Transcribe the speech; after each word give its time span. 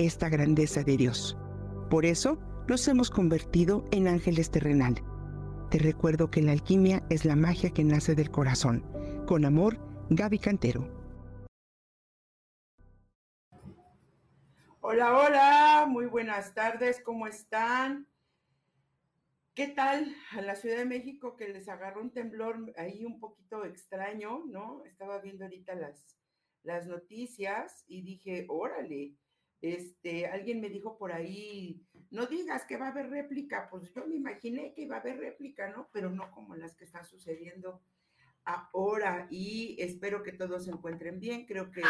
esta 0.00 0.28
grandeza 0.28 0.82
de 0.82 0.96
Dios. 0.96 1.36
Por 1.88 2.04
eso 2.04 2.38
nos 2.68 2.86
hemos 2.88 3.10
convertido 3.10 3.84
en 3.90 4.08
ángeles 4.08 4.50
terrenal. 4.50 5.02
Te 5.70 5.78
recuerdo 5.78 6.30
que 6.30 6.42
la 6.42 6.52
alquimia 6.52 7.02
es 7.10 7.24
la 7.24 7.36
magia 7.36 7.70
que 7.70 7.84
nace 7.84 8.14
del 8.14 8.30
corazón. 8.30 8.84
Con 9.26 9.44
amor, 9.44 9.78
Gaby 10.10 10.38
Cantero. 10.38 11.00
Hola, 14.80 15.16
hola, 15.16 15.86
muy 15.88 16.06
buenas 16.06 16.54
tardes, 16.54 17.00
¿cómo 17.00 17.26
están? 17.26 18.08
¿Qué 19.54 19.68
tal 19.68 20.16
a 20.32 20.40
la 20.40 20.56
Ciudad 20.56 20.78
de 20.78 20.86
México 20.86 21.36
que 21.36 21.48
les 21.48 21.68
agarró 21.68 22.00
un 22.00 22.12
temblor 22.12 22.72
ahí 22.76 23.04
un 23.04 23.20
poquito 23.20 23.64
extraño, 23.64 24.42
¿no? 24.46 24.82
Estaba 24.84 25.18
viendo 25.18 25.44
ahorita 25.44 25.74
las, 25.74 26.16
las 26.62 26.86
noticias 26.86 27.84
y 27.86 28.02
dije, 28.02 28.46
órale, 28.48 29.14
este, 29.62 30.26
alguien 30.26 30.60
me 30.60 30.70
dijo 30.70 30.96
por 30.96 31.12
ahí, 31.12 31.82
no 32.10 32.26
digas 32.26 32.64
que 32.64 32.76
va 32.76 32.86
a 32.86 32.90
haber 32.90 33.10
réplica, 33.10 33.68
pues 33.70 33.92
yo 33.94 34.06
me 34.06 34.16
imaginé 34.16 34.72
que 34.74 34.82
iba 34.82 34.96
a 34.96 35.00
haber 35.00 35.18
réplica, 35.18 35.70
¿no? 35.70 35.88
Pero 35.92 36.10
no 36.10 36.30
como 36.32 36.56
las 36.56 36.74
que 36.74 36.84
están 36.84 37.04
sucediendo 37.04 37.82
ahora 38.44 39.26
y 39.30 39.76
espero 39.78 40.22
que 40.22 40.32
todos 40.32 40.64
se 40.64 40.70
encuentren 40.70 41.20
bien. 41.20 41.46
Creo 41.46 41.70
que 41.70 41.82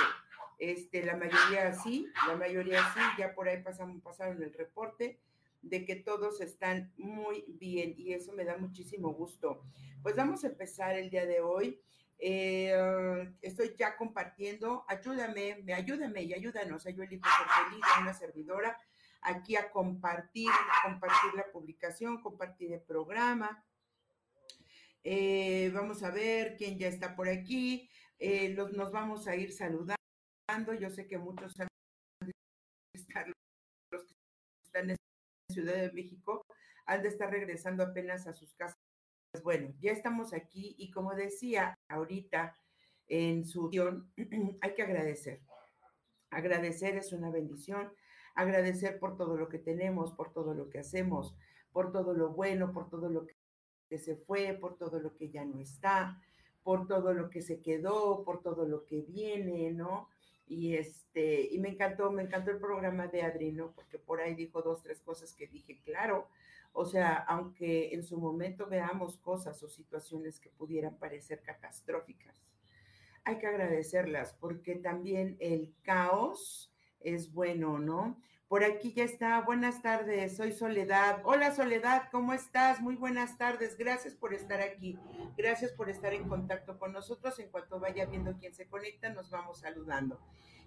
este, 0.59 1.05
la 1.05 1.17
mayoría 1.17 1.73
sí, 1.73 2.07
la 2.29 2.37
mayoría 2.37 2.81
sí, 2.93 3.01
ya 3.19 3.35
por 3.35 3.49
ahí 3.49 3.63
pasaron 3.63 4.43
el 4.43 4.53
reporte 4.53 5.21
de 5.63 5.85
que 5.85 5.97
todos 5.97 6.41
están 6.41 6.93
muy 6.97 7.45
bien 7.49 7.95
y 7.97 8.13
eso 8.13 8.33
me 8.33 8.45
da 8.45 8.57
muchísimo 8.57 9.13
gusto. 9.13 9.63
Pues 10.03 10.17
vamos 10.17 10.45
a 10.45 10.49
empezar 10.49 10.97
el 10.97 11.11
día 11.11 11.27
de 11.27 11.41
hoy. 11.41 11.81
Eh, 12.23 13.33
estoy 13.41 13.75
ya 13.79 13.97
compartiendo, 13.97 14.85
ayúdame, 14.89 15.63
me 15.65 15.73
ayúdame 15.73 16.23
y 16.23 16.35
ayúdanos 16.35 16.87
a 16.87 16.91
yo 16.91 17.03
elijo 17.03 17.25
ser 17.25 17.47
feliz, 17.65 17.85
una 17.99 18.13
servidora, 18.13 18.79
aquí 19.23 19.57
a 19.57 19.71
compartir, 19.71 20.51
compartir 20.83 21.35
la 21.35 21.51
publicación, 21.51 22.21
compartir 22.21 22.75
el 22.75 22.83
programa. 22.83 23.65
Eh, 25.03 25.71
vamos 25.73 26.03
a 26.03 26.11
ver 26.11 26.57
quién 26.59 26.79
ya 26.79 26.89
está 26.89 27.17
por 27.17 27.27
aquí. 27.27 27.89
Eh, 28.19 28.51
nos 28.51 28.93
vamos 28.93 29.27
a 29.27 29.35
ir 29.35 29.51
saludando. 29.51 29.97
Yo 30.79 30.91
sé 30.91 31.07
que 31.07 31.17
muchos 31.17 31.59
han 31.59 31.69
estar, 32.93 33.27
los 33.91 34.05
que 34.05 34.15
están 34.63 34.91
en 34.91 34.97
Ciudad 35.51 35.75
de 35.75 35.93
México, 35.93 36.45
han 36.85 37.03
de 37.03 37.09
estar 37.09 37.31
regresando 37.31 37.83
apenas 37.83 38.27
a 38.27 38.35
sus 38.35 38.53
casas 38.55 38.90
pues 39.31 39.45
bueno, 39.45 39.73
ya 39.81 39.93
estamos 39.93 40.33
aquí 40.33 40.75
y 40.79 40.91
como 40.91 41.15
decía 41.15 41.79
ahorita 41.89 42.57
en 43.07 43.45
su 43.45 43.69
guion, 43.69 44.11
hay 44.61 44.75
que 44.75 44.83
agradecer. 44.83 45.41
Agradecer 46.31 46.97
es 46.97 47.13
una 47.13 47.31
bendición, 47.31 47.93
agradecer 48.35 48.99
por 48.99 49.17
todo 49.17 49.37
lo 49.37 49.49
que 49.49 49.59
tenemos, 49.59 50.13
por 50.13 50.33
todo 50.33 50.55
lo 50.55 50.69
que 50.69 50.79
hacemos, 50.81 51.35
por 51.73 51.93
todo 51.93 52.15
lo 52.15 52.31
bueno, 52.31 52.73
por 52.73 52.89
todo 52.89 53.09
lo 53.09 53.27
que 53.89 53.99
se 53.99 54.17
fue, 54.17 54.55
por 54.61 54.77
todo 54.77 55.01
lo 55.01 55.15
que 55.17 55.31
ya 55.31 55.45
no 55.45 55.61
está, 55.61 56.21
por 56.63 56.87
todo 56.87 57.13
lo 57.13 57.31
que 57.31 57.43
se 57.43 57.61
quedó, 57.61 58.25
por 58.25 58.43
todo 58.43 58.67
lo 58.67 58.85
que 58.85 59.03
viene, 59.03 59.73
¿no? 59.73 60.09
Y 60.47 60.75
este, 60.75 61.49
y 61.53 61.59
me 61.59 61.69
encantó, 61.69 62.11
me 62.11 62.23
encantó 62.23 62.51
el 62.51 62.59
programa 62.59 63.07
de 63.07 63.23
Adri, 63.23 63.53
¿no? 63.53 63.73
Porque 63.73 63.99
por 63.99 64.21
ahí 64.21 64.35
dijo 64.35 64.63
dos, 64.63 64.83
tres 64.83 65.01
cosas 65.01 65.33
que 65.35 65.47
dije, 65.47 65.81
claro, 65.85 66.29
o 66.73 66.85
sea, 66.85 67.15
aunque 67.15 67.95
en 67.95 68.03
su 68.03 68.19
momento 68.19 68.67
veamos 68.67 69.17
cosas 69.19 69.63
o 69.63 69.69
situaciones 69.69 70.41
que 70.41 70.51
pudieran 70.51 70.99
parecer 70.99 71.43
catastróficas, 71.43 72.43
hay 73.25 73.39
que 73.39 73.47
agradecerlas 73.47 74.35
porque 74.35 74.77
también 74.77 75.37
el 75.41 75.75
caos 75.83 76.73
es 77.01 77.33
bueno, 77.33 77.79
¿no? 77.79 78.21
Por 78.51 78.65
aquí 78.65 78.93
ya 78.93 79.05
está. 79.05 79.41
Buenas 79.43 79.81
tardes, 79.81 80.37
soy 80.37 80.51
Soledad. 80.51 81.21
Hola 81.23 81.55
Soledad, 81.55 82.09
¿cómo 82.11 82.33
estás? 82.33 82.81
Muy 82.81 82.97
buenas 82.97 83.39
tardes. 83.39 83.79
Gracias 83.79 84.17
por 84.17 84.35
estar 84.35 84.61
aquí. 84.61 84.99
Gracias 85.37 85.71
por 85.71 85.89
estar 85.89 86.13
en 86.15 86.29
contacto 86.29 86.77
con 86.77 86.93
nosotros. 86.93 87.39
En 87.39 87.49
cuanto 87.51 87.79
vaya 87.79 88.07
viendo 88.07 88.37
quién 88.39 88.53
se 88.53 88.67
conecta, 88.67 89.09
nos 89.11 89.31
vamos 89.31 89.61
saludando. 89.61 90.19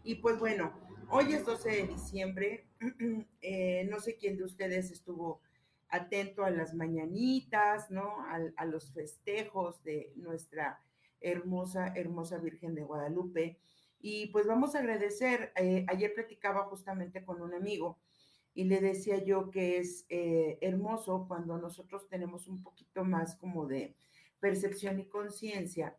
Y 0.02 0.16
pues 0.16 0.40
bueno, 0.40 0.72
hoy 1.10 1.34
es 1.34 1.46
12 1.46 1.70
de 1.70 1.88
diciembre. 1.88 2.68
Eh, 3.46 3.86
no 3.90 4.00
sé 4.00 4.16
quién 4.16 4.38
de 4.38 4.46
ustedes 4.46 4.90
estuvo 4.90 5.42
atento 5.94 6.44
a 6.44 6.50
las 6.50 6.74
mañanitas, 6.74 7.92
¿no? 7.92 8.26
A, 8.58 8.66
los 8.66 8.92
festejos 8.92 9.84
de 9.84 10.12
nuestra 10.16 10.82
hermosa, 11.22 11.94
hermosa 11.96 12.40
Virgen 12.40 12.74
de 12.74 12.82
Guadalupe. 12.82 13.60
Y 14.00 14.28
pues 14.28 14.48
vamos 14.48 14.74
a 14.74 14.80
agradecer, 14.80 15.54
eh, 15.56 15.86
ayer 15.88 16.16
platicaba 16.16 16.64
justamente 16.64 17.24
con 17.24 17.42
un 17.42 17.54
amigo 17.54 18.00
y 18.56 18.64
le 18.64 18.82
decía 18.82 19.24
yo 19.24 19.52
que 19.52 19.78
es 19.78 20.08
eh, 20.10 20.58
hermoso 20.62 21.26
cuando 21.28 21.60
nosotros 21.60 22.10
tenemos 22.10 22.48
un 22.48 22.64
poquito 22.64 23.04
más 23.04 23.36
como 23.36 23.68
de 23.68 23.96
percepción 24.40 25.00
y 25.00 25.06
conciencia 25.06 25.96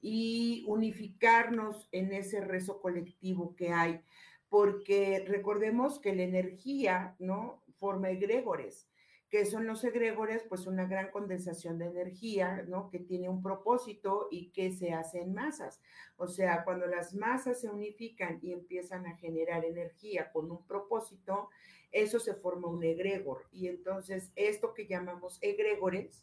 y 0.00 0.64
unificarnos 0.66 1.88
en 1.92 2.12
ese 2.12 2.40
rezo 2.40 2.80
colectivo 2.80 3.54
que 3.54 3.72
hay, 3.72 4.00
porque 4.48 5.24
recordemos 5.28 6.00
que 6.00 6.16
la 6.16 6.24
energía, 6.24 7.14
¿no? 7.20 7.62
Forma 7.78 8.10
egregores 8.10 8.88
que 9.30 9.44
son 9.44 9.66
los 9.66 9.82
egregores, 9.82 10.44
pues 10.48 10.66
una 10.66 10.86
gran 10.86 11.10
condensación 11.10 11.78
de 11.78 11.86
energía, 11.86 12.64
¿no? 12.68 12.88
Que 12.90 13.00
tiene 13.00 13.28
un 13.28 13.42
propósito 13.42 14.28
y 14.30 14.50
que 14.50 14.70
se 14.70 14.92
hace 14.92 15.20
en 15.20 15.34
masas. 15.34 15.80
O 16.16 16.28
sea, 16.28 16.62
cuando 16.64 16.86
las 16.86 17.14
masas 17.14 17.60
se 17.60 17.68
unifican 17.68 18.38
y 18.40 18.52
empiezan 18.52 19.06
a 19.06 19.16
generar 19.16 19.64
energía 19.64 20.30
con 20.32 20.50
un 20.50 20.64
propósito, 20.64 21.50
eso 21.90 22.20
se 22.20 22.34
forma 22.34 22.68
un 22.68 22.84
egregor. 22.84 23.48
Y 23.50 23.66
entonces, 23.66 24.30
esto 24.36 24.74
que 24.74 24.86
llamamos 24.86 25.38
egregores, 25.42 26.22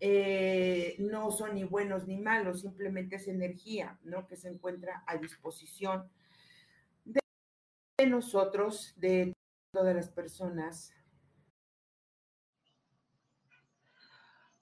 eh, 0.00 0.94
no 1.00 1.32
son 1.32 1.56
ni 1.56 1.64
buenos 1.64 2.06
ni 2.06 2.18
malos, 2.18 2.60
simplemente 2.60 3.16
es 3.16 3.26
energía, 3.26 3.98
¿no? 4.04 4.28
Que 4.28 4.36
se 4.36 4.48
encuentra 4.48 5.02
a 5.08 5.16
disposición 5.16 6.08
de 7.04 8.06
nosotros, 8.06 8.94
de 8.96 9.34
todas 9.72 9.96
las 9.96 10.08
personas 10.08 10.92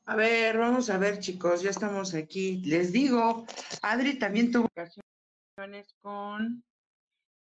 A 0.09 0.15
ver, 0.15 0.57
vamos 0.57 0.89
a 0.89 0.99
ver, 0.99 1.19
chicos, 1.19 1.63
ya 1.63 1.71
estamos 1.71 2.15
aquí. 2.15 2.63
Les 2.65 2.93
digo, 2.93 3.45
Adri 3.83 4.21
también 4.21 4.53
tuvo 4.53 4.67
ocasiones 4.67 5.97
con, 6.01 6.63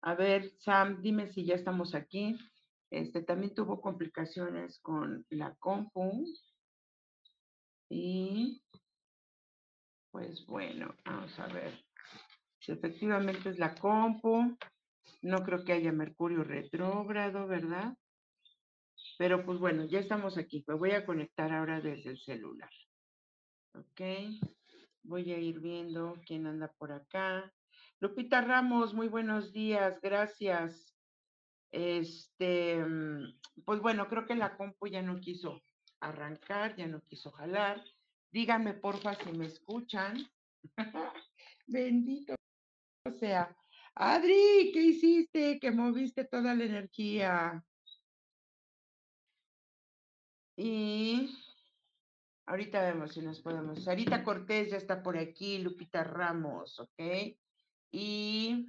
a 0.03 0.15
ver, 0.15 0.49
Sam, 0.59 1.03
dime 1.03 1.27
si 1.33 1.45
ya 1.45 1.56
estamos 1.56 1.97
aquí. 1.97 2.39
Este 2.89 3.21
también 3.22 3.53
tuvo 3.53 3.81
complicaciones 3.81 4.78
con 4.78 5.27
la 5.31 5.56
compu. 5.56 6.25
Y 7.91 8.62
pues 10.12 10.47
bueno, 10.47 10.95
vamos 11.05 11.37
a 11.41 11.49
ver 11.49 11.84
si 12.61 12.71
efectivamente 12.71 13.49
es 13.49 13.59
la 13.59 13.75
compu. 13.75 14.56
No 15.21 15.43
creo 15.43 15.65
que 15.65 15.72
haya 15.72 15.91
Mercurio 15.91 16.45
retrógrado, 16.45 17.49
¿verdad? 17.49 17.97
Pero 19.22 19.47
pues 19.47 19.60
bueno, 19.60 19.84
ya 19.84 20.01
estamos 20.01 20.36
aquí. 20.36 20.65
Me 20.66 20.74
voy 20.74 20.91
a 20.91 21.07
conectar 21.07 21.53
ahora 21.53 21.80
desde 21.80 22.10
el 22.10 22.19
celular. 22.19 22.72
Ok. 23.72 24.01
Voy 25.04 25.33
a 25.33 25.39
ir 25.39 25.60
viendo 25.60 26.21
quién 26.27 26.48
anda 26.48 26.72
por 26.77 26.91
acá. 26.91 27.54
Lupita 28.01 28.41
Ramos, 28.41 28.92
muy 28.95 29.07
buenos 29.07 29.53
días. 29.53 30.01
Gracias. 30.01 30.97
Este, 31.71 32.84
mm, 32.84 33.39
pues 33.65 33.78
bueno, 33.80 34.09
creo 34.09 34.27
que 34.27 34.34
la 34.34 34.57
compu 34.57 34.89
ya 34.89 35.03
no 35.03 35.21
quiso 35.21 35.63
arrancar, 36.01 36.74
ya 36.74 36.89
no 36.89 37.01
quiso 37.03 37.30
jalar. 37.30 37.80
Díganme 38.33 38.74
porfa 38.74 39.15
si 39.15 39.30
me 39.30 39.47
escuchan. 39.47 40.19
Bendito 41.69 42.34
o 43.04 43.13
sea. 43.13 43.57
Adri, 43.95 44.72
¿qué 44.72 44.80
hiciste? 44.80 45.60
Que 45.60 45.71
moviste 45.71 46.24
toda 46.24 46.57
la 46.57 46.65
energía. 46.65 47.65
Y 50.64 51.28
ahorita 52.47 52.80
vemos 52.82 53.14
si 53.14 53.20
nos 53.20 53.41
podemos. 53.41 53.82
Sarita 53.82 54.22
Cortés 54.22 54.70
ya 54.70 54.76
está 54.76 55.03
por 55.03 55.18
aquí, 55.18 55.59
Lupita 55.59 56.04
Ramos, 56.04 56.78
¿ok? 56.78 57.34
Y 57.91 58.68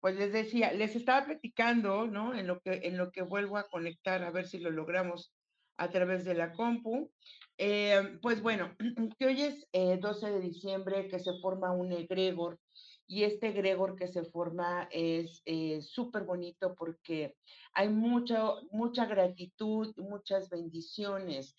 pues 0.00 0.16
les 0.16 0.34
decía, 0.34 0.70
les 0.74 0.94
estaba 0.94 1.24
platicando, 1.24 2.06
¿no? 2.06 2.34
En 2.34 2.46
lo 2.46 2.60
que, 2.60 2.80
en 2.84 2.98
lo 2.98 3.10
que 3.10 3.22
vuelvo 3.22 3.56
a 3.56 3.70
conectar, 3.70 4.22
a 4.22 4.30
ver 4.32 4.46
si 4.46 4.58
lo 4.58 4.70
logramos 4.70 5.32
a 5.78 5.88
través 5.88 6.26
de 6.26 6.34
la 6.34 6.52
compu. 6.52 7.10
Eh, 7.56 8.18
pues 8.20 8.42
bueno, 8.42 8.76
que 9.18 9.24
hoy 9.24 9.40
es 9.44 9.66
12 9.72 10.26
eh, 10.26 10.30
de 10.30 10.40
diciembre, 10.40 11.08
que 11.08 11.20
se 11.20 11.32
forma 11.40 11.72
un 11.72 11.90
egregor, 11.92 12.58
y 13.06 13.24
este 13.24 13.48
egregor 13.48 13.96
que 13.96 14.08
se 14.08 14.24
forma 14.24 14.88
es 14.90 15.42
eh, 15.44 15.80
súper 15.82 16.24
bonito 16.24 16.74
porque 16.74 17.36
hay 17.72 17.88
mucha, 17.88 18.52
mucha 18.70 19.06
gratitud, 19.06 19.94
muchas 19.96 20.48
bendiciones. 20.48 21.54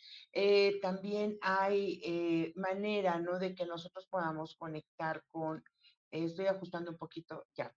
también 0.82 1.38
hay 1.42 2.54
manera, 2.56 3.20
¿no? 3.20 3.38
De 3.38 3.54
que 3.54 3.66
nosotros 3.66 4.08
podamos 4.10 4.56
conectar 4.56 5.24
con, 5.30 5.64
estoy 6.24 6.48
ajustando 6.48 6.92
un 6.92 6.98
poquito 6.98 7.46
ya, 7.56 7.74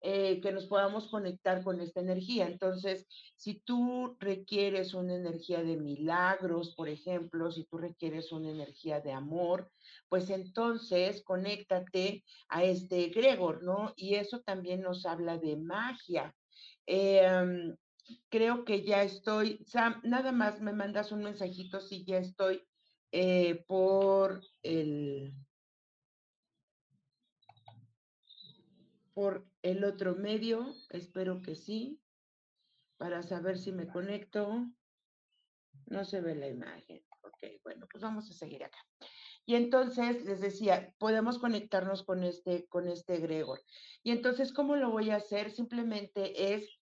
eh, 0.00 0.40
que 0.40 0.52
nos 0.52 0.66
podamos 0.66 1.08
conectar 1.08 1.62
con 1.64 1.80
esta 1.80 2.00
energía. 2.00 2.46
Entonces, 2.46 3.06
si 3.36 3.60
tú 3.60 4.16
requieres 4.20 4.94
una 4.94 5.14
energía 5.14 5.62
de 5.62 5.76
milagros, 5.76 6.74
por 6.74 6.88
ejemplo, 6.88 7.50
si 7.50 7.64
tú 7.64 7.78
requieres 7.78 8.30
una 8.32 8.50
energía 8.50 9.00
de 9.00 9.12
amor, 9.12 9.70
pues 10.08 10.30
entonces 10.30 11.22
conéctate 11.24 12.24
a 12.48 12.64
este 12.64 13.08
Gregor, 13.08 13.62
¿no? 13.62 13.92
Y 13.96 14.14
eso 14.14 14.40
también 14.40 14.82
nos 14.82 15.06
habla 15.06 15.38
de 15.38 15.56
magia. 15.56 16.34
Em, 16.86 17.76
creo 18.28 18.64
que 18.64 18.82
ya 18.82 19.02
estoy, 19.02 19.58
Sam, 19.66 20.00
nada 20.04 20.32
más 20.32 20.60
me 20.60 20.72
mandas 20.72 21.12
un 21.12 21.22
mensajito 21.22 21.80
si 21.80 22.04
ya 22.04 22.18
estoy 22.18 22.62
eh, 23.12 23.64
por 23.66 24.42
el 24.62 25.32
por 29.18 29.44
el 29.62 29.82
otro 29.82 30.14
medio, 30.14 30.76
espero 30.90 31.42
que 31.42 31.56
sí, 31.56 32.00
para 32.98 33.24
saber 33.24 33.58
si 33.58 33.72
me 33.72 33.88
conecto. 33.88 34.64
No 35.86 36.04
se 36.04 36.20
ve 36.20 36.36
la 36.36 36.46
imagen. 36.46 37.04
Ok, 37.22 37.50
bueno, 37.64 37.88
pues 37.90 38.00
vamos 38.00 38.30
a 38.30 38.32
seguir 38.32 38.62
acá. 38.62 38.78
Y 39.44 39.56
entonces 39.56 40.24
les 40.24 40.40
decía, 40.40 40.94
podemos 40.98 41.40
conectarnos 41.40 42.04
con 42.04 42.22
este, 42.22 42.68
con 42.68 42.86
este 42.86 43.18
Gregor. 43.18 43.60
Y 44.04 44.12
entonces, 44.12 44.52
¿cómo 44.52 44.76
lo 44.76 44.92
voy 44.92 45.10
a 45.10 45.16
hacer? 45.16 45.50
Simplemente 45.50 46.54
es 46.54 46.78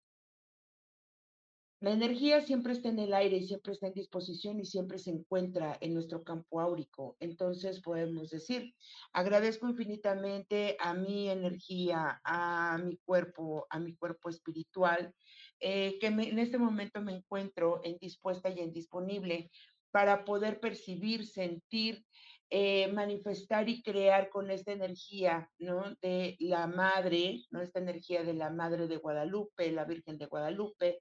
la 1.80 1.90
energía 1.90 2.40
siempre 2.40 2.72
está 2.72 2.88
en 2.88 2.98
el 2.98 3.12
aire 3.12 3.36
y 3.36 3.46
siempre 3.46 3.72
está 3.72 3.88
en 3.88 3.94
disposición 3.94 4.58
y 4.60 4.64
siempre 4.64 4.98
se 4.98 5.10
encuentra 5.10 5.76
en 5.80 5.92
nuestro 5.92 6.24
campo 6.24 6.60
áurico. 6.60 7.16
Entonces 7.20 7.80
podemos 7.80 8.30
decir, 8.30 8.74
agradezco 9.12 9.68
infinitamente 9.68 10.76
a 10.80 10.94
mi 10.94 11.28
energía, 11.28 12.20
a 12.24 12.78
mi 12.78 12.96
cuerpo, 13.04 13.66
a 13.68 13.78
mi 13.78 13.94
cuerpo 13.96 14.30
espiritual, 14.30 15.12
eh, 15.60 15.98
que 16.00 16.06
en 16.06 16.38
este 16.38 16.58
momento 16.58 17.02
me 17.02 17.16
encuentro 17.16 17.80
en 17.84 17.98
dispuesta 17.98 18.48
y 18.50 18.60
en 18.60 18.72
disponible 18.72 19.50
para 19.90 20.24
poder 20.24 20.60
percibir, 20.60 21.26
sentir, 21.26 22.04
eh, 22.50 22.88
manifestar 22.92 23.68
y 23.68 23.82
crear 23.82 24.28
con 24.28 24.50
esta 24.50 24.72
energía, 24.72 25.50
¿no? 25.58 25.94
De 26.00 26.36
la 26.40 26.66
madre, 26.66 27.42
¿no? 27.50 27.60
Esta 27.60 27.80
energía 27.80 28.22
de 28.22 28.34
la 28.34 28.50
madre 28.50 28.86
de 28.86 28.96
Guadalupe, 28.96 29.70
la 29.72 29.84
Virgen 29.84 30.18
de 30.18 30.26
Guadalupe, 30.26 31.00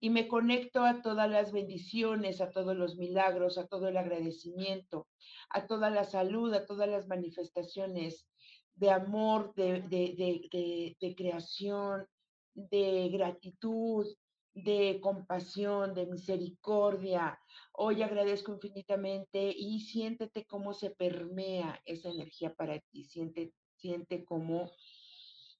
y 0.00 0.10
me 0.10 0.28
conecto 0.28 0.84
a 0.84 1.02
todas 1.02 1.28
las 1.30 1.52
bendiciones, 1.52 2.40
a 2.40 2.50
todos 2.50 2.76
los 2.76 2.96
milagros, 2.96 3.58
a 3.58 3.66
todo 3.66 3.88
el 3.88 3.96
agradecimiento, 3.96 5.08
a 5.50 5.66
toda 5.66 5.90
la 5.90 6.04
salud, 6.04 6.52
a 6.54 6.66
todas 6.66 6.88
las 6.88 7.08
manifestaciones 7.08 8.28
de 8.76 8.90
amor, 8.90 9.52
de, 9.54 9.82
de, 9.82 11.14
creación, 11.16 12.06
de 12.54 13.08
gratitud, 13.08 14.06
de 14.54 15.00
compasión, 15.00 15.94
de 15.94 16.06
misericordia. 16.06 17.38
Hoy 17.72 18.02
agradezco 18.02 18.52
infinitamente 18.52 19.52
y 19.56 19.80
siéntete 19.80 20.44
cómo 20.44 20.74
se 20.74 20.90
permea 20.90 21.80
esa 21.84 22.10
energía 22.10 22.54
para 22.54 22.78
ti, 22.78 23.04
siente, 23.04 23.52
siente 23.76 24.24
cómo 24.24 24.70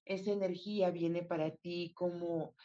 esa 0.05 0.31
energía 0.31 0.89
viene 0.91 1.23
para 1.23 1.51
ti, 1.57 1.93
como 1.93 2.55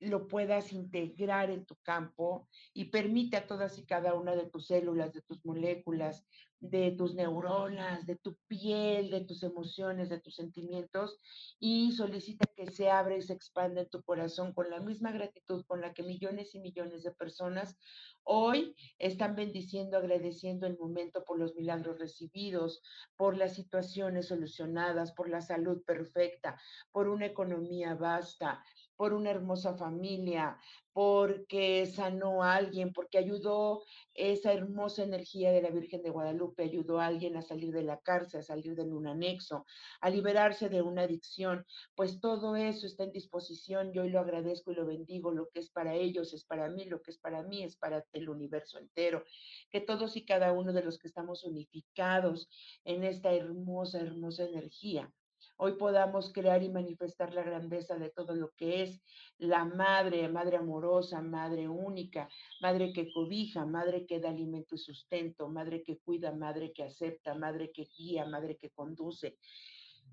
lo 0.00 0.28
puedas 0.28 0.72
integrar 0.72 1.50
en 1.50 1.64
tu 1.64 1.76
campo 1.82 2.48
y 2.72 2.86
permite 2.86 3.36
a 3.36 3.46
todas 3.46 3.78
y 3.78 3.86
cada 3.86 4.14
una 4.14 4.36
de 4.36 4.48
tus 4.48 4.66
células, 4.66 5.12
de 5.12 5.22
tus 5.22 5.44
moléculas, 5.44 6.24
de 6.60 6.92
tus 6.92 7.14
neuronas, 7.14 8.06
de 8.06 8.16
tu 8.16 8.36
piel, 8.46 9.10
de 9.10 9.24
tus 9.24 9.42
emociones, 9.42 10.08
de 10.08 10.20
tus 10.20 10.34
sentimientos 10.34 11.18
y 11.60 11.92
solicita 11.92 12.46
que 12.56 12.70
se 12.70 12.90
abra 12.90 13.16
y 13.16 13.22
se 13.22 13.32
expanda 13.32 13.82
en 13.82 13.88
tu 13.88 14.02
corazón 14.02 14.52
con 14.52 14.68
la 14.70 14.80
misma 14.80 15.12
gratitud 15.12 15.64
con 15.66 15.80
la 15.80 15.92
que 15.92 16.02
millones 16.02 16.54
y 16.54 16.60
millones 16.60 17.02
de 17.04 17.12
personas 17.12 17.76
hoy 18.24 18.74
están 18.98 19.36
bendiciendo, 19.36 19.96
agradeciendo 19.96 20.66
el 20.66 20.76
momento 20.78 21.24
por 21.24 21.38
los 21.38 21.54
milagros 21.54 21.98
recibidos, 21.98 22.82
por 23.16 23.36
las 23.36 23.54
situaciones 23.54 24.28
solucionadas, 24.28 25.12
por 25.12 25.28
la 25.30 25.40
salud 25.40 25.82
perfecta, 25.84 26.60
por 26.90 27.08
una 27.08 27.26
economía 27.26 27.94
vasta, 27.94 28.64
por 28.98 29.14
una 29.14 29.30
hermosa 29.30 29.76
familia, 29.76 30.58
porque 30.92 31.86
sanó 31.86 32.42
a 32.42 32.56
alguien, 32.56 32.92
porque 32.92 33.18
ayudó 33.18 33.84
esa 34.14 34.52
hermosa 34.52 35.04
energía 35.04 35.52
de 35.52 35.62
la 35.62 35.70
Virgen 35.70 36.02
de 36.02 36.10
Guadalupe, 36.10 36.64
ayudó 36.64 36.98
a 36.98 37.06
alguien 37.06 37.36
a 37.36 37.42
salir 37.42 37.72
de 37.72 37.84
la 37.84 38.00
cárcel, 38.00 38.40
a 38.40 38.42
salir 38.42 38.74
de 38.74 38.82
un 38.82 39.06
anexo, 39.06 39.64
a 40.00 40.10
liberarse 40.10 40.68
de 40.68 40.82
una 40.82 41.02
adicción, 41.02 41.64
pues 41.94 42.20
todo 42.20 42.56
eso 42.56 42.88
está 42.88 43.04
en 43.04 43.12
disposición. 43.12 43.92
Yo 43.92 44.02
lo 44.08 44.18
agradezco 44.18 44.72
y 44.72 44.74
lo 44.74 44.86
bendigo. 44.86 45.30
Lo 45.30 45.48
que 45.50 45.60
es 45.60 45.70
para 45.70 45.94
ellos 45.94 46.34
es 46.34 46.44
para 46.44 46.68
mí, 46.68 46.84
lo 46.86 47.00
que 47.00 47.12
es 47.12 47.18
para 47.18 47.44
mí 47.44 47.62
es 47.62 47.76
para 47.76 48.04
el 48.12 48.28
universo 48.28 48.78
entero. 48.78 49.22
Que 49.70 49.80
todos 49.80 50.16
y 50.16 50.24
cada 50.24 50.52
uno 50.52 50.72
de 50.72 50.82
los 50.82 50.98
que 50.98 51.06
estamos 51.06 51.44
unificados 51.44 52.48
en 52.84 53.04
esta 53.04 53.32
hermosa, 53.32 54.00
hermosa 54.00 54.46
energía, 54.46 55.12
hoy 55.58 55.72
podamos 55.72 56.32
crear 56.32 56.62
y 56.62 56.68
manifestar 56.68 57.34
la 57.34 57.42
grandeza 57.42 57.96
de 57.96 58.10
todo 58.10 58.34
lo 58.34 58.52
que 58.56 58.82
es 58.82 59.02
la 59.38 59.64
madre, 59.64 60.28
madre 60.28 60.56
amorosa, 60.56 61.20
madre 61.20 61.68
única, 61.68 62.28
madre 62.60 62.92
que 62.92 63.12
cobija, 63.12 63.66
madre 63.66 64.06
que 64.06 64.20
da 64.20 64.30
alimento 64.30 64.76
y 64.76 64.78
sustento, 64.78 65.48
madre 65.48 65.82
que 65.82 65.98
cuida, 65.98 66.32
madre 66.32 66.72
que 66.72 66.84
acepta, 66.84 67.34
madre 67.34 67.72
que 67.72 67.88
guía, 67.96 68.24
madre 68.24 68.56
que 68.56 68.70
conduce. 68.70 69.36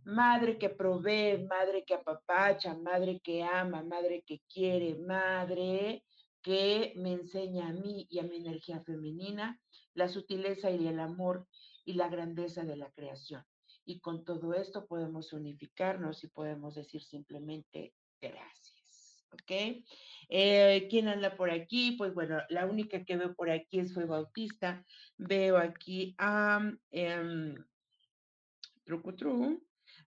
Madre 0.03 0.57
que 0.57 0.69
provee, 0.69 1.47
madre 1.47 1.83
que 1.85 1.95
apapacha, 1.95 2.75
madre 2.75 3.19
que 3.21 3.43
ama, 3.43 3.83
madre 3.83 4.23
que 4.25 4.41
quiere, 4.51 4.95
madre 4.95 6.03
que 6.41 6.93
me 6.97 7.13
enseña 7.13 7.69
a 7.69 7.73
mí 7.73 8.05
y 8.09 8.19
a 8.19 8.23
mi 8.23 8.37
energía 8.37 8.81
femenina 8.81 9.59
la 9.95 10.07
sutileza 10.09 10.69
y 10.69 10.87
el 10.87 10.99
amor 10.99 11.47
y 11.85 11.93
la 11.93 12.07
grandeza 12.07 12.63
de 12.63 12.77
la 12.77 12.91
creación. 12.91 13.43
Y 13.85 13.99
con 13.99 14.25
todo 14.25 14.53
esto 14.53 14.87
podemos 14.87 15.31
unificarnos 15.31 16.23
y 16.23 16.27
podemos 16.27 16.75
decir 16.75 17.01
simplemente 17.01 17.93
gracias. 18.19 19.25
¿Ok? 19.31 19.83
Eh, 20.29 20.87
¿Quién 20.89 21.07
anda 21.07 21.35
por 21.35 21.51
aquí? 21.51 21.91
Pues 21.97 22.13
bueno, 22.13 22.39
la 22.49 22.65
única 22.65 23.03
que 23.03 23.17
veo 23.17 23.35
por 23.35 23.49
aquí 23.49 23.79
es 23.79 23.93
Fue 23.93 24.05
Bautista. 24.05 24.83
Veo 25.17 25.57
aquí 25.57 26.15
a 26.17 26.59
um. 26.91 27.55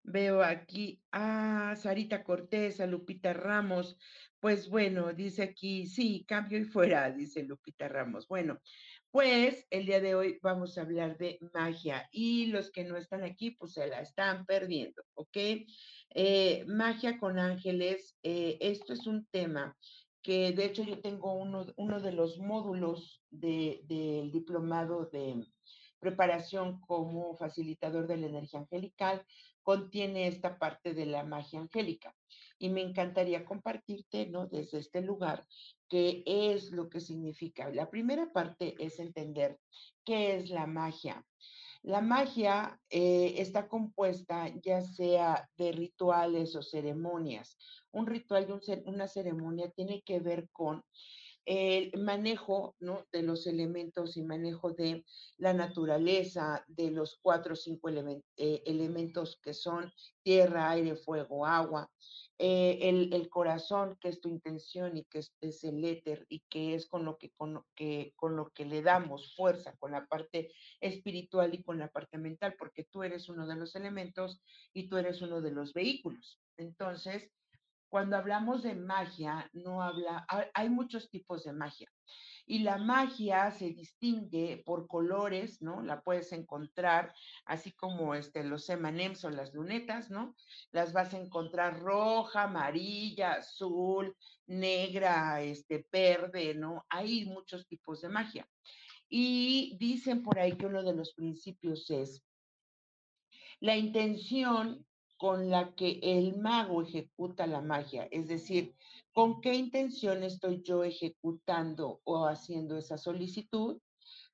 Veo 0.03 0.43
aquí 0.43 1.03
a 1.13 1.75
Sarita 1.77 2.25
Cortés, 2.25 2.81
a 2.81 2.87
Lupita 2.87 3.33
Ramos. 3.33 3.99
Pues 4.41 4.69
bueno, 4.69 5.13
dice 5.13 5.43
aquí, 5.43 5.87
sí, 5.87 6.25
cambio 6.27 6.59
y 6.59 6.65
fuera, 6.65 7.11
dice 7.11 7.43
Lupita 7.43 7.89
Ramos. 7.89 8.29
Bueno, 8.29 8.61
pues 9.11 9.67
el 9.71 9.87
día 9.87 10.01
de 10.01 10.15
hoy 10.15 10.39
vamos 10.43 10.77
a 10.77 10.83
hablar 10.83 11.17
de 11.19 11.39
magia 11.55 12.09
y 12.13 12.47
los 12.47 12.71
que 12.71 12.85
no 12.85 12.97
están 12.97 13.25
aquí, 13.25 13.53
pues 13.53 13.73
se 13.73 13.87
la 13.87 14.01
están 14.01 14.45
perdiendo, 14.45 15.03
¿ok? 15.15 15.37
Eh, 16.11 16.65
magia 16.67 17.19
con 17.19 17.39
ángeles, 17.39 18.19
eh, 18.23 18.59
esto 18.61 18.93
es 18.93 19.07
un 19.07 19.27
tema 19.27 19.77
que 20.23 20.53
de 20.53 20.67
hecho 20.67 20.83
yo 20.83 21.01
tengo 21.01 21.33
uno, 21.33 21.67
uno 21.77 22.01
de 22.01 22.13
los 22.13 22.39
módulos 22.39 23.23
del 23.31 24.31
diplomado 24.31 25.07
de 25.07 25.43
preparación 25.99 26.81
como 26.81 27.37
facilitador 27.37 28.07
de 28.07 28.17
la 28.17 28.27
energía 28.27 28.61
angelical, 28.61 29.25
contiene 29.63 30.27
esta 30.27 30.59
parte 30.59 30.95
de 30.95 31.07
la 31.07 31.25
magia 31.25 31.61
angélica. 31.61 32.15
Y 32.59 32.71
me 32.71 32.83
encantaría 32.83 33.45
compartirte, 33.45 34.27
¿no? 34.27 34.47
Desde 34.47 34.79
este 34.79 35.01
lugar, 35.01 35.47
qué 35.89 36.23
es 36.27 36.71
lo 36.73 36.89
que 36.89 37.01
significa. 37.01 37.71
La 37.71 37.91
primera 37.91 38.33
parte 38.33 38.75
es 38.79 38.99
entender 38.99 39.59
qué 40.05 40.37
es 40.37 40.51
la 40.51 40.67
magia. 40.67 41.25
La 41.83 42.01
magia 42.01 42.81
eh, 42.91 43.35
está 43.39 43.69
compuesta 43.69 44.49
ya 44.63 44.83
sea 44.83 45.49
de 45.57 45.73
rituales 45.73 46.57
o 46.57 46.63
ceremonias. 46.63 47.57
Un 47.93 48.07
ritual 48.07 48.47
y 48.49 48.89
una 48.89 49.07
ceremonia 49.07 49.71
tiene 49.71 50.03
que 50.03 50.19
ver 50.19 50.49
con 50.51 50.83
el 51.51 51.99
manejo 51.99 52.77
de 53.11 53.23
los 53.23 53.47
elementos 53.47 54.19
y 54.19 54.23
manejo 54.23 54.73
de 54.73 55.07
la 55.39 55.55
naturaleza, 55.55 56.63
de 56.69 56.91
los 56.91 57.19
cuatro 57.23 57.55
o 57.55 57.57
cinco 57.57 57.89
eh, 57.89 58.63
elementos 58.67 59.41
que 59.43 59.55
son 59.55 59.91
tierra, 60.23 60.69
aire, 60.69 60.95
fuego, 60.95 61.47
agua, 61.47 61.91
eh, 62.39 62.79
el, 62.83 63.31
corazón, 63.31 63.97
que 63.99 64.11
es 64.11 64.21
tu 64.21 64.29
intención 64.29 64.99
y 64.99 65.05
que 65.05 65.21
es, 65.41 65.65
el 65.65 65.83
éter 65.87 66.27
y 66.29 66.41
que 66.51 66.75
es 66.75 66.87
con 66.87 67.07
lo 67.07 67.17
que, 67.17 67.31
con, 67.31 67.65
que, 67.75 68.13
con 68.15 68.37
lo 68.37 68.51
que 68.51 68.67
le 68.67 68.83
damos 68.83 69.35
fuerza, 69.35 69.75
con 69.79 69.93
la 69.93 70.05
parte 70.05 70.53
espiritual 70.83 71.55
y 71.55 71.63
con 71.63 71.79
la 71.79 71.89
parte 71.89 72.19
mental, 72.19 72.57
porque 72.59 72.85
tú 72.85 73.05
eres 73.05 73.31
uno 73.31 73.47
de 73.47 73.57
los 73.57 73.75
elementos 73.75 74.43
y 74.75 74.87
tú 74.91 74.99
eres 74.99 75.23
uno 75.23 75.41
de 75.41 75.53
los 75.53 75.73
vehículos. 75.73 76.39
Entonces, 76.59 77.31
cuando 77.89 78.17
hablamos 78.17 78.63
de 78.63 78.75
magia, 78.75 79.49
no 79.53 79.83
habla, 79.83 80.27
hay 80.55 80.69
muchos 80.69 81.11
tipos 81.11 81.45
de 81.45 81.53
magia. 81.53 81.91
Y 82.47 82.61
la 82.61 82.79
magia 82.79 83.51
se 83.51 83.71
distingue 83.71 84.63
por 84.65 84.87
colores, 84.87 85.61
¿no? 85.61 85.83
La 85.83 86.01
puedes 86.01 86.33
encontrar, 86.33 87.13
así 87.45 87.73
como 87.73 88.15
este, 88.15 88.43
los 88.43 88.69
emanems 88.71 89.25
o 89.25 89.31
las 89.31 89.53
lunetas, 89.53 90.11
¿no? 90.11 90.35
Las 90.71 90.95
vas 90.95 91.13
a 91.13 91.19
encontrar 91.19 91.81
roja, 91.81 92.45
amarilla, 92.45 93.33
azul, 93.33 94.17
negra, 94.47 95.43
este, 95.43 95.87
verde, 95.93 96.55
¿no? 96.55 96.87
Hay 96.89 97.27
muchos 97.27 97.67
tipos 97.67 98.01
de 98.01 98.09
magia. 98.09 98.49
Y 99.11 99.77
dicen 99.79 100.23
por 100.23 100.39
ahí 100.39 100.57
que 100.57 100.67
uno 100.67 100.83
de 100.83 100.95
los 100.95 101.13
principios 101.15 101.91
es 101.91 102.23
la 103.61 103.77
intención 103.77 104.87
con 105.19 105.51
la 105.51 105.75
que 105.75 105.99
el 106.01 106.39
mago 106.39 106.83
ejecuta 106.83 107.47
la 107.47 107.61
magia, 107.61 108.09
es 108.13 108.29
decir, 108.29 108.75
con 109.13 109.41
qué 109.41 109.55
intención 109.55 110.23
estoy 110.23 110.63
yo 110.63 110.85
ejecutando 110.85 112.01
o 112.05 112.27
haciendo 112.27 112.79
esa 112.79 112.97
solicitud, 112.97 113.81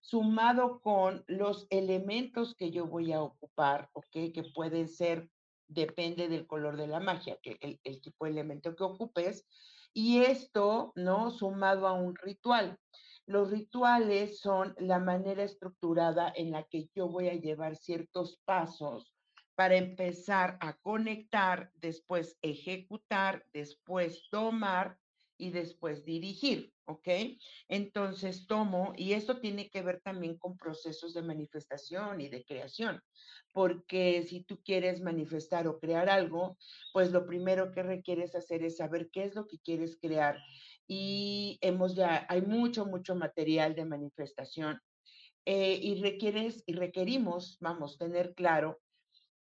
sumado 0.01 0.81
con 0.81 1.25
los 1.27 1.67
elementos 1.71 2.55
que 2.55 2.71
yo 2.71 2.87
voy 2.87 3.13
a 3.13 3.23
ocupar, 3.23 3.89
¿ok? 3.95 4.33
Que 4.35 4.45
pueden 4.55 4.89
ser, 4.89 5.31
depende 5.69 6.29
del 6.29 6.47
color 6.47 6.77
de 6.77 6.87
la 6.87 7.01
magia, 7.01 7.39
que 7.43 7.57
el, 7.63 7.81
el 7.83 8.03
tipo 8.03 8.27
de 8.27 8.33
elemento 8.33 8.77
que 8.77 8.85
ocupes, 8.85 9.47
y 9.95 10.19
esto, 10.19 10.93
¿no? 10.97 11.31
Sumado 11.31 11.87
a 11.87 11.93
un 11.93 12.15
ritual. 12.15 12.79
Los 13.27 13.51
rituales 13.51 14.39
son 14.41 14.75
la 14.79 14.99
manera 14.99 15.45
estructurada 15.45 16.31
en 16.37 16.51
la 16.51 16.65
que 16.65 16.91
yo 16.95 17.09
voy 17.09 17.29
a 17.29 17.35
llevar 17.35 17.75
ciertos 17.75 18.39
pasos 18.45 19.14
para 19.55 19.77
empezar 19.77 20.57
a 20.61 20.75
conectar, 20.75 21.71
después 21.75 22.39
ejecutar, 22.43 23.47
después 23.53 24.29
tomar 24.31 24.99
y 25.37 25.51
después 25.51 26.05
dirigir, 26.05 26.73
¿ok? 26.87 27.09
Entonces 27.69 28.47
tomo, 28.47 28.93
y 28.97 29.13
esto 29.13 29.41
tiene 29.41 29.69
que 29.69 29.83
ver 29.83 30.01
también 30.01 30.39
con 30.39 30.57
procesos 30.57 31.15
de 31.15 31.23
manifestación 31.23 32.21
y 32.21 32.29
de 32.29 32.45
creación, 32.45 33.01
porque 33.53 34.23
si 34.23 34.45
tú 34.45 34.63
quieres 34.63 35.01
manifestar 35.01 35.67
o 35.67 35.79
crear 35.79 36.09
algo, 36.09 36.57
pues 36.93 37.11
lo 37.11 37.27
primero 37.27 37.73
que 37.73 37.83
requieres 37.83 38.35
hacer 38.35 38.63
es 38.63 38.77
saber 38.77 39.11
qué 39.11 39.25
es 39.25 39.35
lo 39.35 39.47
que 39.47 39.59
quieres 39.59 39.99
crear. 40.01 40.39
Y 40.87 41.59
hemos 41.63 41.95
ya, 41.95 42.27
hay 42.29 42.43
mucho, 42.43 42.87
mucho 42.87 43.15
material 43.15 43.75
de 43.75 43.87
manifestación 43.87 44.81
eh, 45.47 45.79
y 45.83 46.01
requieres 46.01 46.63
y 46.67 46.75
requerimos, 46.75 47.59
vamos, 47.61 47.99
tener 47.99 48.35
claro 48.35 48.81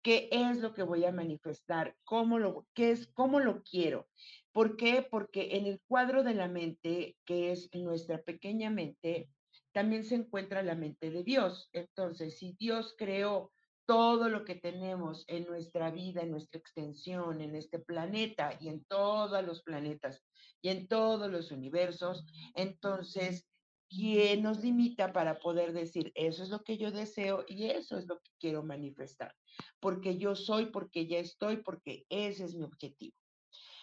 qué 0.01 0.29
es 0.31 0.57
lo 0.57 0.73
que 0.73 0.83
voy 0.83 1.05
a 1.05 1.11
manifestar, 1.11 1.95
cómo 2.03 2.39
lo, 2.39 2.67
qué 2.73 2.91
es, 2.91 3.07
cómo 3.13 3.39
lo 3.39 3.63
quiero. 3.63 4.07
¿Por 4.51 4.77
qué? 4.77 5.05
Porque 5.09 5.57
en 5.57 5.65
el 5.65 5.81
cuadro 5.87 6.23
de 6.23 6.33
la 6.33 6.47
mente, 6.47 7.17
que 7.25 7.51
es 7.51 7.69
nuestra 7.73 8.21
pequeña 8.21 8.69
mente, 8.69 9.29
también 9.71 10.03
se 10.03 10.15
encuentra 10.15 10.63
la 10.63 10.75
mente 10.75 11.11
de 11.11 11.23
Dios. 11.23 11.69
Entonces, 11.73 12.37
si 12.37 12.55
Dios 12.59 12.95
creó 12.97 13.51
todo 13.85 14.29
lo 14.29 14.45
que 14.45 14.55
tenemos 14.55 15.25
en 15.27 15.45
nuestra 15.45 15.89
vida, 15.89 16.21
en 16.21 16.31
nuestra 16.31 16.59
extensión, 16.59 17.41
en 17.41 17.55
este 17.55 17.79
planeta 17.79 18.55
y 18.59 18.69
en 18.69 18.85
todos 18.85 19.43
los 19.43 19.63
planetas 19.63 20.23
y 20.61 20.69
en 20.69 20.87
todos 20.87 21.31
los 21.31 21.51
universos, 21.51 22.25
entonces, 22.53 23.47
¿quién 23.89 24.43
nos 24.43 24.61
limita 24.61 25.11
para 25.11 25.39
poder 25.39 25.73
decir, 25.73 26.11
eso 26.15 26.43
es 26.43 26.49
lo 26.49 26.63
que 26.63 26.77
yo 26.77 26.91
deseo 26.91 27.43
y 27.47 27.65
eso 27.65 27.97
es 27.97 28.05
lo 28.07 28.19
que 28.19 28.31
quiero 28.39 28.63
manifestar? 28.63 29.35
porque 29.79 30.17
yo 30.17 30.35
soy, 30.35 30.67
porque 30.67 31.07
ya 31.07 31.19
estoy, 31.19 31.57
porque 31.57 32.05
ese 32.09 32.45
es 32.45 32.55
mi 32.55 32.63
objetivo. 32.63 33.15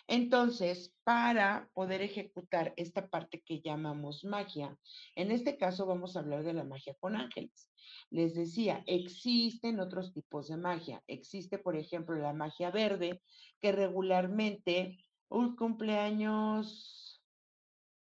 Entonces, 0.09 0.95
para 1.03 1.69
poder 1.75 2.01
ejecutar 2.01 2.73
esta 2.77 3.09
parte 3.09 3.43
que 3.43 3.61
llamamos 3.61 4.25
magia, 4.25 4.79
en 5.17 5.33
este 5.33 5.57
caso 5.57 5.85
vamos 5.85 6.17
a 6.17 6.21
hablar 6.21 6.45
de 6.45 6.55
la 6.55 6.63
magia 6.63 6.95
con 7.01 7.17
ángeles. 7.17 7.73
Les 8.11 8.35
decía, 8.35 8.85
existen 8.87 9.81
otros 9.81 10.13
tipos 10.13 10.47
de 10.47 10.59
magia. 10.59 11.03
Existe, 11.09 11.59
por 11.59 11.77
ejemplo, 11.77 12.15
la 12.17 12.33
magia 12.33 12.71
verde, 12.71 13.21
que 13.61 13.73
regularmente, 13.73 14.97
un 15.29 15.57
cumpleaños, 15.57 17.21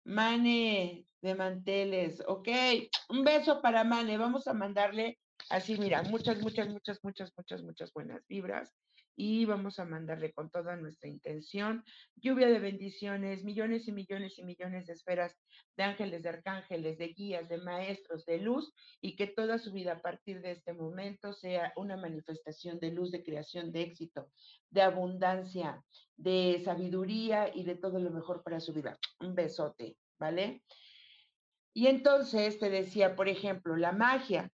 Mane 0.05 1.05
de 1.26 1.35
manteles, 1.35 2.23
ok, 2.26 2.49
un 3.11 3.25
beso 3.25 3.61
para 3.61 3.85
Mane, 3.85 4.16
vamos 4.16 4.47
a 4.47 4.54
mandarle 4.54 5.18
Así, 5.49 5.78
mira, 5.78 6.02
muchas, 6.02 6.40
muchas, 6.40 6.68
muchas, 6.68 6.99
muchas, 7.04 7.33
muchas, 7.37 7.62
muchas 7.62 7.92
buenas 7.92 8.26
vibras 8.26 8.75
y 9.18 9.45
vamos 9.47 9.78
a 9.78 9.85
mandarle 9.85 10.33
con 10.33 10.50
toda 10.50 10.76
nuestra 10.76 11.09
intención 11.09 11.85
lluvia 12.16 12.49
de 12.49 12.59
bendiciones, 12.59 13.45
millones 13.45 13.87
y 13.87 13.92
millones 13.92 14.38
y 14.38 14.45
millones 14.45 14.87
de 14.87 14.95
esferas 14.95 15.35
de 15.76 15.85
ángeles, 15.85 16.23
de 16.23 16.28
arcángeles, 16.30 16.99
de 16.99 17.09
guías, 17.09 17.49
de 17.49 17.59
maestros, 17.59 18.26
de 18.26 18.38
luz 18.38 18.75
y 19.00 19.14
que 19.14 19.28
toda 19.28 19.59
su 19.59 19.73
vida 19.73 19.92
a 19.92 20.02
partir 20.02 20.42
de 20.42 20.50
este 20.50 20.73
momento 20.73 21.33
sea 21.33 21.73
una 21.76 21.97
manifestación 21.97 22.80
de 22.80 22.90
luz, 22.90 23.12
de 23.12 23.23
creación, 23.23 23.73
de 23.73 23.83
éxito, 23.83 24.28
de 24.71 24.83
abundancia, 24.83 25.83
de 26.16 26.61
sabiduría 26.64 27.54
y 27.54 27.64
de 27.64 27.76
todo 27.76 28.00
lo 28.00 28.11
mejor 28.11 28.42
para 28.42 28.61
su 28.61 28.73
vida. 28.73 28.99
Un 29.21 29.35
besote, 29.35 29.97
¿vale? 30.18 30.62
Y 31.76 31.88
entonces 31.88 32.59
te 32.59 32.71
decía, 32.71 33.14
por 33.16 33.28
ejemplo, 33.28 33.76
la 33.76 33.92
magia 33.92 34.50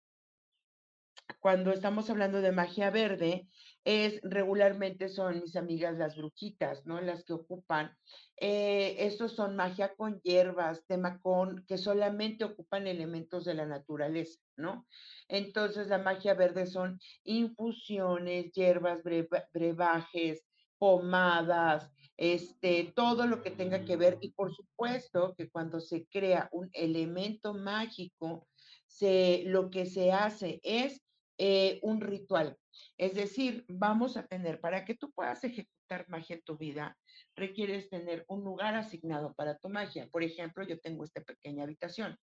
cuando 1.38 1.70
estamos 1.70 2.10
hablando 2.10 2.40
de 2.40 2.50
magia 2.50 2.90
verde, 2.90 3.48
es 3.84 4.20
regularmente 4.24 5.08
son 5.08 5.40
mis 5.40 5.54
amigas 5.54 5.96
las 5.96 6.16
brujitas, 6.16 6.84
¿no? 6.84 7.00
Las 7.00 7.22
que 7.24 7.32
ocupan. 7.32 7.96
Eh, 8.36 8.96
estos 8.98 9.36
son 9.36 9.54
magia 9.54 9.94
con 9.94 10.20
hierbas, 10.22 10.84
tema 10.86 11.20
con, 11.20 11.64
que 11.66 11.78
solamente 11.78 12.44
ocupan 12.44 12.88
elementos 12.88 13.44
de 13.44 13.54
la 13.54 13.66
naturaleza, 13.66 14.40
¿no? 14.56 14.88
Entonces 15.28 15.86
la 15.86 15.98
magia 15.98 16.34
verde 16.34 16.66
son 16.66 16.98
infusiones, 17.22 18.50
hierbas, 18.52 19.00
brebajes, 19.52 20.44
pomadas, 20.76 21.88
este, 22.16 22.92
todo 22.94 23.26
lo 23.26 23.42
que 23.42 23.50
tenga 23.50 23.84
que 23.84 23.96
ver. 23.96 24.18
Y 24.20 24.32
por 24.32 24.54
supuesto 24.54 25.34
que 25.36 25.50
cuando 25.50 25.80
se 25.80 26.06
crea 26.06 26.48
un 26.52 26.70
elemento 26.72 27.54
mágico, 27.54 28.46
se, 28.86 29.42
lo 29.46 29.70
que 29.70 29.86
se 29.86 30.12
hace 30.12 30.60
es 30.62 31.00
eh, 31.38 31.80
un 31.82 32.00
ritual. 32.00 32.56
Es 32.96 33.14
decir, 33.14 33.64
vamos 33.68 34.16
a 34.16 34.26
tener, 34.26 34.60
para 34.60 34.84
que 34.84 34.94
tú 34.94 35.10
puedas 35.12 35.42
ejecutar 35.44 36.08
magia 36.08 36.36
en 36.36 36.42
tu 36.42 36.56
vida, 36.56 36.96
requieres 37.34 37.88
tener 37.88 38.24
un 38.28 38.44
lugar 38.44 38.74
asignado 38.74 39.34
para 39.34 39.58
tu 39.58 39.68
magia. 39.68 40.08
Por 40.10 40.22
ejemplo, 40.22 40.64
yo 40.64 40.78
tengo 40.80 41.04
esta 41.04 41.22
pequeña 41.22 41.64
habitación 41.64 42.16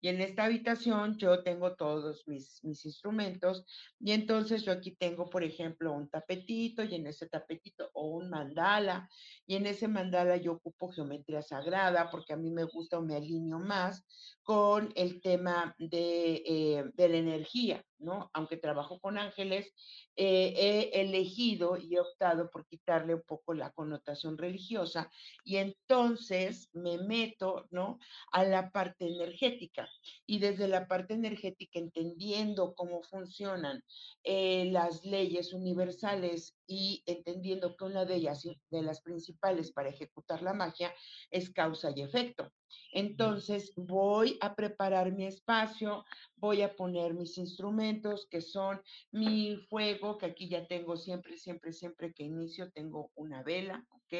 y 0.00 0.08
en 0.08 0.20
esta 0.20 0.44
habitación 0.44 1.16
yo 1.16 1.42
tengo 1.42 1.74
todos 1.74 2.26
mis, 2.26 2.62
mis 2.64 2.84
instrumentos 2.84 3.64
y 3.98 4.12
entonces 4.12 4.64
yo 4.64 4.72
aquí 4.72 4.94
tengo, 4.96 5.30
por 5.30 5.42
ejemplo, 5.42 5.92
un 5.92 6.08
tapetito 6.08 6.84
y 6.84 6.94
en 6.94 7.06
ese 7.06 7.28
tapetito 7.28 7.90
o 7.94 8.08
un 8.08 8.28
mandala 8.30 9.08
y 9.46 9.56
en 9.56 9.66
ese 9.66 9.88
mandala 9.88 10.36
yo 10.36 10.52
ocupo 10.52 10.90
geometría 10.90 11.42
sagrada 11.42 12.10
porque 12.10 12.32
a 12.32 12.36
mí 12.36 12.50
me 12.50 12.64
gusta 12.64 12.98
o 12.98 13.02
me 13.02 13.16
alineo 13.16 13.58
más 13.58 14.04
con 14.42 14.92
el 14.94 15.20
tema 15.20 15.74
de, 15.78 16.42
eh, 16.46 16.84
de 16.94 17.08
la 17.08 17.16
energía, 17.16 17.84
¿no? 17.98 18.30
Aunque 18.32 18.56
trabajo 18.56 19.00
con 19.00 19.18
ángeles, 19.18 19.72
eh, 20.14 20.54
he 20.56 21.00
elegido 21.00 21.76
y 21.76 21.94
he 21.94 22.00
optado 22.00 22.48
por 22.50 22.66
quitarle 22.66 23.14
un 23.14 23.22
poco 23.22 23.54
la 23.54 23.70
connotación 23.72 24.38
religiosa 24.46 25.10
y 25.44 25.56
entonces 25.56 26.70
me 26.72 26.98
meto, 26.98 27.66
¿no? 27.70 27.98
A 28.32 28.44
la 28.44 28.70
parte 28.70 29.06
energética 29.06 29.88
y 30.26 30.38
desde 30.38 30.68
la 30.68 30.86
parte 30.86 31.14
energética 31.14 31.78
entendiendo 31.78 32.74
cómo 32.74 33.02
funcionan 33.02 33.82
eh, 34.24 34.68
las 34.70 35.04
leyes 35.04 35.52
universales 35.52 36.56
y 36.66 37.02
entendiendo 37.06 37.76
que 37.76 37.84
una 37.84 38.04
de 38.04 38.16
ellas, 38.16 38.42
de 38.70 38.82
las 38.82 39.00
principales 39.00 39.72
para 39.72 39.90
ejecutar 39.90 40.42
la 40.42 40.54
magia, 40.54 40.94
es 41.30 41.50
causa 41.50 41.90
y 41.94 42.02
efecto. 42.02 42.52
Entonces 42.92 43.72
voy 43.76 44.38
a 44.40 44.54
preparar 44.54 45.12
mi 45.12 45.26
espacio, 45.26 46.04
voy 46.36 46.62
a 46.62 46.74
poner 46.74 47.14
mis 47.14 47.38
instrumentos 47.38 48.26
que 48.30 48.40
son 48.40 48.80
mi 49.12 49.56
fuego, 49.68 50.18
que 50.18 50.26
aquí 50.26 50.48
ya 50.48 50.66
tengo 50.66 50.96
siempre, 50.96 51.36
siempre, 51.36 51.72
siempre 51.72 52.12
que 52.12 52.24
inicio 52.24 52.70
tengo 52.72 53.10
una 53.14 53.42
vela, 53.42 53.86
¿ok? 53.90 54.14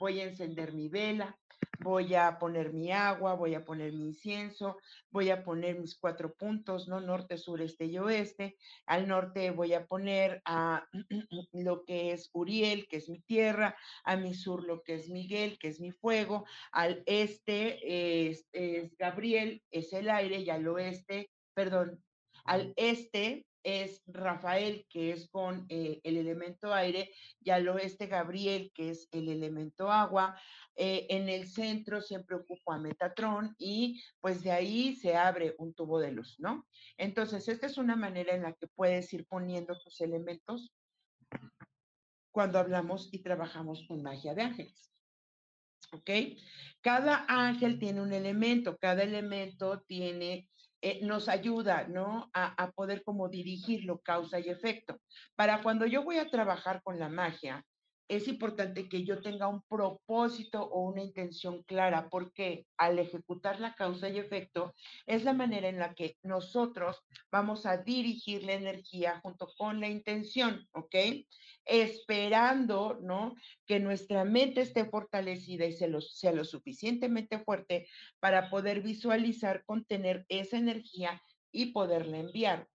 Voy 0.00 0.18
a 0.20 0.24
encender 0.24 0.72
mi 0.72 0.88
vela, 0.88 1.38
voy 1.78 2.14
a 2.14 2.38
poner 2.38 2.72
mi 2.72 2.90
agua, 2.90 3.34
voy 3.34 3.54
a 3.54 3.64
poner 3.64 3.92
mi 3.92 4.06
incienso, 4.06 4.78
voy 5.10 5.30
a 5.30 5.44
poner 5.44 5.78
mis 5.78 5.94
cuatro 5.94 6.34
puntos, 6.34 6.88
¿no? 6.88 7.00
Norte, 7.00 7.36
sur, 7.36 7.60
este 7.60 7.84
y 7.84 7.98
oeste. 7.98 8.56
Al 8.86 9.06
norte 9.06 9.50
voy 9.50 9.74
a 9.74 9.86
poner 9.86 10.40
a 10.46 10.88
lo 11.52 11.84
que 11.84 12.12
es 12.12 12.30
Uriel, 12.32 12.88
que 12.88 12.96
es 12.96 13.10
mi 13.10 13.20
tierra, 13.20 13.76
a 14.04 14.16
mi 14.16 14.34
sur 14.34 14.64
lo 14.64 14.82
que 14.82 14.94
es 14.94 15.10
Miguel, 15.10 15.58
que 15.58 15.68
es 15.68 15.80
mi 15.80 15.92
fuego, 15.92 16.46
al 16.72 17.02
este 17.04 18.28
es, 18.28 18.48
es 18.52 18.96
Gabriel, 18.96 19.62
es 19.70 19.92
el 19.92 20.08
aire, 20.08 20.40
y 20.40 20.48
al 20.48 20.66
oeste, 20.66 21.30
perdón, 21.54 22.02
al 22.44 22.72
este 22.76 23.46
es 23.62 24.02
Rafael, 24.06 24.86
que 24.88 25.12
es 25.12 25.28
con 25.28 25.66
eh, 25.68 26.00
el 26.04 26.16
elemento 26.16 26.72
aire, 26.72 27.12
y 27.40 27.50
al 27.50 27.68
oeste 27.68 28.06
Gabriel, 28.06 28.70
que 28.74 28.90
es 28.90 29.08
el 29.12 29.28
elemento 29.28 29.90
agua. 29.90 30.40
Eh, 30.76 31.06
en 31.10 31.28
el 31.28 31.48
centro 31.48 32.00
siempre 32.00 32.36
ocupa 32.36 32.78
Metatrón 32.78 33.54
y 33.58 34.02
pues 34.20 34.42
de 34.42 34.52
ahí 34.52 34.96
se 34.96 35.16
abre 35.16 35.54
un 35.58 35.74
tubo 35.74 35.98
de 36.00 36.12
luz, 36.12 36.36
¿no? 36.38 36.66
Entonces, 36.96 37.48
esta 37.48 37.66
es 37.66 37.76
una 37.76 37.96
manera 37.96 38.34
en 38.34 38.42
la 38.42 38.52
que 38.54 38.66
puedes 38.68 39.12
ir 39.12 39.26
poniendo 39.26 39.78
tus 39.78 40.00
elementos 40.00 40.72
cuando 42.30 42.58
hablamos 42.58 43.08
y 43.12 43.18
trabajamos 43.18 43.84
con 43.86 44.02
magia 44.02 44.34
de 44.34 44.42
ángeles. 44.42 44.90
¿Ok? 45.92 46.10
Cada 46.80 47.24
ángel 47.28 47.78
tiene 47.78 48.00
un 48.00 48.12
elemento, 48.12 48.78
cada 48.78 49.02
elemento 49.02 49.80
tiene 49.82 50.48
eh, 50.82 51.00
nos 51.02 51.28
ayuda, 51.28 51.86
¿no? 51.88 52.30
A, 52.32 52.62
a, 52.62 52.70
poder 52.72 53.02
como 53.02 53.28
dirigirlo, 53.28 53.98
causa 53.98 54.38
y 54.38 54.48
efecto. 54.48 54.98
Para 55.36 55.62
cuando 55.62 55.86
yo 55.86 56.02
voy 56.02 56.18
a 56.18 56.30
trabajar 56.30 56.82
con 56.82 56.98
la 56.98 57.08
magia, 57.08 57.64
es 58.10 58.26
importante 58.26 58.88
que 58.88 59.04
yo 59.04 59.22
tenga 59.22 59.46
un 59.46 59.62
propósito 59.62 60.64
o 60.64 60.82
una 60.82 61.00
intención 61.00 61.62
clara, 61.62 62.08
porque 62.10 62.66
al 62.76 62.98
ejecutar 62.98 63.60
la 63.60 63.76
causa 63.76 64.08
y 64.08 64.18
efecto 64.18 64.74
es 65.06 65.22
la 65.22 65.32
manera 65.32 65.68
en 65.68 65.78
la 65.78 65.94
que 65.94 66.16
nosotros 66.24 67.04
vamos 67.30 67.66
a 67.66 67.76
dirigir 67.76 68.42
la 68.42 68.54
energía 68.54 69.20
junto 69.22 69.46
con 69.56 69.78
la 69.78 69.88
intención, 69.88 70.66
¿ok? 70.72 70.96
Esperando, 71.64 72.98
¿no? 73.00 73.36
Que 73.64 73.78
nuestra 73.78 74.24
mente 74.24 74.62
esté 74.62 74.86
fortalecida 74.86 75.66
y 75.66 75.72
sea 75.72 75.86
lo, 75.86 76.00
sea 76.00 76.32
lo 76.32 76.44
suficientemente 76.44 77.38
fuerte 77.38 77.86
para 78.18 78.50
poder 78.50 78.82
visualizar, 78.82 79.64
contener 79.64 80.26
esa 80.28 80.56
energía 80.56 81.22
y 81.52 81.66
poderla 81.66 82.18
enviar. 82.18 82.66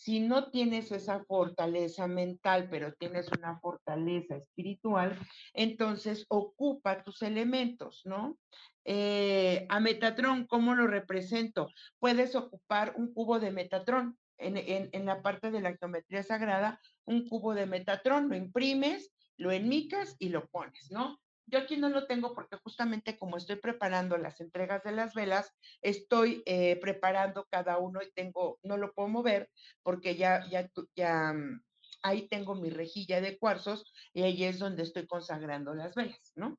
Si 0.00 0.18
no 0.18 0.50
tienes 0.50 0.92
esa 0.92 1.22
fortaleza 1.24 2.06
mental, 2.06 2.68
pero 2.70 2.94
tienes 2.94 3.28
una 3.36 3.60
fortaleza 3.60 4.36
espiritual, 4.36 5.18
entonces 5.52 6.24
ocupa 6.30 7.04
tus 7.04 7.20
elementos, 7.20 8.00
¿no? 8.06 8.38
Eh, 8.86 9.66
a 9.68 9.78
Metatrón, 9.78 10.46
¿cómo 10.46 10.74
lo 10.74 10.86
represento? 10.86 11.68
Puedes 11.98 12.34
ocupar 12.34 12.94
un 12.96 13.12
cubo 13.12 13.40
de 13.40 13.50
Metatrón. 13.50 14.16
En, 14.38 14.56
en, 14.56 15.04
la 15.04 15.20
parte 15.20 15.50
de 15.50 15.60
la 15.60 15.76
geometría 15.76 16.22
sagrada, 16.22 16.80
un 17.04 17.28
cubo 17.28 17.52
de 17.52 17.66
Metatrón, 17.66 18.30
lo 18.30 18.36
imprimes, 18.36 19.12
lo 19.36 19.52
enmicas 19.52 20.16
y 20.18 20.30
lo 20.30 20.48
pones, 20.48 20.90
¿no? 20.90 21.20
Yo 21.50 21.58
aquí 21.58 21.76
no 21.76 21.88
lo 21.88 22.06
tengo 22.06 22.32
porque 22.32 22.56
justamente 22.56 23.18
como 23.18 23.36
estoy 23.36 23.56
preparando 23.56 24.16
las 24.16 24.40
entregas 24.40 24.84
de 24.84 24.92
las 24.92 25.14
velas, 25.14 25.52
estoy 25.82 26.42
eh, 26.46 26.76
preparando 26.80 27.46
cada 27.50 27.78
uno 27.78 28.00
y 28.02 28.10
tengo, 28.12 28.58
no 28.62 28.76
lo 28.76 28.92
puedo 28.92 29.08
mover 29.08 29.50
porque 29.82 30.14
ya, 30.14 30.48
ya, 30.48 30.70
ya, 30.94 31.32
mm, 31.32 31.60
ahí 32.02 32.28
tengo 32.28 32.54
mi 32.54 32.70
rejilla 32.70 33.20
de 33.20 33.36
cuarzos 33.36 33.92
y 34.12 34.22
ahí 34.22 34.44
es 34.44 34.58
donde 34.60 34.84
estoy 34.84 35.06
consagrando 35.06 35.74
las 35.74 35.94
velas, 35.94 36.32
¿no? 36.36 36.56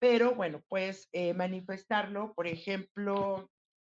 Pero 0.00 0.34
bueno, 0.34 0.60
pues 0.68 1.08
eh, 1.12 1.34
manifestarlo, 1.34 2.34
por 2.34 2.48
ejemplo, 2.48 3.48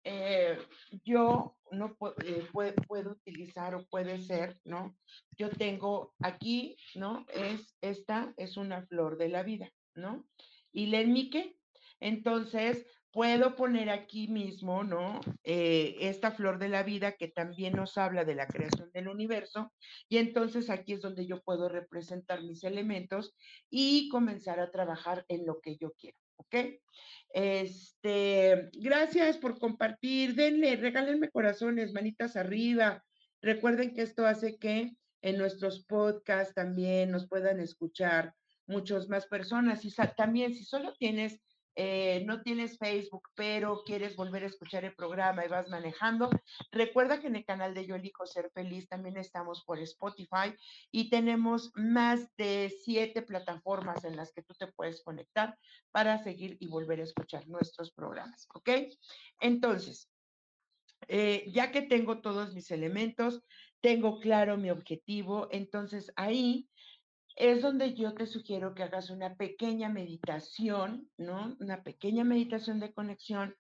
eh, 0.05 0.57
yo 1.03 1.57
no 1.73 1.97
puedo, 1.97 2.15
puedo, 2.53 3.11
utilizar 3.11 3.75
o 3.75 3.85
puede 3.87 4.21
ser, 4.21 4.61
¿no? 4.65 4.97
Yo 5.37 5.51
tengo 5.51 6.15
aquí, 6.21 6.77
¿no? 6.95 7.27
Es, 7.35 7.75
esta 7.81 8.33
es 8.37 8.57
una 8.57 8.87
flor 8.87 9.19
de 9.19 9.29
la 9.29 9.43
vida. 9.43 9.69
¿No? 9.97 10.27
Y 10.73 10.87
le 10.87 11.03
enmique. 11.03 11.57
Entonces, 12.01 12.87
puedo 13.17 13.57
poner 13.57 13.89
aquí 13.89 14.29
mismo, 14.29 14.85
¿no? 14.85 15.21
Eh, 15.43 15.97
esta 16.01 16.33
flor 16.33 16.59
de 16.59 16.69
la 16.69 16.83
vida 16.83 17.13
que 17.13 17.29
también 17.29 17.73
nos 17.73 17.97
habla 17.97 18.27
de 18.27 18.35
la 18.35 18.47
creación 18.47 18.91
del 18.93 19.09
universo. 19.09 19.73
Y 20.07 20.19
entonces 20.19 20.69
aquí 20.69 20.93
es 20.93 21.01
donde 21.01 21.27
yo 21.27 21.41
puedo 21.41 21.71
representar 21.71 22.43
mis 22.43 22.63
elementos 22.63 23.35
y 23.71 24.11
comenzar 24.11 24.61
a 24.61 24.71
trabajar 24.71 25.25
en 25.29 25.47
lo 25.47 25.63
que 25.63 25.79
yo 25.79 25.93
quiero, 25.99 26.19
¿ok? 26.37 26.57
Este, 27.31 28.69
gracias 28.75 29.39
por 29.39 29.59
compartir. 29.59 30.35
Denle, 30.35 30.77
regálenme 30.77 31.31
corazones, 31.31 31.95
manitas 31.95 32.37
arriba. 32.37 33.03
Recuerden 33.41 33.95
que 33.95 34.03
esto 34.03 34.27
hace 34.27 34.59
que 34.59 34.93
en 35.23 35.39
nuestros 35.39 35.87
podcasts 35.87 36.53
también 36.53 37.11
nos 37.13 37.27
puedan 37.27 37.61
escuchar 37.61 38.35
muchas 38.67 39.09
más 39.09 39.27
personas. 39.27 39.85
Y 39.85 39.93
también 40.17 40.55
si 40.55 40.65
solo 40.65 40.95
tienes, 40.95 41.41
eh, 41.75 42.23
no 42.27 42.43
tienes 42.43 42.79
Facebook, 42.79 43.29
pero 43.35 43.83
quieres 43.85 44.17
volver 44.17 44.45
a 44.45 44.47
escuchar 44.47 44.85
el 44.85 44.95
programa 44.95 45.45
y 45.45 45.49
vas 45.49 45.69
manejando, 45.69 46.31
recuerda 46.73 47.21
que 47.21 47.27
en 47.27 47.37
el 47.37 47.45
canal 47.45 47.75
de 47.75 47.87
Yo 47.87 47.97
Elijo 47.97 48.27
Ser 48.27 48.51
Feliz 48.55 48.89
también 48.89 49.17
estamos 49.17 49.63
por 49.65 49.79
Spotify 49.81 50.55
y 50.91 51.11
tenemos 51.11 51.73
más 51.75 52.35
de 52.37 52.75
siete 52.83 53.23
plataformas 53.23 54.05
en 54.05 54.17
las 54.17 54.33
que 54.33 54.43
tú 54.43 54.55
te 54.55 54.69
puedes 54.69 55.03
conectar 55.03 55.59
para 55.91 56.23
seguir 56.23 56.57
y 56.61 56.69
volver 56.69 57.01
a 57.01 57.05
escuchar 57.05 57.47
nuestros 57.47 57.93
programas. 57.93 58.47
¿Ok? 58.55 58.71
Entonces, 59.41 60.11
eh, 61.09 61.45
ya 61.53 61.71
que 61.71 61.83
tengo 61.83 62.21
todos 62.21 62.55
mis 62.55 62.71
elementos, 62.71 63.43
tengo 63.81 64.19
claro 64.19 64.57
mi 64.57 64.71
objetivo, 64.71 65.49
entonces 65.51 66.13
ahí 66.17 66.69
es 67.37 67.61
donde 67.63 67.95
yo 67.95 68.15
te 68.15 68.27
sugiero 68.27 68.75
que 68.75 68.83
hagas 68.83 69.11
una 69.11 69.37
pequeña 69.37 69.91
meditación, 69.91 71.11
¿no? 71.19 71.57
Una 71.61 71.83
pequeña 71.83 72.25
meditación 72.25 72.81
de 72.81 72.95
conexión 72.95 73.55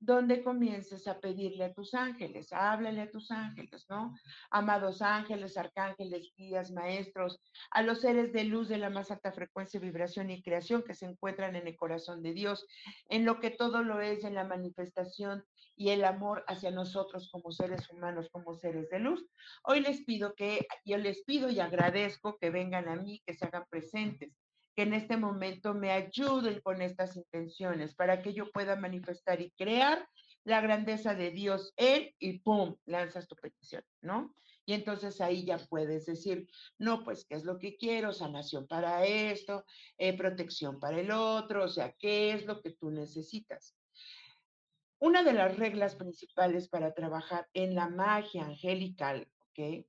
donde 0.00 0.42
comiences 0.44 1.08
a 1.08 1.18
pedirle 1.20 1.64
a 1.64 1.72
tus 1.72 1.94
ángeles, 1.94 2.52
háblale 2.52 3.02
a 3.02 3.10
tus 3.10 3.30
ángeles, 3.30 3.86
¿no? 3.88 4.14
Amados 4.50 5.02
ángeles, 5.02 5.56
arcángeles, 5.56 6.32
guías, 6.36 6.70
maestros, 6.70 7.40
a 7.70 7.82
los 7.82 8.00
seres 8.00 8.32
de 8.32 8.44
luz 8.44 8.68
de 8.68 8.78
la 8.78 8.90
más 8.90 9.10
alta 9.10 9.32
frecuencia, 9.32 9.80
vibración 9.80 10.30
y 10.30 10.42
creación 10.42 10.82
que 10.82 10.94
se 10.94 11.06
encuentran 11.06 11.56
en 11.56 11.66
el 11.66 11.76
corazón 11.76 12.22
de 12.22 12.32
Dios, 12.32 12.66
en 13.08 13.24
lo 13.24 13.40
que 13.40 13.50
todo 13.50 13.82
lo 13.82 14.00
es 14.00 14.24
en 14.24 14.34
la 14.34 14.44
manifestación 14.44 15.44
y 15.76 15.90
el 15.90 16.04
amor 16.04 16.44
hacia 16.48 16.70
nosotros 16.70 17.28
como 17.30 17.52
seres 17.52 17.88
humanos, 17.90 18.28
como 18.30 18.54
seres 18.54 18.88
de 18.90 18.98
luz. 18.98 19.26
Hoy 19.64 19.80
les 19.80 20.04
pido 20.04 20.34
que, 20.34 20.66
yo 20.84 20.98
les 20.98 21.22
pido 21.22 21.50
y 21.50 21.60
agradezco 21.60 22.36
que 22.38 22.50
vengan 22.50 22.88
a 22.88 22.96
mí, 22.96 23.22
que 23.26 23.34
se 23.34 23.46
hagan 23.46 23.64
presentes, 23.70 24.32
que 24.78 24.82
en 24.82 24.94
este 24.94 25.16
momento 25.16 25.74
me 25.74 25.90
ayuden 25.90 26.60
con 26.60 26.80
estas 26.82 27.16
intenciones 27.16 27.96
para 27.96 28.22
que 28.22 28.32
yo 28.32 28.48
pueda 28.52 28.76
manifestar 28.76 29.40
y 29.40 29.50
crear 29.50 30.08
la 30.44 30.60
grandeza 30.60 31.16
de 31.16 31.32
Dios 31.32 31.74
en 31.76 32.14
y 32.20 32.38
¡pum! 32.38 32.76
lanzas 32.86 33.26
tu 33.26 33.34
petición, 33.34 33.82
¿no? 34.02 34.36
Y 34.66 34.74
entonces 34.74 35.20
ahí 35.20 35.44
ya 35.44 35.58
puedes 35.58 36.06
decir, 36.06 36.48
no, 36.78 37.02
pues, 37.02 37.24
¿qué 37.24 37.34
es 37.34 37.42
lo 37.42 37.58
que 37.58 37.76
quiero? 37.76 38.12
Sanación 38.12 38.68
para 38.68 39.04
esto, 39.04 39.64
eh, 39.96 40.16
protección 40.16 40.78
para 40.78 41.00
el 41.00 41.10
otro, 41.10 41.64
o 41.64 41.68
sea, 41.68 41.92
¿qué 41.98 42.30
es 42.30 42.46
lo 42.46 42.62
que 42.62 42.70
tú 42.70 42.92
necesitas? 42.92 43.74
Una 45.00 45.24
de 45.24 45.32
las 45.32 45.56
reglas 45.56 45.96
principales 45.96 46.68
para 46.68 46.94
trabajar 46.94 47.48
en 47.52 47.74
la 47.74 47.88
magia 47.88 48.44
angelical, 48.44 49.26
¿ok? 49.40 49.84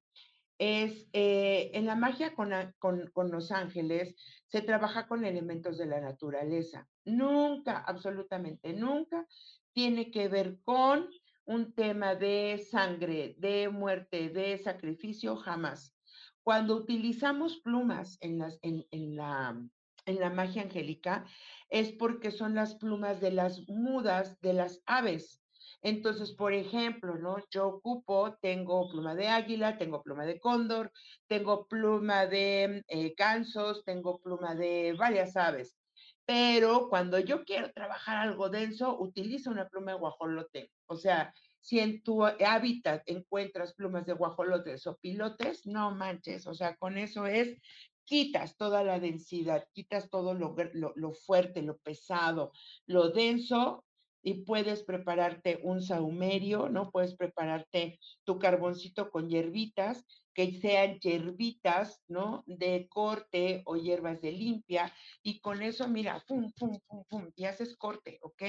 Es 0.59 1.07
eh, 1.13 1.71
en 1.73 1.85
la 1.85 1.95
magia 1.95 2.35
con, 2.35 2.51
con, 2.79 3.31
los 3.31 3.51
ángeles 3.51 4.13
se 4.47 4.61
trabaja 4.61 5.07
con 5.07 5.23
elementos 5.23 5.77
de 5.77 5.85
la 5.85 6.01
naturaleza. 6.01 6.87
Nunca, 7.05 7.79
absolutamente 7.79 8.73
nunca, 8.73 9.25
tiene 9.71 10.11
que 10.11 10.27
ver 10.27 10.59
con 10.63 11.09
un 11.45 11.73
tema 11.73 12.13
de 12.13 12.63
sangre, 12.69 13.35
de 13.39 13.69
muerte, 13.69 14.29
de 14.29 14.57
sacrificio, 14.57 15.37
jamás. 15.37 15.95
Cuando 16.43 16.75
utilizamos 16.75 17.61
plumas 17.61 18.17
en, 18.19 18.39
las, 18.39 18.59
en, 18.61 18.85
en, 18.91 19.15
la, 19.15 19.57
en 20.05 20.19
la 20.19 20.29
magia 20.29 20.63
angélica, 20.63 21.25
es 21.69 21.93
porque 21.93 22.31
son 22.31 22.53
las 22.53 22.75
plumas 22.75 23.21
de 23.21 23.31
las 23.31 23.67
mudas 23.69 24.39
de 24.41 24.53
las 24.53 24.83
aves. 24.85 25.38
Entonces, 25.81 26.33
por 26.33 26.53
ejemplo, 26.53 27.15
¿no? 27.15 27.37
Yo 27.49 27.67
ocupo, 27.67 28.37
tengo 28.41 28.89
pluma 28.89 29.15
de 29.15 29.27
águila, 29.27 29.77
tengo 29.77 30.03
pluma 30.03 30.25
de 30.25 30.39
cóndor, 30.39 30.91
tengo 31.27 31.67
pluma 31.67 32.25
de 32.25 32.83
eh, 32.87 33.13
gansos, 33.17 33.83
tengo 33.85 34.19
pluma 34.19 34.55
de 34.55 34.93
varias 34.97 35.37
aves. 35.37 35.77
Pero 36.25 36.89
cuando 36.89 37.19
yo 37.19 37.43
quiero 37.43 37.71
trabajar 37.71 38.17
algo 38.17 38.49
denso, 38.49 38.99
utilizo 38.99 39.49
una 39.49 39.67
pluma 39.69 39.93
de 39.93 39.99
guajolote. 39.99 40.71
O 40.85 40.95
sea, 40.95 41.33
si 41.59 41.79
en 41.79 42.03
tu 42.03 42.23
hábitat 42.23 43.03
encuentras 43.05 43.73
plumas 43.73 44.05
de 44.05 44.13
guajolotes 44.13 44.85
o 44.87 44.97
pilotes, 44.97 45.65
no 45.65 45.91
manches, 45.91 46.45
o 46.47 46.53
sea, 46.53 46.75
con 46.77 46.97
eso 46.97 47.25
es 47.25 47.57
quitas 48.05 48.57
toda 48.57 48.83
la 48.83 48.99
densidad, 48.99 49.67
quitas 49.71 50.09
todo 50.09 50.33
lo, 50.33 50.55
lo, 50.73 51.13
fuerte, 51.13 51.61
lo 51.61 51.77
pesado, 51.77 52.51
lo 52.87 53.09
denso 53.09 53.85
y 54.21 54.43
puedes 54.43 54.84
prepararte 54.84 55.60
un 55.63 55.82
saumerio, 55.82 56.69
¿no? 56.69 56.91
Puedes 56.91 57.15
prepararte 57.15 57.99
tu 58.23 58.38
carboncito 58.39 59.10
con 59.10 59.29
hierbitas, 59.29 60.05
que 60.34 60.60
sean 60.60 60.99
hierbitas, 60.99 62.01
¿no? 62.08 62.43
De 62.45 62.88
corte 62.89 63.62
o 63.65 63.75
hierbas 63.75 64.21
de 64.21 64.32
limpia, 64.32 64.93
y 65.23 65.39
con 65.39 65.62
eso, 65.62 65.88
mira, 65.88 66.23
pum, 66.27 66.51
pum, 66.51 66.79
pum, 66.88 67.03
pum, 67.08 67.32
y 67.36 67.45
haces 67.45 67.75
corte, 67.77 68.19
¿ok? 68.21 68.43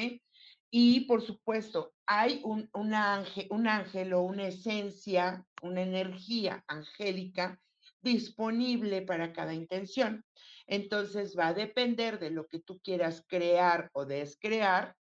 Y 0.70 1.00
por 1.06 1.22
supuesto, 1.22 1.92
hay 2.06 2.40
un, 2.44 2.68
un, 2.74 2.94
ángel, 2.94 3.46
un 3.50 3.66
ángel 3.66 4.12
o 4.14 4.22
una 4.22 4.48
esencia, 4.48 5.44
una 5.62 5.82
energía 5.82 6.64
angélica 6.68 7.60
disponible 8.02 9.02
para 9.02 9.32
cada 9.32 9.52
intención. 9.52 10.24
Entonces 10.66 11.36
va 11.36 11.48
a 11.48 11.54
depender 11.54 12.18
de 12.18 12.30
lo 12.30 12.46
que 12.46 12.60
tú 12.60 12.80
quieras 12.80 13.24
crear 13.28 13.90
o 13.92 14.06
descrear, 14.06 14.96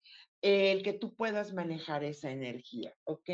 el 0.46 0.84
que 0.84 0.94
tú 0.94 1.16
puedas 1.16 1.54
manejar 1.54 2.04
esa 2.04 2.32
energía, 2.32 2.94
¿ok? 3.06 3.30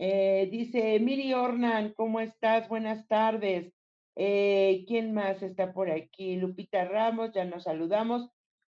Eh, 0.00 0.48
dice 0.50 0.98
Miri 1.00 1.34
Ornan, 1.34 1.92
¿cómo 1.94 2.20
estás? 2.20 2.68
Buenas 2.68 3.06
tardes. 3.08 3.72
Eh, 4.16 4.84
¿Quién 4.86 5.14
más 5.14 5.42
está 5.42 5.72
por 5.72 5.90
aquí? 5.90 6.36
Lupita 6.36 6.84
Ramos, 6.84 7.32
ya 7.32 7.44
nos 7.44 7.64
saludamos. 7.64 8.28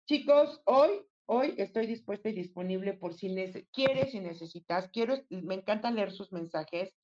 Chicos, 0.06 0.62
hoy 0.64 0.90
Hoy 1.26 1.54
estoy 1.56 1.86
dispuesta 1.86 2.28
y 2.28 2.32
disponible 2.32 2.92
por 2.92 3.14
si 3.14 3.34
quieres 3.72 4.14
y 4.14 4.20
necesitas. 4.20 4.90
Quiero, 4.90 5.16
me 5.30 5.54
encanta 5.54 5.90
leer 5.90 6.12
sus 6.12 6.32
mensajes. 6.32 6.94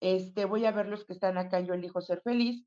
Este, 0.00 0.44
voy 0.44 0.64
a 0.64 0.70
ver 0.70 0.86
los 0.86 1.04
que 1.04 1.12
están 1.12 1.38
acá. 1.38 1.60
Yo 1.60 1.74
elijo 1.74 2.00
ser 2.00 2.20
feliz. 2.22 2.64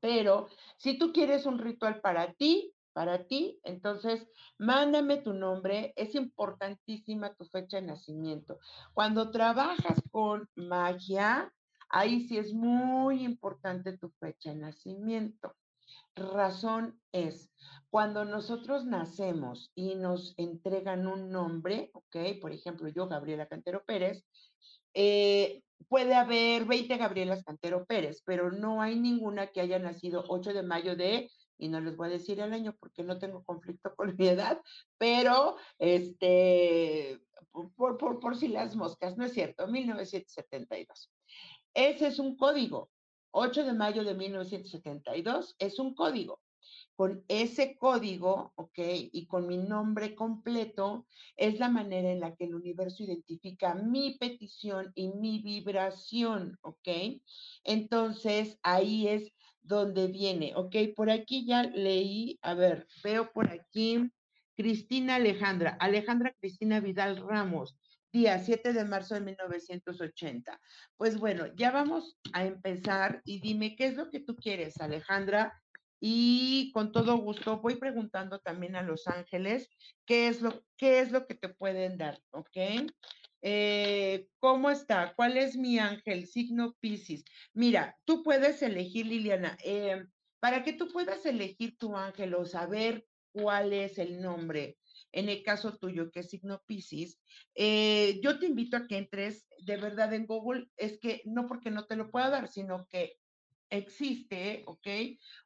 Pero 0.00 0.48
si 0.78 0.98
tú 0.98 1.12
quieres 1.12 1.44
un 1.44 1.58
ritual 1.58 2.00
para 2.00 2.32
ti, 2.32 2.74
para 2.98 3.28
ti, 3.28 3.60
entonces 3.62 4.26
mándame 4.58 5.18
tu 5.18 5.32
nombre. 5.32 5.92
Es 5.94 6.16
importantísima 6.16 7.32
tu 7.32 7.44
fecha 7.44 7.76
de 7.76 7.86
nacimiento. 7.86 8.58
Cuando 8.92 9.30
trabajas 9.30 10.02
con 10.10 10.48
magia, 10.56 11.54
ahí 11.90 12.26
sí 12.26 12.38
es 12.38 12.52
muy 12.52 13.22
importante 13.22 13.96
tu 13.96 14.10
fecha 14.18 14.50
de 14.50 14.56
nacimiento. 14.56 15.54
Razón 16.16 17.00
es, 17.12 17.52
cuando 17.88 18.24
nosotros 18.24 18.84
nacemos 18.84 19.70
y 19.76 19.94
nos 19.94 20.34
entregan 20.36 21.06
un 21.06 21.30
nombre, 21.30 21.92
¿ok? 21.94 22.40
Por 22.40 22.50
ejemplo, 22.50 22.88
yo, 22.88 23.06
Gabriela 23.06 23.46
Cantero 23.46 23.84
Pérez, 23.86 24.24
eh, 24.92 25.62
puede 25.88 26.16
haber 26.16 26.64
20 26.64 26.96
Gabrielas 26.96 27.44
Cantero 27.44 27.86
Pérez, 27.86 28.22
pero 28.24 28.50
no 28.50 28.82
hay 28.82 28.98
ninguna 28.98 29.46
que 29.46 29.60
haya 29.60 29.78
nacido 29.78 30.24
8 30.26 30.52
de 30.52 30.64
mayo 30.64 30.96
de, 30.96 31.30
y 31.58 31.68
no 31.68 31.80
les 31.80 31.96
voy 31.96 32.08
a 32.08 32.12
decir 32.12 32.40
el 32.40 32.52
año 32.52 32.76
porque 32.78 33.02
no 33.02 33.18
tengo 33.18 33.44
conflicto 33.44 33.94
con 33.94 34.16
mi 34.18 34.28
edad, 34.28 34.60
pero 34.96 35.56
este, 35.78 37.20
por, 37.76 37.98
por, 37.98 38.20
por 38.20 38.36
si 38.36 38.48
las 38.48 38.76
moscas, 38.76 39.16
no 39.16 39.24
es 39.24 39.32
cierto, 39.32 39.66
1972. 39.66 41.10
Ese 41.74 42.06
es 42.06 42.18
un 42.18 42.36
código. 42.36 42.90
8 43.30 43.64
de 43.64 43.74
mayo 43.74 44.04
de 44.04 44.14
1972 44.14 45.54
es 45.58 45.78
un 45.78 45.94
código 45.94 46.40
con 46.98 47.24
ese 47.28 47.76
código, 47.78 48.52
¿ok? 48.56 48.78
Y 49.12 49.28
con 49.28 49.46
mi 49.46 49.56
nombre 49.56 50.16
completo, 50.16 51.06
es 51.36 51.60
la 51.60 51.68
manera 51.68 52.10
en 52.10 52.18
la 52.18 52.34
que 52.34 52.46
el 52.46 52.56
universo 52.56 53.04
identifica 53.04 53.76
mi 53.76 54.18
petición 54.18 54.90
y 54.96 55.12
mi 55.12 55.40
vibración, 55.40 56.58
¿ok? 56.62 56.88
Entonces, 57.62 58.58
ahí 58.64 59.06
es 59.06 59.32
donde 59.68 60.08
viene, 60.08 60.54
¿ok? 60.56 60.74
Por 60.96 61.10
aquí 61.10 61.46
ya 61.46 61.62
leí, 61.62 62.38
a 62.42 62.54
ver, 62.54 62.88
veo 63.04 63.30
por 63.32 63.50
aquí 63.50 64.10
Cristina 64.56 65.16
Alejandra, 65.16 65.76
Alejandra 65.78 66.34
Cristina 66.40 66.80
Vidal 66.80 67.18
Ramos, 67.18 67.78
día 68.10 68.38
7 68.38 68.72
de 68.72 68.84
marzo 68.84 69.14
de 69.14 69.20
1980. 69.20 70.58
Pues 70.96 71.18
bueno, 71.18 71.46
ya 71.54 71.70
vamos 71.70 72.18
a 72.32 72.46
empezar 72.46 73.20
y 73.24 73.40
dime 73.40 73.76
qué 73.76 73.86
es 73.86 73.96
lo 73.96 74.10
que 74.10 74.20
tú 74.20 74.34
quieres, 74.34 74.80
Alejandra, 74.80 75.62
y 76.00 76.72
con 76.72 76.90
todo 76.90 77.16
gusto 77.18 77.60
voy 77.60 77.76
preguntando 77.76 78.38
también 78.38 78.74
a 78.76 78.82
los 78.82 79.06
ángeles 79.06 79.68
qué 80.06 80.28
es 80.28 80.40
lo, 80.40 80.64
qué 80.76 81.00
es 81.00 81.10
lo 81.10 81.26
que 81.26 81.34
te 81.34 81.48
pueden 81.50 81.98
dar, 81.98 82.20
¿ok? 82.30 82.56
Eh, 83.42 84.28
¿Cómo 84.38 84.70
está? 84.70 85.14
¿Cuál 85.14 85.36
es 85.36 85.56
mi 85.56 85.78
ángel? 85.78 86.26
Signo 86.26 86.76
Pisces. 86.80 87.24
Mira, 87.52 87.96
tú 88.04 88.22
puedes 88.22 88.62
elegir, 88.62 89.06
Liliana, 89.06 89.56
eh, 89.64 90.04
para 90.40 90.62
que 90.62 90.72
tú 90.72 90.88
puedas 90.88 91.24
elegir 91.26 91.76
tu 91.78 91.96
ángel 91.96 92.34
o 92.34 92.44
saber 92.44 93.06
cuál 93.32 93.72
es 93.72 93.98
el 93.98 94.20
nombre, 94.20 94.78
en 95.12 95.28
el 95.28 95.42
caso 95.42 95.76
tuyo, 95.76 96.10
que 96.10 96.20
es 96.20 96.30
signo 96.30 96.62
Pisces, 96.66 97.20
eh, 97.54 98.20
yo 98.22 98.38
te 98.38 98.46
invito 98.46 98.76
a 98.76 98.86
que 98.86 98.98
entres 98.98 99.46
de 99.64 99.76
verdad 99.76 100.12
en 100.12 100.26
Google, 100.26 100.68
es 100.76 100.98
que 100.98 101.22
no 101.24 101.46
porque 101.46 101.70
no 101.70 101.86
te 101.86 101.96
lo 101.96 102.10
pueda 102.10 102.30
dar, 102.30 102.48
sino 102.48 102.86
que 102.88 103.16
existe, 103.70 104.64
¿ok? 104.66 104.88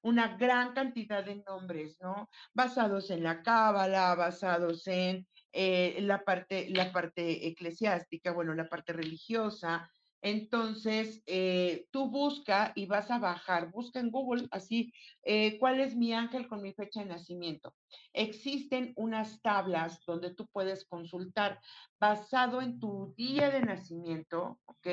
Una 0.02 0.36
gran 0.36 0.74
cantidad 0.74 1.24
de 1.24 1.42
nombres, 1.46 1.98
¿no? 2.00 2.28
Basados 2.54 3.10
en 3.10 3.22
la 3.24 3.42
cábala, 3.42 4.14
basados 4.14 4.86
en 4.86 5.26
eh, 5.52 5.98
la, 6.00 6.24
parte, 6.24 6.68
la 6.70 6.92
parte 6.92 7.46
eclesiástica, 7.46 8.32
bueno, 8.32 8.54
la 8.54 8.68
parte 8.68 8.92
religiosa. 8.92 9.90
Entonces, 10.24 11.20
eh, 11.26 11.86
tú 11.90 12.08
busca 12.08 12.72
y 12.76 12.86
vas 12.86 13.10
a 13.10 13.18
bajar, 13.18 13.72
busca 13.72 13.98
en 13.98 14.12
Google 14.12 14.46
así, 14.52 14.92
eh, 15.24 15.58
¿cuál 15.58 15.80
es 15.80 15.96
mi 15.96 16.12
ángel 16.12 16.46
con 16.46 16.62
mi 16.62 16.72
fecha 16.74 17.00
de 17.00 17.06
nacimiento? 17.06 17.74
Existen 18.12 18.92
unas 18.94 19.42
tablas 19.42 20.00
donde 20.06 20.32
tú 20.32 20.46
puedes 20.52 20.86
consultar 20.86 21.60
basado 21.98 22.62
en 22.62 22.78
tu 22.78 23.12
día 23.16 23.50
de 23.50 23.62
nacimiento, 23.62 24.60
¿ok? 24.66 24.86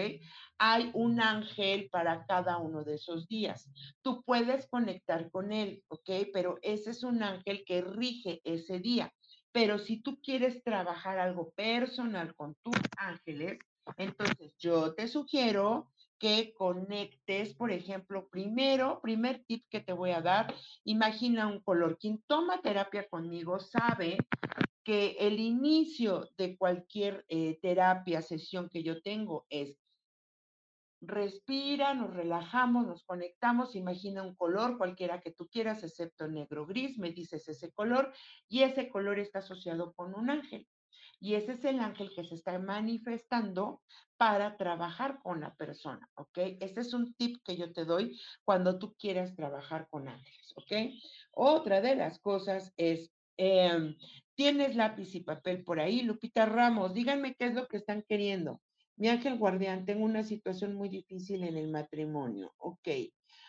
Hay 0.57 0.89
un 0.95 1.21
ángel 1.21 1.89
para 1.91 2.25
cada 2.25 2.57
uno 2.57 2.83
de 2.83 2.95
esos 2.95 3.27
días. 3.27 3.69
Tú 4.01 4.23
puedes 4.23 4.67
conectar 4.67 5.29
con 5.29 5.51
él, 5.51 5.83
¿ok? 5.89 6.09
Pero 6.33 6.57
ese 6.63 6.89
es 6.89 7.03
un 7.03 7.21
ángel 7.21 7.63
que 7.65 7.81
rige 7.81 8.41
ese 8.43 8.79
día. 8.79 9.13
Pero 9.51 9.79
si 9.79 10.01
tú 10.01 10.21
quieres 10.21 10.63
trabajar 10.63 11.19
algo 11.19 11.51
personal 11.51 12.35
con 12.35 12.55
tus 12.61 12.75
ángeles, 12.97 13.59
entonces 13.97 14.55
yo 14.57 14.93
te 14.93 15.07
sugiero 15.07 15.91
que 16.19 16.53
conectes, 16.53 17.55
por 17.55 17.71
ejemplo, 17.71 18.27
primero, 18.29 18.99
primer 19.01 19.43
tip 19.45 19.65
que 19.69 19.79
te 19.79 19.93
voy 19.93 20.11
a 20.11 20.21
dar, 20.21 20.53
imagina 20.83 21.47
un 21.47 21.61
color. 21.61 21.97
Quien 21.97 22.21
toma 22.27 22.61
terapia 22.61 23.07
conmigo 23.07 23.59
sabe 23.59 24.17
que 24.83 25.15
el 25.19 25.39
inicio 25.39 26.29
de 26.37 26.57
cualquier 26.57 27.25
eh, 27.29 27.57
terapia, 27.61 28.21
sesión 28.21 28.69
que 28.69 28.83
yo 28.83 29.01
tengo 29.01 29.45
es 29.49 29.77
respira, 31.01 31.93
nos 31.93 32.13
relajamos, 32.13 32.85
nos 32.85 33.03
conectamos, 33.03 33.75
imagina 33.75 34.23
un 34.23 34.35
color, 34.35 34.77
cualquiera 34.77 35.21
que 35.21 35.31
tú 35.31 35.47
quieras, 35.47 35.83
excepto 35.83 36.27
negro 36.27 36.65
gris, 36.65 36.97
me 36.97 37.11
dices 37.11 37.47
ese 37.47 37.71
color 37.71 38.13
y 38.47 38.63
ese 38.63 38.89
color 38.89 39.19
está 39.19 39.39
asociado 39.39 39.93
con 39.93 40.13
un 40.13 40.29
ángel. 40.29 40.67
Y 41.21 41.35
ese 41.35 41.53
es 41.53 41.65
el 41.65 41.79
ángel 41.79 42.11
que 42.15 42.23
se 42.23 42.35
está 42.35 42.57
manifestando 42.59 43.81
para 44.17 44.57
trabajar 44.57 45.19
con 45.21 45.41
la 45.41 45.53
persona, 45.55 46.09
¿ok? 46.15 46.37
Este 46.59 46.81
es 46.81 46.93
un 46.93 47.13
tip 47.13 47.37
que 47.43 47.57
yo 47.57 47.71
te 47.73 47.85
doy 47.85 48.19
cuando 48.45 48.79
tú 48.79 48.95
quieras 48.95 49.35
trabajar 49.35 49.87
con 49.89 50.07
ángeles, 50.07 50.53
¿ok? 50.55 50.93
Otra 51.31 51.81
de 51.81 51.95
las 51.95 52.19
cosas 52.19 52.73
es, 52.77 53.11
em, 53.37 53.95
tienes 54.35 54.75
lápiz 54.75 55.13
y 55.15 55.21
papel 55.21 55.63
por 55.63 55.79
ahí, 55.79 56.01
Lupita 56.01 56.45
Ramos, 56.45 56.93
díganme 56.93 57.35
qué 57.35 57.45
es 57.47 57.53
lo 57.53 57.67
que 57.67 57.77
están 57.77 58.03
queriendo. 58.07 58.61
Mi 58.99 59.07
ángel 59.07 59.37
guardián, 59.37 59.85
tengo 59.85 60.03
una 60.03 60.23
situación 60.23 60.75
muy 60.75 60.89
difícil 60.89 61.43
en 61.45 61.55
el 61.55 61.69
matrimonio, 61.69 62.53
ok. 62.57 62.89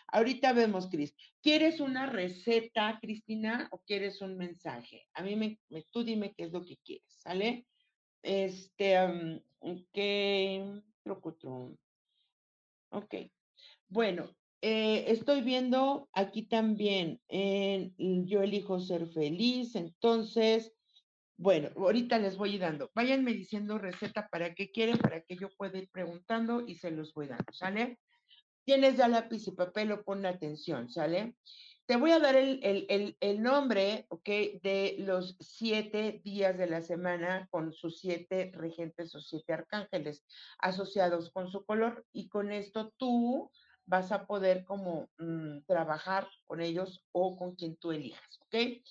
Ahorita 0.07 0.53
vemos, 0.53 0.87
Cris. 0.87 1.13
¿Quieres 1.41 1.81
una 1.81 2.05
receta, 2.05 2.97
Cristina, 3.01 3.67
o 3.71 3.79
quieres 3.79 4.21
un 4.21 4.37
mensaje? 4.37 5.07
A 5.13 5.21
mí 5.21 5.35
me, 5.35 5.59
tú 5.91 6.03
dime 6.03 6.33
qué 6.33 6.45
es 6.45 6.51
lo 6.53 6.63
que 6.63 6.77
quieres, 6.77 7.13
¿sale? 7.19 7.67
Este, 8.23 8.97
ok, 9.59 9.97
Ok. 12.89 13.15
Bueno, 13.89 14.33
eh, 14.61 15.05
estoy 15.07 15.41
viendo 15.41 16.07
aquí 16.13 16.43
también, 16.43 17.19
en, 17.27 17.93
yo 18.25 18.41
elijo 18.41 18.79
ser 18.79 19.07
feliz, 19.07 19.75
entonces, 19.75 20.71
bueno, 21.41 21.69
ahorita 21.75 22.19
les 22.19 22.37
voy 22.37 22.59
dando. 22.59 22.91
Váyanme 22.93 23.33
diciendo 23.33 23.79
receta 23.79 24.27
para 24.29 24.53
qué 24.53 24.71
quieren, 24.71 24.99
para 24.99 25.21
que 25.21 25.35
yo 25.35 25.49
pueda 25.57 25.79
ir 25.79 25.89
preguntando 25.89 26.61
y 26.61 26.75
se 26.75 26.91
los 26.91 27.15
voy 27.15 27.27
dando, 27.27 27.51
¿sale? 27.51 27.97
Tienes 28.63 28.97
ya 28.97 29.07
lápiz 29.07 29.47
y 29.47 29.51
papel 29.51 29.91
o 29.91 30.03
pon 30.03 30.23
atención, 30.27 30.87
¿sale? 30.87 31.35
Te 31.87 31.95
voy 31.95 32.11
a 32.11 32.19
dar 32.19 32.35
el, 32.35 33.41
nombre, 33.41 34.05
¿ok? 34.09 34.29
De 34.61 34.97
los 34.99 35.35
siete 35.39 36.21
días 36.23 36.59
de 36.59 36.67
la 36.67 36.81
semana 36.81 37.47
con 37.49 37.73
sus 37.73 37.99
siete 37.99 38.51
regentes 38.53 39.15
o 39.15 39.19
siete 39.19 39.51
arcángeles 39.51 40.23
asociados 40.59 41.31
con 41.31 41.49
su 41.49 41.65
color 41.65 42.05
y 42.13 42.29
con 42.29 42.51
esto 42.51 42.93
tú 42.97 43.51
vas 43.87 44.11
a 44.11 44.27
poder 44.27 44.63
como 44.63 45.09
mm, 45.17 45.63
trabajar 45.65 46.27
con 46.45 46.61
ellos 46.61 47.03
o 47.11 47.35
con 47.35 47.55
quien 47.55 47.75
tú 47.77 47.91
elijas, 47.91 48.39
¿ok? 48.41 48.83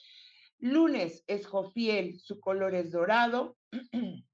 Lunes 0.60 1.24
es 1.26 1.46
Jofiel, 1.46 2.20
su 2.20 2.38
color 2.40 2.74
es 2.74 2.92
dorado. 2.92 3.56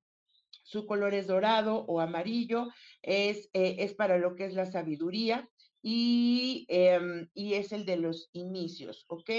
su 0.67 0.85
color 0.85 1.15
es 1.15 1.29
dorado 1.29 1.85
o 1.87 2.01
amarillo, 2.01 2.69
es, 3.01 3.49
eh, 3.53 3.77
es 3.79 3.95
para 3.95 4.19
lo 4.19 4.35
que 4.35 4.47
es 4.47 4.55
la 4.55 4.67
sabiduría 4.67 5.49
y, 5.81 6.67
em, 6.69 7.29
y 7.35 7.55
es 7.55 7.73
el 7.73 7.87
de 7.87 7.97
los 7.97 8.29
inicios, 8.33 9.05
¿ok? 9.07 9.31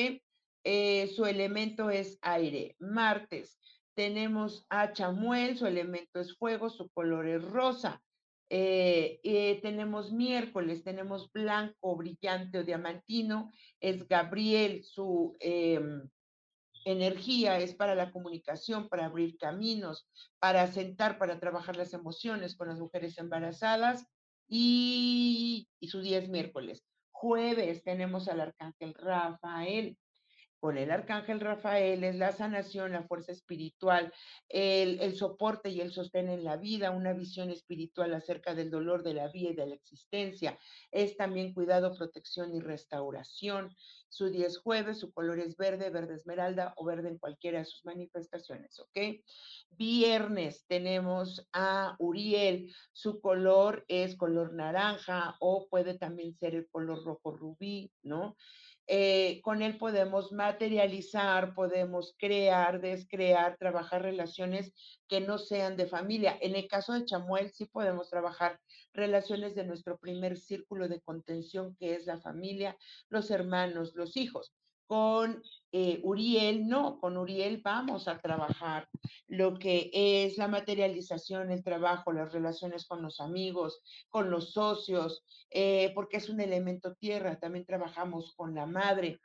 Eh, 0.63 1.07
su 1.07 1.25
elemento 1.25 1.89
es 1.89 2.17
aire. 2.21 2.77
Martes 2.79 3.59
tenemos 3.93 4.65
a 4.69 4.93
Chamuel, 4.93 5.57
su 5.57 5.65
elemento 5.65 6.21
es 6.21 6.37
fuego, 6.37 6.69
su 6.69 6.89
color 6.89 7.27
es 7.27 7.43
rosa. 7.43 8.01
Eh, 8.49 9.59
tenemos 9.61 10.13
miércoles, 10.13 10.85
tenemos 10.85 11.29
blanco, 11.33 11.97
brillante 11.97 12.59
o 12.59 12.63
diamantino, 12.63 13.51
es 13.81 14.07
Gabriel, 14.07 14.85
su 14.85 15.35
em, 15.41 16.07
energía 16.87 17.59
es 17.59 17.75
para 17.75 17.95
la 17.95 18.11
comunicación, 18.11 18.87
para 18.87 19.05
abrir 19.05 19.37
caminos, 19.37 20.07
para 20.39 20.67
sentar, 20.67 21.17
para 21.17 21.39
trabajar 21.39 21.75
las 21.75 21.93
emociones 21.93 22.55
con 22.55 22.69
las 22.69 22.79
mujeres 22.79 23.17
embarazadas 23.17 24.05
y, 24.47 25.67
y 25.79 25.87
su 25.89 26.01
día 26.01 26.17
es 26.17 26.29
miércoles. 26.29 26.83
Jueves 27.11 27.83
tenemos 27.83 28.27
al 28.27 28.41
arcángel 28.41 28.93
Rafael, 28.93 29.97
con 30.59 30.77
el 30.77 30.91
arcángel 30.91 31.39
Rafael 31.39 32.03
es 32.03 32.15
la 32.15 32.31
sanación, 32.31 32.91
la 32.91 33.03
fuerza 33.03 33.31
espiritual, 33.31 34.11
el, 34.49 35.15
soporte 35.15 35.69
y 35.69 35.81
el 35.81 35.91
sostén 35.91 36.29
en 36.29 36.43
la 36.43 36.57
vida, 36.57 36.91
una 36.91 37.13
visión 37.13 37.49
espiritual 37.49 38.13
acerca 38.13 38.55
del 38.55 38.71
dolor 38.71 39.03
de 39.03 39.13
la 39.13 39.27
vida 39.27 39.49
y 39.49 39.55
de 39.55 39.67
la 39.67 39.75
existencia. 39.75 40.57
Es 40.91 41.15
también 41.15 41.53
cuidado, 41.53 41.95
protección 41.95 42.55
y 42.55 42.59
restauración. 42.59 43.75
Su 44.09 44.29
día 44.29 44.47
es 44.47 44.57
jueves, 44.57 44.99
su 44.99 45.11
color 45.11 45.39
es 45.39 45.57
verde, 45.57 45.89
verde 45.89 46.15
esmeralda 46.15 46.73
o 46.77 46.85
verde 46.85 47.09
en 47.09 47.17
cualquiera 47.17 47.59
de 47.59 47.65
sus 47.65 47.85
manifestaciones, 47.85 48.79
¿ok? 48.79 48.97
Viernes 49.71 50.65
tenemos 50.67 51.47
a 51.53 51.95
Uriel, 51.99 52.73
su 52.93 53.19
color 53.19 53.85
es 53.87 54.15
color 54.15 54.53
naranja 54.53 55.35
o 55.39 55.67
puede 55.69 55.97
también 55.97 56.33
ser 56.33 56.55
el 56.55 56.67
color 56.69 57.03
rojo 57.03 57.31
rubí, 57.31 57.91
¿no? 58.01 58.35
Eh, 58.87 59.41
con 59.43 59.61
él 59.61 59.77
podemos 59.77 60.31
materializar, 60.31 61.53
podemos 61.53 62.15
crear, 62.17 62.79
descrear, 62.81 63.57
trabajar 63.57 64.01
relaciones 64.01 64.73
que 65.07 65.21
no 65.21 65.37
sean 65.37 65.75
de 65.77 65.87
familia. 65.87 66.37
En 66.41 66.55
el 66.55 66.67
caso 66.67 66.93
de 66.93 67.05
Chamuel, 67.05 67.51
sí 67.51 67.65
podemos 67.65 68.09
trabajar 68.09 68.59
relaciones 68.93 69.55
de 69.55 69.65
nuestro 69.65 69.97
primer 69.97 70.37
círculo 70.37 70.87
de 70.87 71.01
contención, 71.01 71.75
que 71.75 71.95
es 71.95 72.05
la 72.05 72.19
familia, 72.19 72.77
los 73.09 73.29
hermanos, 73.29 73.93
los 73.95 74.15
hijos. 74.17 74.56
Con 74.87 75.43
eh, 75.73 75.99
Uriel, 76.03 76.65
no, 76.67 76.97
con 76.99 77.17
Uriel 77.17 77.61
vamos 77.61 78.07
a 78.07 78.19
trabajar 78.19 78.87
lo 79.27 79.59
que 79.59 79.91
es 79.93 80.37
la 80.37 80.47
materialización, 80.47 81.51
el 81.51 81.63
trabajo, 81.63 82.13
las 82.13 82.31
relaciones 82.31 82.87
con 82.87 83.01
los 83.01 83.19
amigos, 83.19 83.83
con 84.09 84.31
los 84.31 84.53
socios, 84.53 85.25
eh, 85.49 85.91
porque 85.93 86.17
es 86.17 86.29
un 86.29 86.39
elemento 86.39 86.95
tierra. 86.95 87.37
También 87.37 87.65
trabajamos 87.65 88.33
con 88.35 88.55
la 88.55 88.65
madre, 88.65 89.19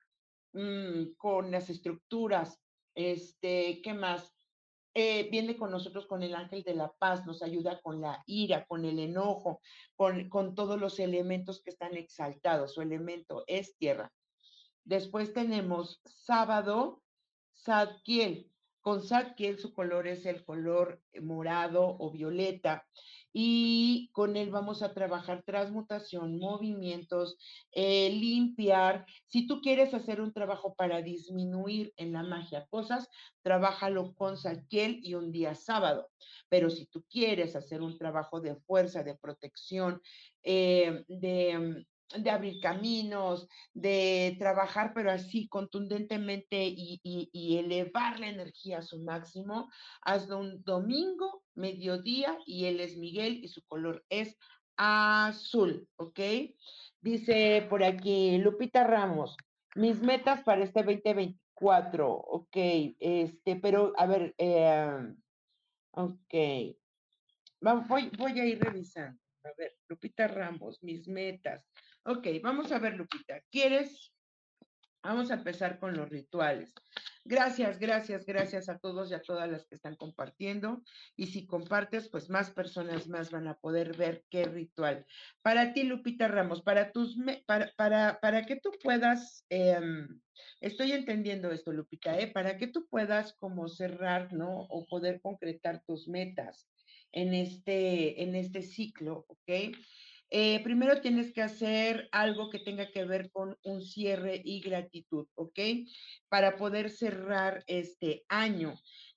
mm, 0.52 1.14
con 1.16 1.50
las 1.52 1.70
estructuras, 1.70 2.60
este, 2.94 3.80
¿qué 3.82 3.94
más? 3.94 4.34
Eh, 4.94 5.30
viene 5.30 5.56
con 5.56 5.70
nosotros 5.70 6.06
con 6.06 6.22
el 6.22 6.34
ángel 6.34 6.62
de 6.64 6.74
la 6.74 6.92
paz, 6.92 7.24
nos 7.24 7.42
ayuda 7.42 7.80
con 7.80 8.00
la 8.00 8.22
ira, 8.26 8.66
con 8.66 8.84
el 8.84 8.98
enojo, 8.98 9.60
con, 9.94 10.28
con 10.28 10.54
todos 10.54 10.78
los 10.78 10.98
elementos 10.98 11.62
que 11.62 11.70
están 11.70 11.96
exaltados. 11.96 12.74
Su 12.74 12.82
elemento 12.82 13.44
es 13.46 13.76
tierra. 13.78 14.12
Después 14.84 15.32
tenemos 15.32 16.00
sábado, 16.04 17.02
Sadkiel. 17.52 18.50
Con 18.80 19.00
Sadkiel 19.00 19.58
su 19.58 19.72
color 19.72 20.08
es 20.08 20.26
el 20.26 20.44
color 20.44 21.00
morado 21.20 21.96
o 22.00 22.10
violeta 22.10 22.84
y 23.32 24.10
con 24.12 24.36
él 24.36 24.50
vamos 24.50 24.82
a 24.82 24.92
trabajar 24.92 25.42
transmutación, 25.44 26.38
movimientos, 26.38 27.38
eh, 27.70 28.10
limpiar. 28.10 29.06
Si 29.26 29.46
tú 29.46 29.60
quieres 29.60 29.94
hacer 29.94 30.20
un 30.20 30.32
trabajo 30.32 30.74
para 30.74 31.00
disminuir 31.00 31.94
en 31.96 32.12
la 32.12 32.22
magia 32.22 32.66
cosas, 32.66 33.08
trabájalo 33.42 34.14
con 34.14 34.36
Sadkiel 34.36 35.00
y 35.02 35.14
un 35.14 35.32
día 35.32 35.54
sábado. 35.54 36.10
Pero 36.48 36.68
si 36.68 36.86
tú 36.86 37.04
quieres 37.08 37.56
hacer 37.56 37.80
un 37.80 37.96
trabajo 37.96 38.40
de 38.40 38.56
fuerza, 38.56 39.02
de 39.02 39.16
protección, 39.16 40.02
eh, 40.42 41.04
de 41.08 41.86
de 42.16 42.30
abrir 42.30 42.60
caminos, 42.60 43.48
de 43.72 44.36
trabajar, 44.38 44.92
pero 44.94 45.10
así 45.10 45.48
contundentemente 45.48 46.64
y, 46.64 47.00
elevar 47.58 48.20
la 48.20 48.28
energía 48.28 48.78
a 48.78 48.82
su 48.82 49.02
máximo. 49.02 49.70
Hazlo 50.02 50.38
un 50.38 50.62
domingo, 50.62 51.42
mediodía, 51.54 52.38
y 52.46 52.66
él 52.66 52.80
es 52.80 52.96
Miguel 52.96 53.42
y 53.42 53.48
su 53.48 53.62
color 53.64 54.04
es 54.08 54.36
azul, 54.76 55.88
¿ok? 55.96 56.20
Dice 57.00 57.66
por 57.68 57.84
aquí 57.84 58.38
Lupita 58.38 58.84
Ramos, 58.84 59.36
mis 59.74 60.00
metas 60.00 60.42
para 60.42 60.64
este 60.64 60.80
2024, 60.80 62.10
ok, 62.10 62.56
este, 62.98 63.56
pero 63.56 63.92
a 63.96 64.06
ver, 64.06 64.34
eh, 64.38 65.14
ok, 65.92 66.34
voy, 67.88 68.10
voy 68.18 68.40
a 68.40 68.44
ir 68.44 68.60
revisando. 68.60 69.20
A 69.44 69.50
ver, 69.56 69.76
Lupita 69.88 70.28
Ramos, 70.28 70.82
mis 70.82 71.08
metas. 71.08 71.68
Ok, 72.04 72.26
vamos 72.42 72.72
a 72.72 72.80
ver, 72.80 72.94
Lupita. 72.94 73.40
¿Quieres? 73.50 74.12
Vamos 75.04 75.30
a 75.30 75.34
empezar 75.34 75.78
con 75.78 75.96
los 75.96 76.08
rituales. 76.08 76.74
Gracias, 77.24 77.78
gracias, 77.78 78.26
gracias 78.26 78.68
a 78.68 78.78
todos 78.78 79.10
y 79.10 79.14
a 79.14 79.22
todas 79.22 79.48
las 79.48 79.66
que 79.66 79.76
están 79.76 79.94
compartiendo. 79.94 80.82
Y 81.16 81.28
si 81.28 81.46
compartes, 81.46 82.08
pues 82.08 82.28
más 82.28 82.50
personas 82.50 83.06
más 83.06 83.30
van 83.30 83.46
a 83.46 83.54
poder 83.54 83.96
ver 83.96 84.24
qué 84.30 84.44
ritual. 84.44 85.06
Para 85.42 85.72
ti, 85.72 85.84
Lupita 85.84 86.26
Ramos, 86.26 86.62
para 86.62 86.90
tus, 86.90 87.16
para, 87.46 87.72
para, 87.76 88.18
para 88.20 88.46
que 88.46 88.56
tú 88.56 88.72
puedas, 88.82 89.44
em, 89.48 90.20
estoy 90.60 90.92
entendiendo 90.92 91.52
esto, 91.52 91.72
Lupita, 91.72 92.18
¿eh? 92.18 92.26
para 92.26 92.56
que 92.56 92.66
tú 92.66 92.88
puedas 92.88 93.34
como 93.34 93.68
cerrar, 93.68 94.32
¿no? 94.32 94.62
O 94.70 94.86
poder 94.86 95.20
concretar 95.20 95.84
tus 95.86 96.08
metas 96.08 96.68
en 97.12 97.34
este, 97.34 98.22
en 98.24 98.34
este 98.34 98.62
ciclo, 98.62 99.24
¿ok? 99.28 99.76
Eh, 100.34 100.60
primero 100.64 101.02
tienes 101.02 101.30
que 101.30 101.42
hacer 101.42 102.08
algo 102.10 102.48
que 102.48 102.58
tenga 102.58 102.90
que 102.90 103.04
ver 103.04 103.30
con 103.30 103.58
un 103.64 103.82
cierre 103.82 104.40
y 104.42 104.62
gratitud, 104.62 105.26
¿ok? 105.34 105.58
Para 106.30 106.56
poder 106.56 106.88
cerrar 106.88 107.62
este 107.66 108.24
año. 108.30 108.72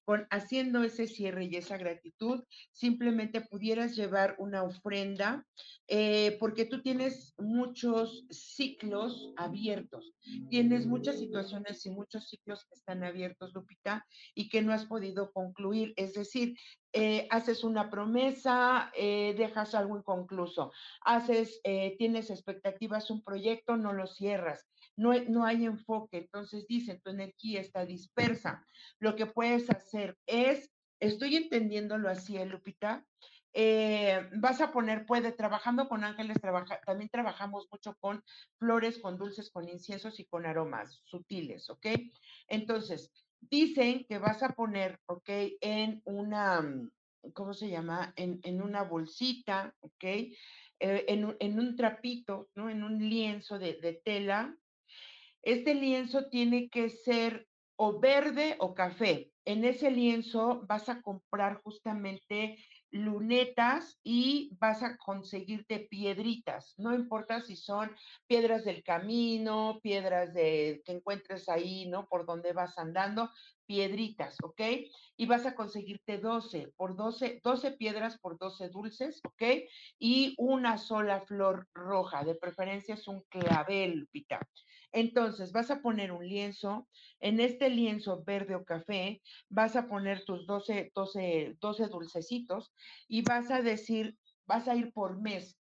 Con, 0.05 0.27
haciendo 0.29 0.83
ese 0.83 1.07
cierre 1.07 1.45
y 1.45 1.55
esa 1.55 1.77
gratitud, 1.77 2.43
simplemente 2.71 3.41
pudieras 3.41 3.95
llevar 3.95 4.35
una 4.37 4.63
ofrenda, 4.63 5.45
eh, 5.87 6.37
porque 6.39 6.65
tú 6.65 6.81
tienes 6.81 7.33
muchos 7.39 8.25
ciclos 8.29 9.33
abiertos, 9.35 10.13
tienes 10.49 10.85
muchas 10.85 11.17
situaciones 11.17 11.85
y 11.85 11.89
muchos 11.89 12.29
ciclos 12.29 12.65
que 12.65 12.75
están 12.75 13.03
abiertos, 13.03 13.53
Lupita, 13.53 14.05
y 14.35 14.49
que 14.49 14.61
no 14.61 14.73
has 14.73 14.85
podido 14.85 15.31
concluir. 15.31 15.93
Es 15.95 16.13
decir, 16.13 16.55
eh, 16.93 17.27
haces 17.29 17.63
una 17.63 17.89
promesa, 17.89 18.91
eh, 18.95 19.33
dejas 19.37 19.75
algo 19.75 19.97
inconcluso, 19.97 20.71
haces, 21.01 21.61
tienes 21.97 22.29
expectativas, 22.29 23.09
un 23.09 23.23
proyecto, 23.23 23.75
no 23.75 23.91
lo 23.91 24.07
cierras, 24.07 24.65
no, 24.97 25.13
no 25.27 25.45
hay 25.45 25.65
enfoque, 25.65 26.17
entonces 26.17 26.65
dice, 26.67 26.99
tu 27.03 27.09
energía 27.09 27.61
está 27.61 27.85
dispersa. 27.85 28.65
Lo 28.99 29.15
que 29.15 29.25
puedes 29.25 29.69
hacer 29.69 30.17
es, 30.25 30.71
estoy 30.99 31.35
entendiéndolo 31.35 32.09
así, 32.09 32.37
Lupita, 32.45 33.05
vas 34.33 34.59
a 34.59 34.71
poner, 34.71 35.05
puede, 35.05 35.31
trabajando 35.31 35.87
con 35.87 36.03
ángeles, 36.03 36.41
trabaja, 36.41 36.79
también 36.85 37.09
trabajamos 37.09 37.67
mucho 37.71 37.95
con 37.99 38.23
flores, 38.57 38.99
con 38.99 39.17
dulces, 39.17 39.49
con 39.49 39.69
inciensos 39.69 40.19
y 40.19 40.25
con 40.25 40.45
aromas 40.45 41.01
sutiles, 41.05 41.69
¿ok? 41.69 41.87
Entonces, 42.47 43.11
dicen 43.39 44.05
que 44.05 44.17
vas 44.17 44.43
a 44.43 44.49
poner, 44.49 44.99
¿ok? 45.05 45.29
En 45.61 46.01
una, 46.05 46.61
mm, 46.61 46.91
¿cómo 47.33 47.53
se 47.53 47.69
llama? 47.69 48.13
En, 48.17 48.39
en 48.43 48.61
una 48.61 48.83
bolsita, 48.83 49.73
¿ok? 49.79 50.03
Eh, 50.03 50.35
en, 50.79 51.35
en, 51.39 51.59
un 51.59 51.75
trapito, 51.77 52.49
¿no? 52.55 52.69
En 52.69 52.83
un 52.83 52.99
lienzo 52.99 53.57
de, 53.57 53.79
de 53.81 53.93
tela. 53.93 54.53
Este 55.45 55.75
lienzo 55.75 56.27
tiene 56.29 56.69
que 56.69 56.89
ser 56.89 57.47
o 57.77 57.99
verde 57.99 58.55
o 58.59 58.73
café. 58.73 59.31
En 59.45 59.63
ese 59.63 59.91
lienzo 59.91 60.63
vas 60.67 60.89
a 60.89 61.03
comprar 61.03 61.61
justamente 61.61 62.57
lunetas 62.89 63.99
y 64.03 64.49
vas 64.59 64.81
a 64.81 64.97
conseguirte 64.97 65.79
piedritas. 65.79 66.73
No 66.77 66.95
importa 66.95 67.41
si 67.41 67.55
son 67.55 67.91
piedras 68.25 68.65
del 68.65 68.83
camino, 68.83 69.79
piedras 69.83 70.33
de 70.33 70.81
que 70.83 70.93
encuentres 70.93 71.47
ahí, 71.47 71.87
¿no? 71.87 72.07
Por 72.07 72.25
donde 72.25 72.53
vas 72.53 72.79
andando, 72.79 73.29
piedritas, 73.65 74.37
¿ok? 74.43 74.61
Y 75.17 75.25
vas 75.25 75.45
a 75.45 75.55
conseguirte 75.55 76.17
12 76.17 76.73
por 76.75 76.95
12, 76.95 77.41
12 77.43 77.71
piedras 77.71 78.17
por 78.19 78.37
12 78.37 78.69
dulces, 78.69 79.21
¿ok? 79.25 79.43
Y 79.99 80.35
una 80.37 80.77
sola 80.77 81.21
flor 81.21 81.67
roja, 81.73 82.23
de 82.23 82.35
preferencia 82.35 82.95
es 82.95 83.07
un 83.07 83.21
clavel. 83.29 84.07
Entonces, 84.91 85.51
vas 85.51 85.71
a 85.71 85.81
poner 85.81 86.11
un 86.11 86.25
lienzo, 86.25 86.87
en 87.19 87.39
este 87.39 87.69
lienzo 87.69 88.23
verde 88.23 88.55
o 88.55 88.63
café, 88.63 89.21
vas 89.49 89.75
a 89.75 89.87
poner 89.87 90.23
tus 90.23 90.47
12, 90.47 90.91
12, 90.95 91.57
12 91.59 91.87
dulcecitos 91.87 92.71
y 93.07 93.21
vas 93.21 93.51
a 93.51 93.61
decir, 93.61 94.17
vas 94.45 94.67
a 94.67 94.75
ir 94.75 94.93
por 94.93 95.19
mes. 95.19 95.59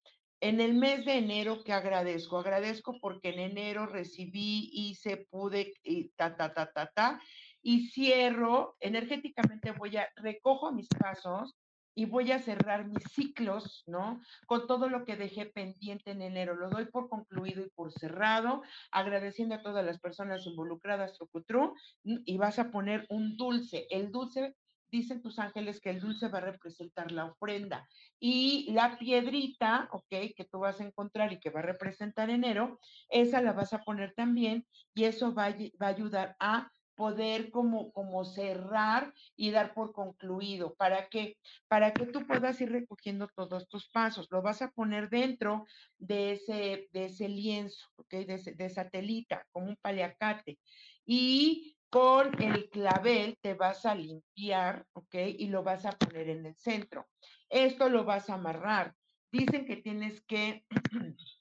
En 0.40 0.61
el 0.61 0.74
mes 0.74 1.06
de 1.06 1.14
enero, 1.14 1.64
¿qué 1.64 1.72
agradezco? 1.72 2.38
Agradezco 2.38 2.98
porque 3.00 3.30
en 3.30 3.40
enero 3.40 3.87
recibí, 3.87 4.68
hice, 4.72 5.26
pude, 5.30 5.72
y 5.82 6.11
ta, 6.11 6.37
ta, 6.37 6.52
ta, 6.52 6.70
ta, 6.72 6.90
ta, 6.94 7.20
y 7.66 7.88
cierro, 7.88 8.76
energéticamente 8.79 9.72
voy 9.72 9.96
a, 9.96 10.09
recojo 10.14 10.70
mis 10.70 10.87
pasos 10.87 11.57
y 11.96 12.05
voy 12.05 12.31
a 12.31 12.38
cerrar 12.38 12.87
mis 12.87 13.02
ciclos, 13.12 13.83
¿no? 13.88 14.20
Con 14.46 14.68
todo 14.68 14.88
lo 14.88 15.05
que 15.05 15.16
dejé 15.16 15.46
pendiente 15.46 16.12
en 16.12 16.22
enero. 16.22 16.55
Lo 16.55 16.70
doy 16.70 16.85
por 16.85 17.09
concluido 17.09 17.64
y 17.64 17.70
por 17.70 17.90
cerrado, 17.90 18.62
agradeciendo 18.92 19.57
a 19.57 19.62
todas 19.62 19.85
las 19.85 19.98
personas 19.98 20.46
involucradas, 20.46 21.14
Trucutru, 21.14 21.74
y 22.05 22.37
vas 22.37 22.61
a 22.61 22.70
poner 22.70 23.05
un 23.09 23.37
dulce. 23.37 23.88
El 23.90 24.12
dulce, 24.12 24.55
dicen 24.92 25.20
tus 25.20 25.40
ángeles 25.40 25.81
que 25.81 25.90
el 25.90 25.98
dulce 25.98 26.29
va 26.29 26.38
a 26.38 26.42
representar 26.42 27.11
la 27.11 27.24
ofrenda. 27.24 27.88
Y 28.20 28.70
la 28.74 28.96
piedrita, 28.96 29.88
¿ok? 29.90 30.07
Que 30.37 30.46
tú 30.48 30.61
vas 30.61 30.81
a 30.81 30.85
encontrar 30.85 31.33
y 31.33 31.40
que 31.40 31.50
va 31.50 31.59
a 31.59 31.64
representar 31.64 32.31
enero, 32.31 32.79
esa 33.09 33.42
la 33.42 33.55
vas 33.55 33.72
a 33.72 33.83
poner 33.83 34.14
también 34.14 34.64
y 34.94 35.02
eso 35.02 35.35
va 35.35 35.48
va 35.81 35.87
a 35.87 35.90
ayudar 35.90 36.37
a 36.38 36.70
poder 36.96 37.50
como, 37.50 37.92
como 37.92 38.24
cerrar 38.24 39.12
y 39.37 39.52
dar 39.52 39.74
por 39.74 39.92
concluido. 39.92 40.74
¿Para 40.74 41.09
qué? 41.09 41.37
Para 41.68 41.92
que 41.92 42.06
tú 42.06 42.26
puedas 42.26 42.61
ir 42.61 42.72
recogiendo 42.72 43.28
todos 43.37 43.68
tus 43.68 43.88
pasos. 43.88 44.26
Lo 44.30 44.42
vas 44.42 44.62
a 44.62 44.70
poner 44.70 45.09
dentro 45.09 45.64
de 45.98 46.32
ese, 46.32 46.88
de 46.92 47.04
ese 47.04 47.28
lienzo, 47.28 47.87
¿ok? 47.96 48.14
De, 48.14 48.54
de 48.56 48.64
esa 48.64 48.88
telita, 48.88 49.46
como 49.52 49.68
un 49.68 49.76
paliacate. 49.76 50.59
Y 51.04 51.76
con 51.90 52.42
el 52.42 52.68
clavel 52.70 53.38
te 53.40 53.54
vas 53.54 53.87
a 53.87 53.94
limpiar, 53.94 54.87
¿ok? 54.92 55.14
Y 55.38 55.48
lo 55.48 55.62
vas 55.62 55.85
a 55.87 55.92
poner 55.92 56.28
en 56.28 56.46
el 56.46 56.56
centro. 56.56 57.06
Esto 57.48 57.88
lo 57.88 58.04
vas 58.04 58.28
a 58.28 58.35
amarrar. 58.35 58.94
Dicen 59.30 59.66
que 59.66 59.76
tienes 59.76 60.22
que 60.24 60.64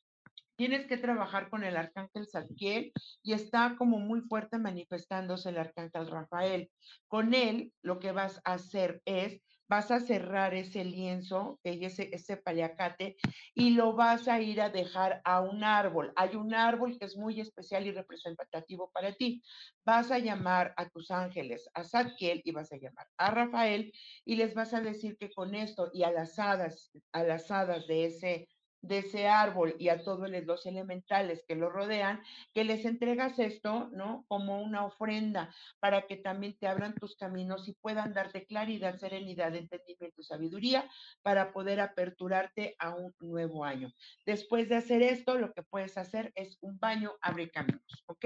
tienes 0.55 0.87
que 0.87 0.97
trabajar 0.97 1.49
con 1.49 1.63
el 1.63 1.77
arcángel 1.77 2.27
Zadkiel 2.27 2.91
y 3.23 3.33
está 3.33 3.75
como 3.77 3.99
muy 3.99 4.21
fuerte 4.21 4.57
manifestándose 4.57 5.49
el 5.49 5.57
arcángel 5.57 6.07
Rafael. 6.07 6.69
Con 7.07 7.33
él 7.33 7.73
lo 7.81 7.99
que 7.99 8.11
vas 8.11 8.41
a 8.45 8.53
hacer 8.53 9.01
es 9.05 9.41
vas 9.67 9.91
a 9.91 9.99
cerrar 9.99 10.53
ese 10.53 10.83
lienzo, 10.83 11.59
ese, 11.63 12.09
ese 12.13 12.37
paliacate, 12.37 13.17
y 13.53 13.71
lo 13.71 13.93
vas 13.93 14.27
a 14.27 14.41
ir 14.41 14.61
a 14.61 14.69
dejar 14.69 15.21
a 15.25 15.41
un 15.41 15.63
árbol. 15.63 16.13
Hay 16.15 16.35
un 16.35 16.53
árbol 16.53 16.97
que 16.99 17.05
es 17.05 17.17
muy 17.17 17.39
especial 17.39 17.87
y 17.87 17.91
representativo 17.91 18.91
para 18.93 19.13
ti. 19.13 19.41
Vas 19.83 20.11
a 20.11 20.19
llamar 20.19 20.73
a 20.77 20.89
tus 20.89 21.11
ángeles, 21.11 21.67
a 21.73 21.83
Zadkiel, 21.83 22.41
y 22.45 22.51
vas 22.51 22.71
a 22.71 22.77
llamar 22.77 23.07
a 23.17 23.31
Rafael, 23.31 23.91
y 24.23 24.35
les 24.35 24.53
vas 24.53 24.73
a 24.73 24.81
decir 24.81 25.17
que 25.17 25.31
con 25.31 25.55
esto 25.55 25.89
y 25.93 26.03
a 26.03 26.11
las 26.11 26.37
hadas, 26.37 26.91
a 27.11 27.23
las 27.23 27.49
hadas 27.49 27.87
de 27.87 28.05
ese 28.05 28.47
de 28.87 28.99
ese 28.99 29.27
árbol 29.27 29.75
y 29.79 29.89
a 29.89 30.01
todos 30.03 30.29
los 30.29 30.65
elementales 30.65 31.43
que 31.47 31.55
lo 31.55 31.69
rodean, 31.69 32.21
que 32.53 32.63
les 32.63 32.85
entregas 32.85 33.39
esto, 33.39 33.89
¿no? 33.93 34.25
Como 34.27 34.61
una 34.61 34.85
ofrenda 34.85 35.53
para 35.79 36.03
que 36.03 36.17
también 36.17 36.57
te 36.57 36.67
abran 36.67 36.95
tus 36.95 37.15
caminos 37.15 37.67
y 37.67 37.73
puedan 37.73 38.13
darte 38.13 38.45
claridad, 38.45 38.97
serenidad, 38.97 39.55
entendimiento, 39.55 40.23
sabiduría 40.23 40.89
para 41.21 41.51
poder 41.51 41.79
aperturarte 41.79 42.75
a 42.79 42.95
un 42.95 43.13
nuevo 43.19 43.63
año. 43.63 43.91
Después 44.25 44.69
de 44.69 44.75
hacer 44.75 45.01
esto, 45.01 45.37
lo 45.37 45.53
que 45.53 45.63
puedes 45.63 45.97
hacer 45.97 46.31
es 46.35 46.57
un 46.61 46.79
baño 46.79 47.13
abre 47.21 47.49
caminos, 47.49 48.03
¿ok? 48.07 48.25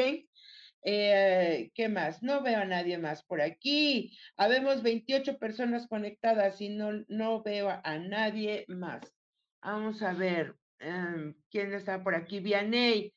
Eh, 0.83 1.71
¿Qué 1.73 1.89
más? 1.89 2.23
No 2.23 2.41
veo 2.41 2.59
a 2.59 2.65
nadie 2.65 2.97
más 2.97 3.23
por 3.23 3.41
aquí. 3.41 4.17
Habemos 4.37 4.81
28 4.81 5.37
personas 5.37 5.87
conectadas 5.87 6.61
y 6.61 6.69
no, 6.69 7.03
no 7.07 7.43
veo 7.43 7.69
a 7.83 7.97
nadie 7.97 8.65
más. 8.69 9.18
Vamos 9.61 10.01
a 10.01 10.13
ver, 10.13 10.55
em, 10.79 11.35
¿quién 11.51 11.73
está 11.73 12.01
por 12.03 12.15
aquí? 12.15 12.39
Vianey. 12.39 13.13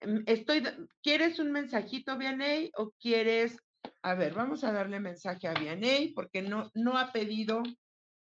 Em, 0.00 0.22
estoy, 0.26 0.62
¿quieres 1.02 1.38
un 1.38 1.52
mensajito, 1.52 2.18
Vianey? 2.18 2.70
¿O 2.76 2.92
quieres, 3.00 3.56
a 4.02 4.14
ver, 4.14 4.34
vamos 4.34 4.62
a 4.64 4.72
darle 4.72 5.00
mensaje 5.00 5.48
a 5.48 5.54
Vianey 5.54 6.12
porque 6.12 6.42
no, 6.42 6.70
no 6.74 6.98
ha 6.98 7.12
pedido 7.12 7.62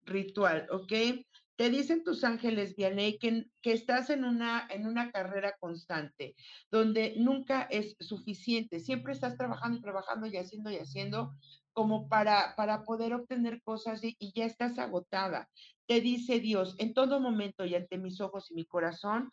ritual, 0.03 0.67
¿ok? 0.71 0.93
Te 1.55 1.69
dicen 1.69 2.03
tus 2.03 2.23
ángeles, 2.23 2.75
Vianey, 2.75 3.17
que, 3.17 3.45
que 3.61 3.73
estás 3.73 4.09
en 4.09 4.23
una, 4.23 4.67
en 4.69 4.85
una 4.85 5.11
carrera 5.11 5.55
constante, 5.59 6.35
donde 6.71 7.15
nunca 7.17 7.63
es 7.63 7.95
suficiente, 7.99 8.79
siempre 8.79 9.13
estás 9.13 9.37
trabajando 9.37 9.77
y 9.77 9.81
trabajando 9.81 10.27
y 10.27 10.37
haciendo 10.37 10.71
y 10.71 10.77
haciendo 10.77 11.35
como 11.73 12.07
para, 12.07 12.55
para 12.55 12.83
poder 12.83 13.13
obtener 13.13 13.61
cosas 13.63 14.01
y, 14.03 14.15
ya 14.33 14.45
estás 14.45 14.79
agotada. 14.79 15.49
Te 15.87 16.01
dice 16.01 16.39
Dios, 16.39 16.75
en 16.77 16.93
todo 16.93 17.19
momento 17.19 17.65
y 17.65 17.75
ante 17.75 17.97
mis 17.97 18.21
ojos 18.21 18.49
y 18.51 18.55
mi 18.55 18.65
corazón, 18.65 19.31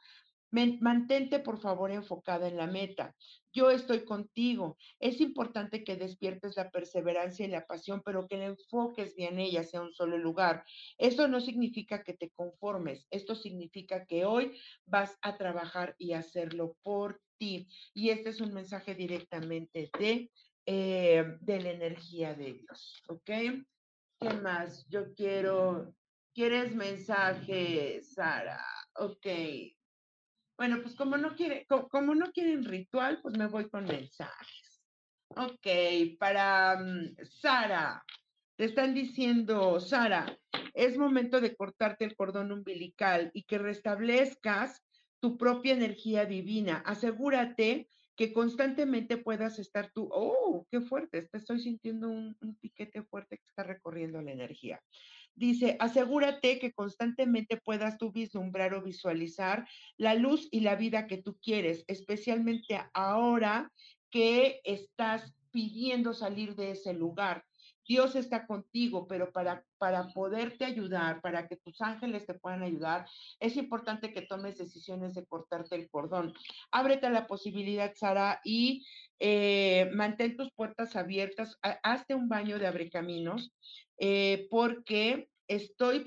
Mantente, 0.52 1.38
por 1.38 1.60
favor, 1.60 1.92
enfocada 1.92 2.48
en 2.48 2.56
la 2.56 2.66
meta. 2.66 3.14
Yo 3.52 3.70
estoy 3.70 4.04
contigo. 4.04 4.76
Es 4.98 5.20
importante 5.20 5.84
que 5.84 5.94
despiertes 5.94 6.56
la 6.56 6.70
perseverancia 6.70 7.46
y 7.46 7.50
la 7.50 7.66
pasión, 7.66 8.02
pero 8.04 8.26
que 8.26 8.36
le 8.36 8.46
enfoques 8.46 9.14
bien 9.14 9.38
ella 9.38 9.60
hacia 9.60 9.80
un 9.80 9.92
solo 9.92 10.18
lugar. 10.18 10.64
Esto 10.98 11.28
no 11.28 11.40
significa 11.40 12.02
que 12.02 12.14
te 12.14 12.30
conformes. 12.30 13.06
Esto 13.10 13.36
significa 13.36 14.06
que 14.06 14.24
hoy 14.24 14.58
vas 14.86 15.16
a 15.22 15.36
trabajar 15.36 15.94
y 15.98 16.14
hacerlo 16.14 16.76
por 16.82 17.20
ti. 17.38 17.68
Y 17.94 18.10
este 18.10 18.30
es 18.30 18.40
un 18.40 18.52
mensaje 18.52 18.96
directamente 18.96 19.90
de, 20.00 20.32
eh, 20.72 21.36
de 21.40 21.60
la 21.60 21.70
energía 21.70 22.34
de 22.34 22.52
Dios. 22.52 23.02
¿Ok? 23.08 23.24
¿Qué 23.24 24.34
más? 24.40 24.86
Yo 24.88 25.12
quiero 25.14 25.94
¿Quieres 26.32 26.74
mensaje, 26.76 28.00
Sara? 28.02 28.64
Ok. 28.94 29.26
Bueno, 30.56 30.80
pues 30.80 30.94
como 30.94 31.16
no, 31.16 31.34
quiere, 31.34 31.66
como, 31.66 32.14
no 32.14 32.30
quieren 32.30 32.64
ritual, 32.64 33.20
pues 33.20 33.36
me 33.36 33.48
voy 33.48 33.68
con 33.68 33.84
mensajes. 33.84 34.80
Ok, 35.30 35.66
para 36.18 36.78
mm, 36.78 37.16
Sara, 37.24 38.04
te 38.56 38.66
están 38.66 38.94
diciendo, 38.94 39.80
Sara, 39.80 40.26
es 40.74 40.96
momento 40.96 41.40
de 41.40 41.56
cortarte 41.56 42.04
el 42.04 42.14
cordón 42.14 42.52
umbilical 42.52 43.32
y 43.34 43.42
que 43.42 43.58
restablezcas 43.58 44.84
tu 45.18 45.36
propia 45.36 45.74
energía 45.74 46.26
divina. 46.26 46.82
Asegúrate 46.86 47.88
que 48.20 48.34
constantemente 48.34 49.16
puedas 49.16 49.58
estar 49.58 49.90
tú, 49.94 50.06
oh, 50.12 50.66
qué 50.70 50.82
fuerte, 50.82 51.22
te 51.22 51.38
estoy 51.38 51.58
sintiendo 51.58 52.10
un, 52.10 52.36
un 52.42 52.54
piquete 52.56 53.02
fuerte 53.02 53.38
que 53.38 53.46
está 53.46 53.62
recorriendo 53.62 54.20
la 54.20 54.30
energía. 54.30 54.78
Dice, 55.34 55.78
asegúrate 55.80 56.58
que 56.58 56.74
constantemente 56.74 57.56
puedas 57.56 57.96
tú 57.96 58.12
vislumbrar 58.12 58.74
o 58.74 58.82
visualizar 58.82 59.66
la 59.96 60.14
luz 60.16 60.48
y 60.50 60.60
la 60.60 60.76
vida 60.76 61.06
que 61.06 61.16
tú 61.16 61.38
quieres, 61.42 61.82
especialmente 61.86 62.78
ahora 62.92 63.72
que 64.10 64.60
estás 64.64 65.34
pidiendo 65.50 66.12
salir 66.12 66.54
de 66.56 66.72
ese 66.72 66.92
lugar. 66.92 67.46
Dios 67.90 68.14
está 68.14 68.46
contigo, 68.46 69.08
pero 69.08 69.32
para, 69.32 69.64
para 69.76 70.06
poderte 70.10 70.64
ayudar, 70.64 71.20
para 71.20 71.48
que 71.48 71.56
tus 71.56 71.80
ángeles 71.80 72.24
te 72.24 72.34
puedan 72.34 72.62
ayudar, 72.62 73.04
es 73.40 73.56
importante 73.56 74.12
que 74.12 74.22
tomes 74.22 74.58
decisiones 74.58 75.16
de 75.16 75.26
cortarte 75.26 75.74
el 75.74 75.90
cordón. 75.90 76.32
Ábrete 76.70 77.08
a 77.08 77.10
la 77.10 77.26
posibilidad, 77.26 77.92
Sara, 77.96 78.40
y 78.44 78.86
eh, 79.18 79.90
mantén 79.92 80.36
tus 80.36 80.52
puertas 80.52 80.94
abiertas. 80.94 81.58
Hazte 81.82 82.14
un 82.14 82.28
baño 82.28 82.60
de 82.60 82.68
abrecaminos, 82.68 83.50
eh, 83.98 84.46
porque 84.52 85.28
estoy 85.48 86.04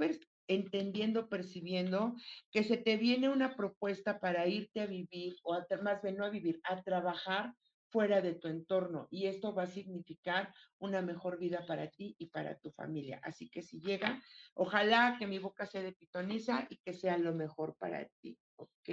entendiendo, 0.47 1.27
percibiendo 1.27 2.15
que 2.53 2.63
se 2.63 2.77
te 2.77 2.95
viene 2.95 3.27
una 3.27 3.57
propuesta 3.57 4.21
para 4.21 4.47
irte 4.47 4.79
a 4.79 4.85
vivir, 4.85 5.35
o 5.43 5.59
más 5.81 6.01
bien 6.01 6.15
no 6.15 6.23
a 6.23 6.29
vivir, 6.29 6.61
a 6.63 6.81
trabajar 6.81 7.53
fuera 7.93 8.21
de 8.21 8.34
tu 8.34 8.47
entorno 8.47 9.08
y 9.12 9.27
esto 9.27 9.53
va 9.53 9.63
a 9.63 9.67
significar 9.67 10.51
una 10.79 11.03
mejor 11.03 11.38
vida 11.38 11.63
para 11.67 11.91
ti 11.91 12.15
y 12.17 12.25
para 12.25 12.58
tu 12.58 12.71
familia. 12.71 13.21
Así 13.23 13.49
que 13.49 13.62
si 13.62 13.79
llega, 13.79 14.19
ojalá 14.56 15.15
que 15.19 15.27
mi 15.27 15.38
boca 15.38 15.67
sea 15.67 15.84
de 15.84 15.93
pitoniza 15.93 16.65
y 16.71 16.77
que 16.77 16.93
sea 16.93 17.19
lo 17.19 17.36
mejor 17.36 17.75
para 17.77 18.03
ti, 18.19 18.36
¿ok? 18.56 18.89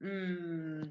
Mm. 0.00 0.82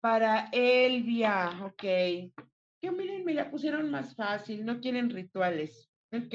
Para 0.00 0.50
Elvia, 0.52 1.64
ok. 1.64 1.82
Que 1.82 2.90
miren, 2.92 3.24
me 3.24 3.32
la 3.32 3.50
pusieron 3.50 3.90
más 3.90 4.14
fácil, 4.14 4.66
no 4.66 4.78
quieren 4.80 5.08
rituales. 5.08 5.90
Ok. 6.12 6.34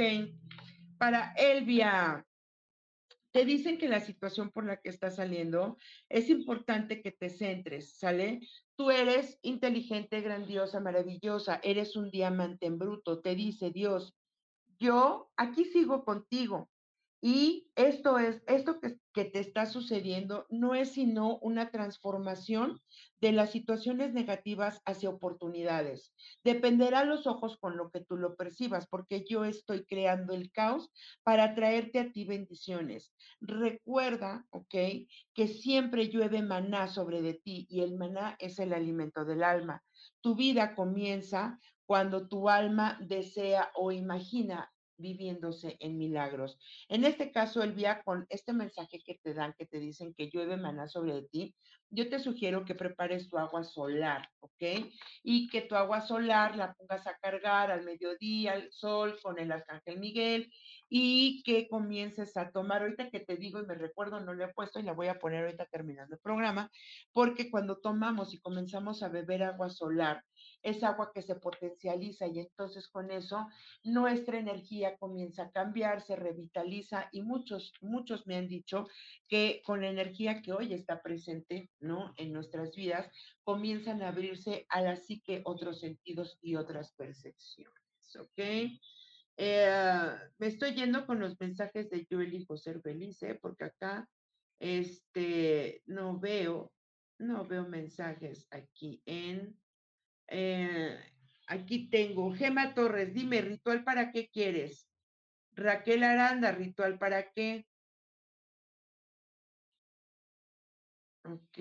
para 0.98 1.34
Elvia. 1.34 2.26
Te 3.32 3.44
dicen 3.44 3.78
que 3.78 3.90
la 3.90 4.00
situación 4.00 4.50
por 4.50 4.66
la 4.66 4.78
que 4.78 4.88
estás 4.90 5.18
saliendo 5.18 5.78
es 6.08 6.30
importante 6.30 7.02
que 7.02 7.12
te 7.12 7.30
centres, 7.30 7.98
¿sale? 7.98 8.40
Tú 8.76 8.92
eres 8.92 9.40
inteligente, 9.42 10.22
grandiosa, 10.22 10.80
maravillosa, 10.80 11.60
eres 11.64 11.96
un 11.96 12.12
diamante 12.12 12.66
en 12.66 12.78
bruto, 12.78 13.22
te 13.22 13.36
dice 13.36 13.72
Dios. 13.72 14.16
Yo 14.80 15.32
aquí 15.38 15.66
sigo 15.66 16.04
contigo, 16.04 16.70
y 17.22 17.72
esto 17.76 18.20
es, 18.20 18.44
esto 18.46 18.80
que, 18.80 19.00
que, 19.12 19.26
te 19.26 19.40
está 19.40 19.66
sucediendo 19.66 20.46
no 20.52 20.76
es 20.76 20.92
sino 20.92 21.40
una 21.40 21.72
transformación 21.72 22.80
de 23.26 23.32
las 23.32 23.50
situaciones 23.50 24.14
negativas 24.14 24.84
hacia 24.86 25.10
oportunidades. 25.10 26.14
Dependerá 26.44 27.06
los 27.06 27.26
ojos 27.26 27.58
con 27.58 27.76
lo 27.76 27.90
que 27.90 28.02
tú 28.02 28.18
lo 28.18 28.36
percibas, 28.36 28.86
porque 28.86 29.26
yo 29.28 29.46
estoy 29.46 29.84
creando 29.84 30.36
el 30.36 30.52
caos 30.52 30.92
para 31.24 31.56
traerte 31.56 31.98
a 31.98 32.12
ti 32.12 32.26
bendiciones. 32.26 33.16
Recuerda, 33.42 34.46
¿ok? 34.52 34.76
Que 35.34 35.48
siempre 35.48 36.10
llueve 36.10 36.44
maná 36.44 36.88
sobre 36.88 37.24
de 37.24 37.34
ti 37.34 37.66
y 37.68 37.82
el 37.82 37.98
maná 37.98 38.36
es 38.38 38.60
el 38.60 38.74
alimento 38.74 39.26
del 39.26 39.44
alma. 39.44 39.84
Tu 40.22 40.36
vida 40.36 40.76
comienza 40.76 41.60
cuando 41.88 42.28
tu 42.28 42.48
alma 42.48 43.00
desea 43.02 43.72
o 43.74 43.92
imagina 43.92 44.72
viviéndose 44.98 45.78
en 45.80 45.98
milagros. 45.98 46.58
En 46.90 47.06
este 47.06 47.32
caso, 47.32 47.64
Elvia, 47.64 48.02
con 48.04 48.26
este 48.30 48.54
mensaje 48.54 49.00
que 49.00 49.20
te 49.22 49.34
dan, 49.34 49.54
que 49.58 49.66
te 49.66 49.80
dicen 49.80 50.14
que 50.14 50.30
llueve 50.30 50.58
maná 50.58 50.88
sobre 50.88 51.24
ti, 51.24 51.56
yo 51.90 52.10
te 52.10 52.20
sugiero 52.20 52.66
que 52.66 52.76
prepares 52.76 53.30
tu 53.30 53.38
agua 53.38 53.64
solar, 53.64 54.28
¿ok? 54.40 54.92
Y 55.24 55.48
que 55.50 55.62
tu 55.62 55.76
agua 55.76 56.02
solar 56.02 56.56
la 56.56 56.74
pongas 56.74 57.08
a 57.08 57.18
cargar 57.18 57.72
al 57.72 57.84
mediodía, 57.84 58.54
al 58.54 58.72
sol, 58.72 59.18
con 59.22 59.40
el 59.40 59.52
arcángel 59.52 60.00
Miguel, 60.00 60.52
y 60.98 61.44
que 61.44 61.68
comiences 61.68 62.38
a 62.38 62.52
tomar, 62.52 62.82
ahorita 62.82 63.10
que 63.10 63.20
te 63.20 63.36
digo 63.36 63.60
y 63.60 63.66
me 63.66 63.76
recuerdo, 63.76 64.22
no 64.22 64.34
le 64.34 64.46
he 64.46 64.54
puesto 64.54 64.80
y 64.80 64.84
la 64.84 64.94
voy 64.94 65.08
a 65.08 65.20
poner 65.20 65.44
ahorita 65.44 65.66
terminando 65.66 66.16
el 66.16 66.22
programa, 66.22 66.72
porque 67.12 67.52
cuando 67.52 67.82
tomamos 67.82 68.34
y 68.34 68.40
comenzamos 68.40 69.04
a 69.04 69.10
beber 69.10 69.44
agua 69.44 69.70
solar, 69.70 70.24
es 70.62 70.84
agua 70.84 71.12
que 71.14 71.22
se 71.22 71.36
potencializa 71.36 72.28
y 72.28 72.40
entonces 72.40 72.88
con 72.88 73.12
eso 73.12 73.46
nuestra 73.84 74.40
energía 74.40 74.96
comienza 74.96 75.44
a 75.44 75.52
cambiar, 75.52 76.02
se 76.02 76.16
revitaliza 76.16 77.10
y 77.12 77.24
muchos, 77.24 77.74
muchos 77.82 78.26
me 78.26 78.38
han 78.38 78.48
dicho 78.48 78.88
que 79.28 79.62
con 79.66 79.82
la 79.82 79.90
energía 79.90 80.42
que 80.42 80.54
hoy 80.54 80.74
está 80.74 81.02
presente, 81.02 81.72
¿no? 81.82 82.14
En 82.16 82.32
nuestras 82.32 82.74
vidas, 82.74 83.12
comienzan 83.44 84.02
a 84.02 84.08
abrirse 84.08 84.66
a 84.70 84.80
la 84.80 84.96
psique 84.96 85.42
otros 85.44 85.82
sentidos 85.82 86.40
y 86.42 86.56
otras 86.56 86.94
percepciones, 86.94 88.16
¿ok? 88.18 88.40
Eh, 89.38 90.08
me 90.38 90.48
estoy 90.48 90.74
yendo 90.74 91.06
con 91.06 91.20
los 91.20 91.40
mensajes 91.40 91.90
de 91.90 92.06
yo 92.10 92.22
elijo 92.22 92.58
ser 92.58 92.82
feliz, 92.82 93.22
¿eh? 93.24 93.38
porque 93.42 93.66
acá 93.66 94.08
este, 94.60 95.82
no 95.86 96.20
veo, 96.20 96.72
no 97.20 97.46
veo 97.46 97.68
mensajes 97.68 98.48
aquí 98.52 99.02
en 99.06 99.58
eh, 100.28 101.00
aquí 101.48 101.90
tengo 101.90 102.34
Gema 102.34 102.74
Torres, 102.74 103.14
dime, 103.14 103.42
ritual 103.42 103.84
para 103.84 104.12
qué 104.12 104.30
quieres. 104.30 104.88
Raquel 105.54 106.04
Aranda, 106.04 106.52
ritual 106.52 106.98
para 106.98 107.32
qué. 107.32 107.66
Ok. 111.24 111.58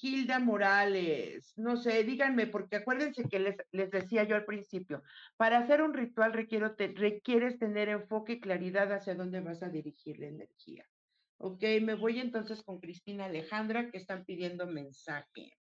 Hilda 0.00 0.38
Morales, 0.38 1.52
no 1.56 1.76
sé, 1.76 2.02
díganme, 2.04 2.46
porque 2.46 2.76
acuérdense 2.76 3.24
que 3.28 3.38
les, 3.38 3.56
les, 3.72 3.90
decía 3.90 4.24
yo 4.24 4.36
al 4.36 4.44
principio, 4.44 5.02
para 5.36 5.58
hacer 5.58 5.82
un 5.82 5.94
ritual 5.94 6.32
requiero 6.32 6.74
te, 6.74 6.88
requieres 6.88 7.58
tener 7.58 7.88
enfoque 7.88 8.34
y 8.34 8.40
claridad 8.40 8.92
hacia 8.92 9.14
dónde 9.14 9.40
vas 9.40 9.62
a 9.62 9.68
dirigir 9.68 10.18
la 10.18 10.26
energía. 10.26 10.86
Ok, 11.38 11.62
me 11.82 11.94
voy 11.94 12.20
entonces 12.20 12.62
con 12.62 12.80
Cristina 12.80 13.26
Alejandra, 13.26 13.90
que 13.90 13.98
están 13.98 14.24
pidiendo 14.24 14.66
mensaje. 14.66 15.56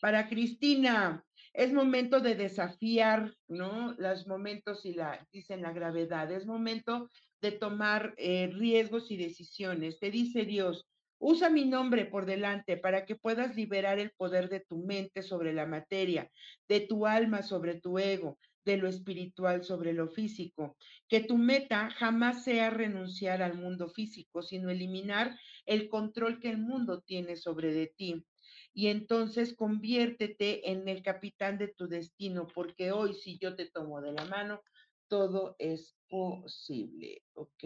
Para 0.00 0.28
Cristina, 0.28 1.24
es 1.52 1.72
momento 1.72 2.20
de 2.20 2.36
desafiar, 2.36 3.34
¿no? 3.48 3.94
Los 3.98 4.28
momentos 4.28 4.84
y 4.84 4.94
la, 4.94 5.26
dicen 5.32 5.62
la 5.62 5.72
gravedad, 5.72 6.30
es 6.30 6.46
momento 6.46 7.10
de 7.40 7.52
tomar 7.52 8.14
eh, 8.16 8.48
riesgos 8.52 9.10
y 9.10 9.16
decisiones. 9.16 9.98
Te 9.98 10.10
dice 10.10 10.44
Dios, 10.44 10.86
usa 11.18 11.50
mi 11.50 11.64
nombre 11.64 12.06
por 12.06 12.26
delante 12.26 12.76
para 12.76 13.04
que 13.04 13.16
puedas 13.16 13.56
liberar 13.56 13.98
el 13.98 14.12
poder 14.12 14.48
de 14.48 14.60
tu 14.60 14.78
mente 14.78 15.22
sobre 15.22 15.52
la 15.52 15.66
materia, 15.66 16.30
de 16.68 16.80
tu 16.80 17.06
alma 17.06 17.42
sobre 17.42 17.80
tu 17.80 17.98
ego, 17.98 18.38
de 18.64 18.76
lo 18.76 18.88
espiritual 18.88 19.64
sobre 19.64 19.92
lo 19.92 20.08
físico. 20.08 20.76
Que 21.08 21.20
tu 21.20 21.38
meta 21.38 21.90
jamás 21.90 22.44
sea 22.44 22.70
renunciar 22.70 23.42
al 23.42 23.54
mundo 23.54 23.88
físico, 23.88 24.42
sino 24.42 24.70
eliminar 24.70 25.38
el 25.66 25.88
control 25.88 26.40
que 26.40 26.50
el 26.50 26.58
mundo 26.58 27.02
tiene 27.02 27.36
sobre 27.36 27.72
de 27.72 27.86
ti 27.86 28.24
y 28.78 28.88
entonces 28.88 29.56
conviértete 29.56 30.70
en 30.70 30.88
el 30.88 31.02
capitán 31.02 31.58
de 31.58 31.68
tu 31.68 31.88
destino, 31.88 32.46
porque 32.46 32.92
hoy 32.92 33.14
si 33.14 33.38
yo 33.38 33.56
te 33.56 33.66
tomo 33.66 34.00
de 34.00 34.12
la 34.12 34.24
mano, 34.26 34.62
todo 35.08 35.56
es 35.58 35.96
posible, 36.08 37.22
¿ok? 37.32 37.64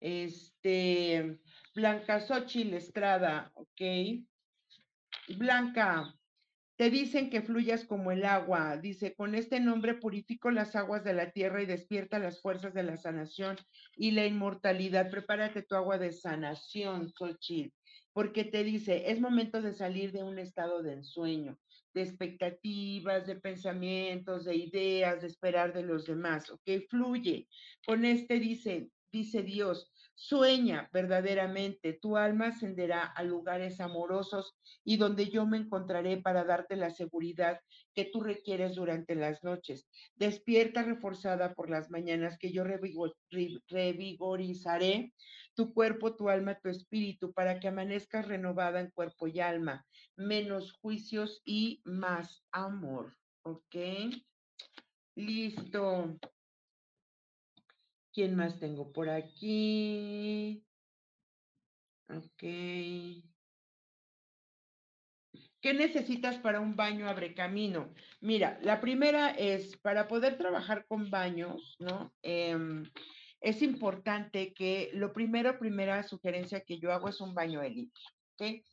Este, 0.00 1.38
Blanca 1.74 2.20
Xochitl 2.20 2.74
Estrada, 2.74 3.52
¿ok? 3.54 3.80
Blanca, 5.36 6.14
te 6.76 6.90
dicen 6.90 7.30
que 7.30 7.42
fluyas 7.42 7.84
como 7.84 8.10
el 8.10 8.24
agua. 8.24 8.76
Dice, 8.78 9.14
con 9.14 9.34
este 9.34 9.60
nombre 9.60 9.94
purifico 9.94 10.50
las 10.50 10.74
aguas 10.74 11.04
de 11.04 11.12
la 11.12 11.30
tierra 11.30 11.62
y 11.62 11.66
despierta 11.66 12.18
las 12.18 12.40
fuerzas 12.40 12.74
de 12.74 12.82
la 12.82 12.96
sanación 12.96 13.56
y 13.96 14.12
la 14.12 14.26
inmortalidad. 14.26 15.10
Prepárate 15.10 15.62
tu 15.62 15.74
agua 15.74 15.98
de 15.98 16.12
sanación, 16.12 17.10
Xochitl 17.10 17.74
porque 18.12 18.44
te 18.44 18.64
dice, 18.64 19.10
es 19.10 19.20
momento 19.20 19.62
de 19.62 19.72
salir 19.72 20.12
de 20.12 20.22
un 20.22 20.38
estado 20.38 20.82
de 20.82 20.94
ensueño, 20.94 21.58
de 21.94 22.02
expectativas, 22.02 23.26
de 23.26 23.36
pensamientos, 23.36 24.44
de 24.44 24.56
ideas, 24.56 25.20
de 25.20 25.28
esperar 25.28 25.72
de 25.72 25.82
los 25.82 26.06
demás, 26.06 26.50
¿ok? 26.50 26.62
Fluye. 26.88 27.48
Con 27.86 28.04
este 28.04 28.38
dice, 28.38 28.90
dice 29.12 29.42
Dios, 29.42 29.90
sueña 30.14 30.88
verdaderamente, 30.92 31.94
tu 31.94 32.16
alma 32.16 32.48
ascenderá 32.48 33.02
a 33.02 33.22
lugares 33.22 33.80
amorosos 33.80 34.56
y 34.84 34.96
donde 34.96 35.30
yo 35.30 35.46
me 35.46 35.56
encontraré 35.56 36.18
para 36.18 36.44
darte 36.44 36.76
la 36.76 36.90
seguridad 36.90 37.60
que 37.94 38.04
tú 38.04 38.20
requieres 38.20 38.74
durante 38.74 39.14
las 39.14 39.42
noches. 39.42 39.88
Despierta 40.16 40.82
reforzada 40.82 41.54
por 41.54 41.70
las 41.70 41.90
mañanas 41.90 42.36
que 42.38 42.52
yo 42.52 42.64
revigorizaré 42.64 45.14
tu 45.54 45.72
cuerpo, 45.74 46.16
tu 46.16 46.28
alma, 46.28 46.58
tu 46.60 46.68
espíritu, 46.68 47.32
para 47.32 47.60
que 47.60 47.68
amanezcas 47.68 48.28
renovada 48.28 48.80
en 48.80 48.90
cuerpo 48.90 49.26
y 49.26 49.40
alma, 49.40 49.86
menos 50.16 50.72
juicios 50.80 51.40
y 51.44 51.80
más 51.84 52.44
amor. 52.52 53.16
¿Ok? 53.42 53.76
Listo. 55.16 56.18
¿Quién 58.12 58.34
más 58.36 58.58
tengo 58.58 58.92
por 58.92 59.08
aquí? 59.08 60.64
Ok. 62.08 62.42
¿Qué 65.60 65.74
necesitas 65.74 66.38
para 66.38 66.60
un 66.60 66.74
baño 66.74 67.08
abre 67.08 67.34
camino? 67.34 67.92
Mira, 68.20 68.58
la 68.62 68.80
primera 68.80 69.30
es 69.30 69.76
para 69.76 70.08
poder 70.08 70.38
trabajar 70.38 70.86
con 70.86 71.10
baños, 71.10 71.76
¿no? 71.78 72.14
Eh, 72.22 72.56
es 73.40 73.62
importante 73.62 74.52
que 74.54 74.90
lo 74.94 75.12
primero, 75.12 75.58
primera 75.58 76.02
sugerencia 76.02 76.60
que 76.64 76.78
yo 76.78 76.92
hago 76.92 77.08
es 77.08 77.20
un 77.20 77.34
baño 77.34 77.60
de 77.60 77.70
limpia. 77.70 78.04
¿ok? 78.34 78.64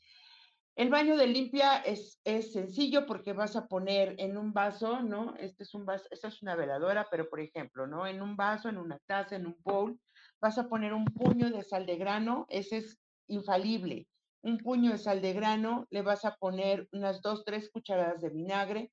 El 0.78 0.92
baño 0.92 1.18
de 1.18 1.26
limpia 1.26 1.78
es, 1.78 2.22
es 2.24 2.54
sencillo 2.54 3.08
porque 3.08 3.34
vas 3.34 3.56
a 3.56 3.66
poner 3.66 4.14
en 4.20 4.38
un 4.38 4.54
vaso, 4.54 5.02
¿no? 5.02 5.36
Este 5.38 5.64
es 5.64 5.74
un 5.74 5.88
vaso, 5.88 6.06
esta 6.12 6.28
es 6.28 6.44
una 6.44 6.56
veladora, 6.56 7.08
pero 7.10 7.28
por 7.32 7.40
ejemplo, 7.40 7.88
¿no? 7.88 8.06
En 8.06 8.22
un 8.22 8.36
vaso, 8.36 8.70
en 8.70 8.78
una 8.78 9.00
taza, 9.08 9.38
en 9.38 9.48
un 9.48 9.58
bowl, 9.64 10.00
vas 10.40 10.60
a 10.60 10.70
poner 10.70 10.94
un 10.94 11.06
puño 11.06 11.50
de 11.50 11.64
sal 11.64 11.88
de 11.88 11.98
grano, 11.98 12.46
ese 12.50 12.78
es 12.78 13.00
infalible. 13.28 14.08
Un 14.44 14.60
puño 14.60 14.92
de 14.92 15.00
sal 15.00 15.20
de 15.20 15.34
grano, 15.34 15.88
le 15.90 16.04
vas 16.04 16.26
a 16.26 16.36
poner 16.36 16.88
unas 16.92 17.24
dos, 17.24 17.44
tres 17.44 17.72
cucharadas 17.72 18.22
de 18.22 18.30
vinagre, 18.30 18.92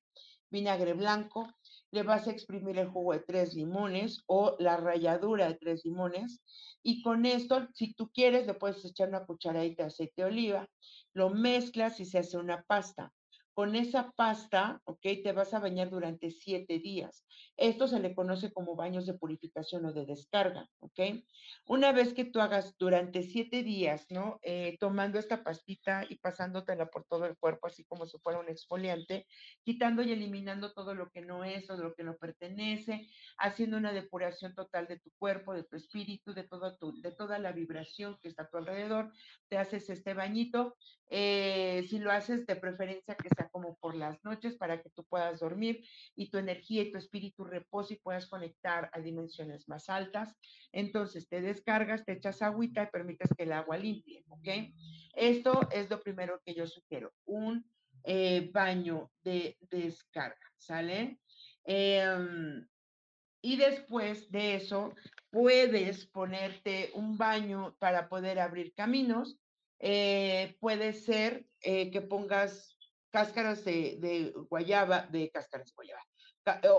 vinagre 0.49 0.93
blanco, 0.93 1.53
le 1.95 2.03
vas 2.03 2.27
a 2.27 2.31
exprimir 2.31 2.77
el 2.77 2.89
jugo 2.89 3.13
de 3.13 3.21
tres 3.21 3.53
limones 3.53 4.21
o 4.27 4.57
la 4.59 4.75
ralladura 4.75 5.47
de 5.47 5.55
tres 5.55 5.85
limones. 5.85 6.41
Y 6.83 7.01
con 7.01 7.25
esto, 7.25 7.67
si 7.73 7.93
tú 7.93 8.11
quieres, 8.13 8.45
le 8.45 8.53
puedes 8.53 8.83
echar 8.83 9.07
una 9.07 9.25
cucharadita 9.25 9.83
de 9.83 9.87
aceite 9.87 10.21
de 10.21 10.27
oliva, 10.27 10.69
lo 11.13 11.29
mezclas 11.29 11.99
y 12.01 12.05
se 12.05 12.19
hace 12.19 12.37
una 12.37 12.63
pasta. 12.63 13.13
Con 13.55 13.73
esa 13.77 14.11
pasta, 14.11 14.81
¿ok? 14.83 15.01
Te 15.23 15.31
vas 15.31 15.53
a 15.53 15.59
bañar 15.59 15.89
durante 15.89 16.29
siete 16.29 16.77
días. 16.77 17.25
Esto 17.55 17.87
se 17.87 18.01
le 18.01 18.13
conoce 18.13 18.51
como 18.51 18.75
baños 18.75 19.05
de 19.05 19.13
purificación 19.13 19.85
o 19.85 19.93
de 19.93 20.05
descarga, 20.05 20.67
¿ok? 20.79 20.99
Una 21.65 21.93
vez 21.93 22.13
que 22.13 22.25
tú 22.25 22.41
hagas 22.41 22.75
durante 22.77 23.23
siete 23.23 23.63
días, 23.63 24.07
¿no? 24.09 24.39
Eh, 24.41 24.75
tomando 24.77 25.17
esta 25.17 25.41
pastita 25.41 26.05
y 26.09 26.17
pasándotela 26.17 26.87
por 26.87 27.05
todo 27.05 27.25
el 27.25 27.37
cuerpo, 27.37 27.67
así 27.67 27.85
como 27.85 28.05
si 28.05 28.17
fuera 28.19 28.39
un 28.39 28.49
exfoliante, 28.49 29.25
quitando 29.63 30.03
y 30.03 30.11
eliminando 30.11 30.73
todo 30.73 30.93
lo 30.93 31.09
que 31.09 31.21
no 31.21 31.45
es 31.45 31.69
o 31.69 31.77
lo 31.77 31.93
que 31.93 32.03
no 32.03 32.17
pertenece, 32.17 33.07
haciendo 33.37 33.77
una 33.77 33.93
depuración 33.93 34.53
total 34.53 34.87
de 34.87 34.99
tu 34.99 35.11
cuerpo, 35.17 35.53
de 35.53 35.63
tu 35.63 35.77
espíritu, 35.77 36.33
de, 36.33 36.43
todo 36.43 36.75
tu, 36.75 36.99
de 36.99 37.13
toda 37.13 37.39
la 37.39 37.53
vibración 37.53 38.17
que 38.21 38.27
está 38.27 38.43
a 38.43 38.49
tu 38.49 38.57
alrededor, 38.57 39.13
te 39.47 39.57
haces 39.57 39.89
este 39.89 40.13
bañito. 40.13 40.75
Eh, 41.09 41.85
si 41.87 41.99
lo 41.99 42.11
haces 42.11 42.45
de 42.47 42.55
preferencia 42.55 43.15
que 43.15 43.29
sea 43.29 43.47
como 43.49 43.77
por 43.77 43.95
las 43.95 44.23
noches 44.23 44.55
para 44.55 44.81
que 44.81 44.89
tú 44.89 45.03
puedas 45.05 45.39
dormir 45.39 45.85
y 46.15 46.29
tu 46.29 46.37
energía 46.37 46.81
y 46.81 46.91
tu 46.91 46.97
espíritu 46.97 47.43
repose 47.43 47.93
y 47.93 47.99
puedas 47.99 48.27
conectar 48.27 48.89
a 48.91 48.99
dimensiones 48.99 49.67
más 49.67 49.89
altas. 49.89 50.35
Entonces 50.71 51.27
te 51.29 51.41
descargas, 51.41 52.05
te 52.05 52.13
echas 52.13 52.41
agüita 52.41 52.83
y 52.83 52.87
permites 52.87 53.29
que 53.37 53.43
el 53.43 53.53
agua 53.53 53.77
limpie, 53.77 54.23
¿ok? 54.29 54.47
Esto 55.13 55.67
es 55.71 55.89
lo 55.89 56.01
primero 56.01 56.41
que 56.43 56.53
yo 56.53 56.65
sugiero, 56.67 57.13
un 57.25 57.65
eh, 58.03 58.49
baño 58.53 59.11
de 59.23 59.57
descarga, 59.61 60.37
¿sale? 60.57 61.19
Em, 61.63 62.67
y 63.41 63.57
después 63.57 64.29
de 64.31 64.55
eso, 64.55 64.93
puedes 65.31 66.07
ponerte 66.07 66.91
un 66.93 67.17
baño 67.17 67.75
para 67.79 68.07
poder 68.09 68.39
abrir 68.39 68.73
caminos. 68.73 69.37
Eh, 69.79 70.55
puede 70.59 70.93
ser 70.93 71.45
eh, 71.61 71.91
que 71.91 72.01
pongas 72.01 72.77
cáscaras 73.11 73.63
de, 73.63 74.33
guayaba, 74.49 75.07
de 75.07 75.29
cáscaras 75.31 75.67
de 75.67 75.73
guayaba, 75.73 76.01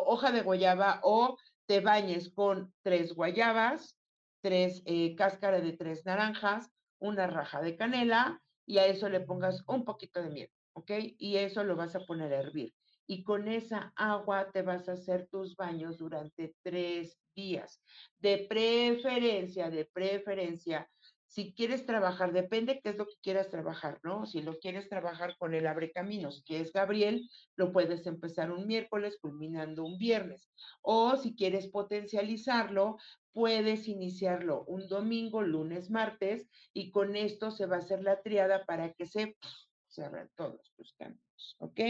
hoja 0.05 0.33
de 0.33 0.43
guayaba 0.43 1.01
o 1.03 1.39
te 1.67 1.81
bañes 1.81 2.31
con 2.31 2.73
tres 2.83 3.15
guayabas, 3.15 3.97
tres 4.43 4.83
eh, 4.87 5.15
cáscaras 5.17 5.63
de 5.63 5.73
tres 5.73 6.05
naranjas, 6.05 6.71
una 6.99 7.27
raja 7.27 7.61
de 7.61 7.77
canela 7.77 8.41
y 8.67 8.79
a 8.79 8.87
eso 8.87 9.09
le 9.09 9.21
pongas 9.21 9.63
un 9.67 9.85
poquito 9.85 10.23
de 10.23 10.31
miel, 10.31 10.51
¿ok? 10.75 10.91
Y 11.19 11.37
eso 11.37 11.65
lo 11.65 11.77
vas 11.77 11.95
a 11.97 12.01
poner 12.01 12.33
a 12.33 12.41
hervir. 12.41 12.75
Y 13.07 13.23
con 13.23 13.49
esa 13.49 13.93
agua 13.95 14.51
te 14.53 14.63
vas 14.63 14.89
a 14.89 14.93
hacer 14.93 15.29
tus 15.29 15.55
baños 15.57 15.99
durante 15.99 16.55
tres 16.63 17.17
días. 17.35 17.81
De 18.19 18.47
preferencia, 18.49 19.71
de 19.71 19.85
preferencia, 19.85 20.91
si 21.27 21.53
quieres 21.53 21.87
trabajar, 21.87 22.33
depende 22.33 22.81
qué 22.83 22.91
es 22.91 22.97
lo 22.97 23.07
que 23.07 23.17
quieras 23.21 23.51
trabajar, 23.51 23.99
¿no? 24.03 24.27
Si 24.27 24.43
lo 24.43 24.59
quieres 24.59 24.89
trabajar 24.89 25.37
con 25.39 25.55
el 25.55 25.67
abre 25.67 25.91
caminos, 25.91 26.43
que 26.47 26.61
es 26.61 26.73
Gabriel, 26.73 27.29
lo 27.57 27.73
puedes 27.73 28.07
empezar 28.07 28.51
un 28.51 28.67
miércoles 28.67 29.19
culminando 29.21 29.85
un 29.85 29.99
viernes. 29.99 30.51
O 30.83 31.17
si 31.17 31.35
quieres 31.35 31.69
potencializarlo, 31.69 32.97
puedes 33.33 33.89
iniciarlo 33.89 34.65
un 34.65 34.89
domingo, 34.89 35.43
lunes, 35.43 35.91
martes, 35.91 36.49
y 36.73 36.91
con 36.91 37.17
esto 37.17 37.51
se 37.51 37.67
va 37.67 37.77
a 37.77 37.81
hacer 37.81 38.03
la 38.03 38.23
triada 38.23 38.65
para 38.65 38.93
que 38.93 39.07
se, 39.07 39.37
abran 40.05 40.31
todos 40.37 40.73
los 40.77 40.95
caminos, 40.95 41.57
¿ok? 41.59 41.81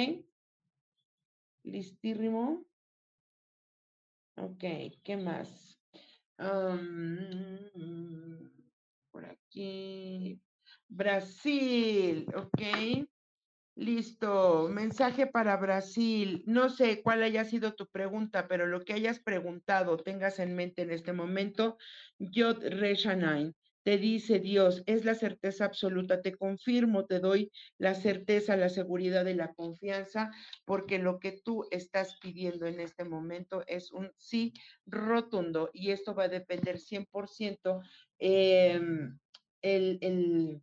¿Listísimo? 1.64 2.64
Ok, 4.36 4.64
¿qué 5.02 5.16
más? 5.16 5.78
Brasil, 10.88 12.26
ok. 12.34 13.06
Listo, 13.78 14.68
mensaje 14.70 15.26
para 15.26 15.54
Brasil. 15.58 16.42
No 16.46 16.70
sé 16.70 17.02
cuál 17.02 17.22
haya 17.22 17.44
sido 17.44 17.74
tu 17.74 17.86
pregunta, 17.88 18.48
pero 18.48 18.66
lo 18.66 18.80
que 18.80 18.94
hayas 18.94 19.20
preguntado, 19.20 19.98
tengas 19.98 20.38
en 20.38 20.54
mente 20.54 20.80
en 20.80 20.90
este 20.90 21.12
momento, 21.12 21.76
Yod 22.18 22.64
Reshanain. 22.64 23.54
Te 23.82 23.98
dice 23.98 24.40
Dios, 24.40 24.82
es 24.86 25.04
la 25.04 25.14
certeza 25.14 25.66
absoluta, 25.66 26.20
te 26.20 26.34
confirmo, 26.34 27.04
te 27.04 27.20
doy 27.20 27.52
la 27.78 27.94
certeza, 27.94 28.56
la 28.56 28.68
seguridad 28.68 29.26
y 29.26 29.34
la 29.34 29.52
confianza, 29.54 30.32
porque 30.64 30.98
lo 30.98 31.20
que 31.20 31.40
tú 31.44 31.66
estás 31.70 32.16
pidiendo 32.18 32.66
en 32.66 32.80
este 32.80 33.04
momento 33.04 33.62
es 33.66 33.92
un 33.92 34.10
sí 34.16 34.54
rotundo 34.86 35.70
y 35.72 35.90
esto 35.90 36.14
va 36.14 36.24
a 36.24 36.28
depender 36.28 36.80
100% 36.80 37.80
em, 38.18 39.18
el, 39.62 39.98
el, 40.00 40.62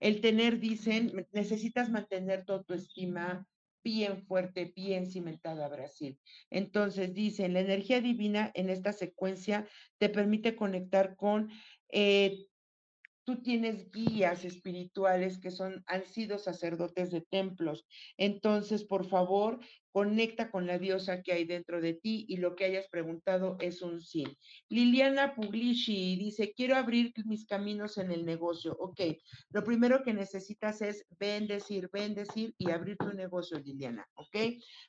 el 0.00 0.20
tener, 0.20 0.58
dicen, 0.60 1.26
necesitas 1.32 1.90
mantener 1.90 2.44
tu 2.44 2.52
autoestima 2.52 3.46
bien 3.84 4.22
fuerte, 4.22 4.72
bien 4.76 5.06
cimentada 5.06 5.68
Brasil. 5.68 6.18
Entonces, 6.50 7.14
dicen, 7.14 7.52
la 7.52 7.60
energía 7.60 8.00
divina 8.00 8.50
en 8.54 8.70
esta 8.70 8.92
secuencia 8.92 9.66
te 9.98 10.08
permite 10.08 10.56
conectar 10.56 11.16
con 11.16 11.50
eh, 11.90 12.46
tú 13.24 13.42
tienes 13.42 13.90
guías 13.90 14.44
espirituales 14.44 15.38
que 15.38 15.50
son, 15.50 15.82
han 15.86 16.04
sido 16.04 16.38
sacerdotes 16.38 17.10
de 17.10 17.20
templos. 17.20 17.86
Entonces, 18.16 18.84
por 18.84 19.08
favor, 19.08 19.60
conecta 19.92 20.50
con 20.50 20.66
la 20.66 20.78
diosa 20.78 21.22
que 21.22 21.32
hay 21.32 21.44
dentro 21.44 21.80
de 21.80 21.94
ti 21.94 22.24
y 22.28 22.38
lo 22.38 22.56
que 22.56 22.64
hayas 22.64 22.88
preguntado 22.88 23.56
es 23.60 23.82
un 23.82 24.00
sí. 24.00 24.24
Liliana 24.68 25.34
Puglishi 25.34 26.16
dice, 26.16 26.52
quiero 26.54 26.76
abrir 26.76 27.12
mis 27.26 27.46
caminos 27.46 27.98
en 27.98 28.10
el 28.10 28.24
negocio. 28.24 28.74
Ok, 28.78 29.00
lo 29.50 29.62
primero 29.62 30.02
que 30.02 30.14
necesitas 30.14 30.80
es 30.82 31.06
bendecir, 31.18 31.90
bendecir 31.92 32.54
y 32.58 32.70
abrir 32.70 32.96
tu 32.96 33.12
negocio, 33.12 33.58
Liliana. 33.58 34.06
Ok, 34.14 34.36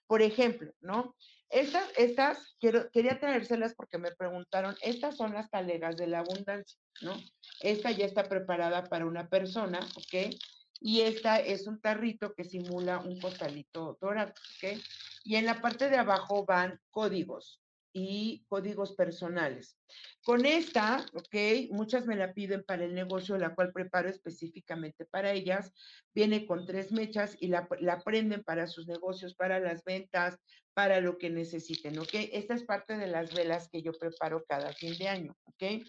por 0.08 0.22
ejemplo, 0.22 0.72
¿no? 0.82 1.16
Estas, 1.54 1.88
estas, 1.98 2.56
quiero, 2.60 2.90
quería 2.90 3.20
traérselas 3.20 3.76
porque 3.76 4.00
me 4.00 4.12
preguntaron, 4.12 4.76
estas 4.82 5.16
son 5.16 5.34
las 5.34 5.52
talegas 5.52 5.96
de 5.98 6.08
la 6.08 6.20
abundancia, 6.20 6.80
¿no? 7.02 7.14
Esta 7.62 7.92
ya 7.92 8.06
está 8.06 8.28
preparada 8.28 8.90
para 8.90 9.06
una 9.06 9.30
persona, 9.30 9.80
¿ok? 9.96 10.36
Y 10.82 11.02
esta 11.02 11.40
es 11.40 11.68
un 11.68 11.80
tarrito 11.80 12.34
que 12.34 12.44
simula 12.44 13.00
un 13.00 13.20
costalito 13.20 14.00
dorado, 14.02 14.32
¿ok? 14.32 14.80
Y 15.26 15.36
en 15.36 15.46
la 15.46 15.62
parte 15.62 15.90
de 15.90 15.98
abajo 15.98 16.44
van 16.44 16.80
códigos, 16.90 17.63
y 17.94 18.44
códigos 18.50 18.96
personales. 18.96 19.78
Con 20.24 20.46
esta, 20.46 21.06
ok, 21.14 21.70
muchas 21.72 22.06
me 22.08 22.16
la 22.16 22.34
piden 22.34 22.64
para 22.64 22.84
el 22.84 22.96
negocio, 22.96 23.38
la 23.38 23.54
cual 23.54 23.72
preparo 23.72 24.10
específicamente 24.10 25.06
para 25.06 25.32
ellas. 25.32 25.72
Viene 26.14 26.46
con 26.48 26.66
tres 26.66 26.92
mechas 26.92 27.38
y 27.40 27.48
la, 27.48 27.68
la 27.80 28.02
prenden 28.02 28.44
para 28.44 28.68
sus 28.68 28.88
negocios, 28.88 29.36
para 29.36 29.60
las 29.60 29.84
ventas, 29.84 30.38
para 30.74 31.00
lo 31.00 31.18
que 31.18 31.30
necesiten, 31.30 32.00
ok. 32.00 32.10
Esta 32.32 32.56
es 32.56 32.64
parte 32.64 32.98
de 32.98 33.08
las 33.08 33.34
velas 33.34 33.70
que 33.70 33.82
yo 33.82 33.94
preparo 33.94 34.44
cada 34.48 34.74
fin 34.74 34.98
de 34.98 35.08
año, 35.08 35.38
ok. 35.46 35.86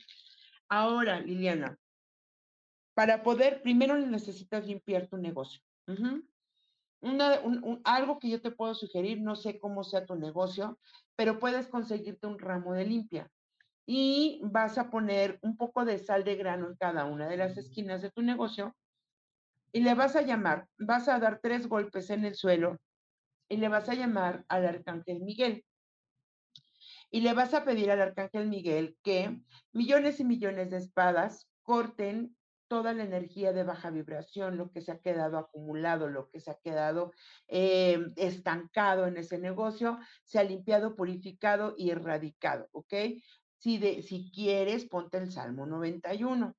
Ahora, 0.68 1.20
Liliana, 1.20 1.78
para 2.94 3.22
poder, 3.22 3.62
primero 3.62 3.96
necesitas 3.98 4.66
limpiar 4.66 5.09
tu 5.09 5.16
negocio. 5.16 5.61
algo 7.84 8.18
que 8.18 8.30
yo 8.30 8.40
te 8.40 8.50
puedo 8.50 8.74
sugerir, 8.74 9.20
no 9.20 9.36
sé 9.36 9.59
cómo 9.59 9.84
sea 9.84 10.07
tu 10.07 10.14
negocio, 10.14 10.78
pero 11.16 11.38
puedes 11.38 11.68
conseguirte 11.68 12.26
un 12.26 12.38
ramo 12.38 12.74
de 12.74 12.86
limpia 12.86 13.30
y 13.86 14.40
vas 14.42 14.78
a 14.78 14.90
poner 14.90 15.38
un 15.42 15.56
poco 15.56 15.84
de 15.84 15.98
sal 15.98 16.24
de 16.24 16.36
grano 16.36 16.68
en 16.68 16.76
cada 16.76 17.04
una 17.04 17.28
de 17.28 17.36
las 17.36 17.56
esquinas 17.56 18.02
de 18.02 18.10
tu 18.10 18.22
negocio 18.22 18.74
y 19.72 19.80
le 19.80 19.94
vas 19.94 20.16
a 20.16 20.22
llamar, 20.22 20.68
vas 20.78 21.08
a 21.08 21.18
dar 21.18 21.40
tres 21.42 21.66
golpes 21.66 22.08
en 22.10 22.24
el 22.24 22.34
suelo 22.34 22.78
y 23.48 23.56
le 23.56 23.68
vas 23.68 23.88
a 23.88 23.94
llamar 23.94 24.44
al 24.48 24.66
arcángel 24.66 25.20
Miguel. 25.20 25.64
Y 27.10 27.20
le 27.20 27.32
vas 27.34 27.54
a 27.54 27.64
pedir 27.64 27.90
al 27.90 28.00
arcángel 28.00 28.48
Miguel 28.48 28.96
que 29.02 29.40
millones 29.72 30.20
y 30.20 30.24
millones 30.24 30.70
de 30.70 30.78
espadas 30.78 31.48
corten 31.62 32.36
toda 32.68 32.92
la 32.92 33.04
energía 33.04 33.52
de 33.52 33.64
baja 33.64 33.90
vibración, 33.90 34.56
lo 34.56 34.70
que 34.70 34.80
se 34.80 34.92
ha 34.92 34.98
quedado 34.98 35.38
acumulado, 35.38 36.08
lo 36.08 36.30
que 36.30 36.40
se 36.40 36.50
ha 36.50 36.58
quedado 36.58 37.12
eh, 37.48 37.98
estancado 38.16 39.06
en 39.06 39.16
ese 39.16 39.38
negocio, 39.38 39.98
se 40.24 40.38
ha 40.38 40.44
limpiado, 40.44 40.96
purificado 40.96 41.74
y 41.76 41.90
erradicado, 41.90 42.68
¿ok? 42.72 42.94
Si, 43.58 43.78
de, 43.78 44.02
si 44.02 44.30
quieres, 44.32 44.84
ponte 44.86 45.18
el 45.18 45.30
Salmo 45.30 45.66
91 45.66 46.54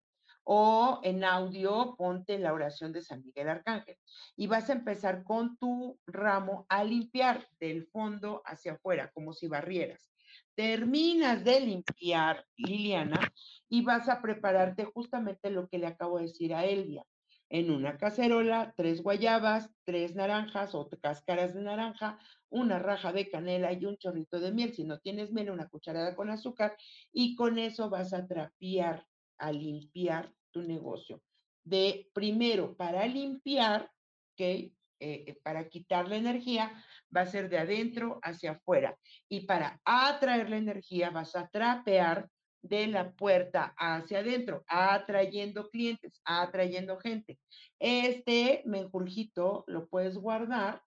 o 0.46 1.02
en 1.04 1.24
audio 1.24 1.96
ponte 1.98 2.38
la 2.38 2.54
oración 2.54 2.92
de 2.92 3.02
San 3.02 3.24
Miguel 3.24 3.50
Arcángel 3.50 3.98
y 4.36 4.48
vas 4.48 4.70
a 4.70 4.74
empezar 4.74 5.24
con 5.24 5.58
tu 5.58 6.00
ramo 6.06 6.66
a 6.70 6.84
limpiar 6.84 7.48
del 7.60 7.88
fondo 7.88 8.44
hacia 8.46 8.74
afuera, 8.74 9.12
como 9.12 9.34
si 9.34 9.48
barrieras. 9.48 10.15
Terminas 10.56 11.44
de 11.44 11.60
limpiar, 11.60 12.46
Liliana, 12.56 13.20
y 13.68 13.84
vas 13.84 14.08
a 14.08 14.22
prepararte 14.22 14.86
justamente 14.86 15.50
lo 15.50 15.68
que 15.68 15.80
le 15.80 15.88
acabo 15.88 16.18
de 16.18 16.28
decir 16.28 16.54
a 16.54 16.66
Elvia. 16.66 17.06
En 17.50 17.70
una 17.70 17.98
cacerola, 17.98 18.74
tres 18.76 19.04
guayabas, 19.04 19.70
tres 19.84 20.16
naranjas 20.16 20.74
o 20.74 20.90
cáscaras 21.02 21.54
de 21.54 21.62
naranja, 21.62 22.18
una 22.50 22.80
raja 22.80 23.14
de 23.14 23.30
canela 23.30 23.72
y 23.74 23.86
un 23.86 23.98
chorrito 23.98 24.40
de 24.40 24.52
miel. 24.52 24.74
Si 24.74 24.84
no 24.84 25.00
tienes 25.00 25.32
miel, 25.32 25.52
una 25.52 25.68
cucharada 25.68 26.16
con 26.16 26.30
azúcar 26.30 26.76
y 27.12 27.36
con 27.36 27.60
eso 27.60 27.90
vas 27.90 28.14
a 28.14 28.26
trapear, 28.26 29.06
a 29.38 29.52
limpiar 29.52 30.34
tu 30.52 30.64
negocio. 30.64 31.22
De 31.64 32.10
primero, 32.14 32.76
para 32.76 33.06
limpiar, 33.06 33.92
¿ok? 34.34 34.72
Eh, 35.00 35.38
para 35.44 35.68
quitar 35.70 36.08
la 36.08 36.18
energía, 36.18 36.72
va 37.16 37.22
a 37.22 37.28
ser 37.28 37.50
de 37.50 37.60
adentro 37.60 38.20
hacia 38.24 38.52
afuera. 38.52 38.98
Y 39.30 39.42
para 39.42 39.80
atraer 39.84 40.50
la 40.50 40.58
energía, 40.58 41.10
vas 41.10 41.36
a 41.36 41.48
trapear 41.48 42.30
de 42.62 42.88
la 42.88 43.12
puerta 43.12 43.76
hacia 43.78 44.20
adentro, 44.20 44.64
atrayendo 44.68 45.70
clientes, 45.70 46.22
atrayendo 46.26 46.98
gente. 46.98 47.38
Este 47.80 48.64
menjurjito 48.66 49.64
lo 49.68 49.88
puedes 49.88 50.18
guardar. 50.18 50.82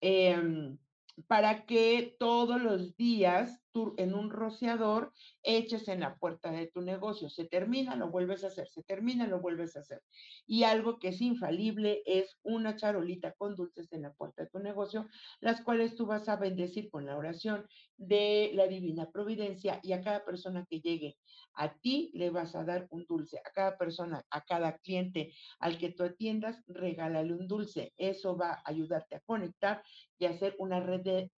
Em, 0.00 0.78
para 1.26 1.66
que 1.66 2.16
todos 2.18 2.60
los 2.60 2.96
días 2.96 3.60
en 3.96 4.14
un 4.14 4.30
rociador 4.30 5.12
eches 5.42 5.88
en 5.88 6.00
la 6.00 6.16
puerta 6.16 6.50
de 6.50 6.66
tu 6.66 6.80
negocio. 6.80 7.28
Se 7.28 7.44
termina, 7.44 7.96
lo 7.96 8.10
vuelves 8.10 8.44
a 8.44 8.48
hacer, 8.48 8.68
se 8.68 8.82
termina, 8.82 9.26
lo 9.26 9.40
vuelves 9.40 9.76
a 9.76 9.80
hacer. 9.80 10.02
Y 10.46 10.64
algo 10.64 10.98
que 10.98 11.08
es 11.08 11.20
infalible 11.20 12.02
es 12.06 12.38
una 12.42 12.76
charolita 12.76 13.32
con 13.32 13.54
dulces 13.54 13.92
en 13.92 14.02
la 14.02 14.12
puerta 14.12 14.42
de 14.42 14.50
tu 14.50 14.58
negocio, 14.58 15.06
las 15.40 15.60
cuales 15.62 15.94
tú 15.94 16.06
vas 16.06 16.28
a 16.28 16.36
bendecir 16.36 16.90
con 16.90 17.06
la 17.06 17.16
oración 17.16 17.66
de 17.96 18.50
la 18.54 18.66
divina 18.66 19.10
providencia 19.10 19.80
y 19.82 19.92
a 19.92 20.02
cada 20.02 20.24
persona 20.24 20.66
que 20.68 20.80
llegue 20.80 21.16
a 21.54 21.74
ti 21.74 22.10
le 22.14 22.30
vas 22.30 22.54
a 22.54 22.64
dar 22.64 22.86
un 22.90 23.04
dulce. 23.06 23.38
A 23.44 23.50
cada 23.50 23.76
persona, 23.76 24.24
a 24.30 24.40
cada 24.44 24.78
cliente 24.78 25.34
al 25.58 25.78
que 25.78 25.90
tú 25.90 26.04
atiendas, 26.04 26.62
regálale 26.66 27.34
un 27.34 27.48
dulce. 27.48 27.92
Eso 27.96 28.36
va 28.36 28.52
a 28.52 28.62
ayudarte 28.64 29.16
a 29.16 29.20
conectar 29.20 29.82
y 30.18 30.26
hacer 30.26 30.54
una 30.58 30.80
red 30.80 31.00
de 31.00 31.32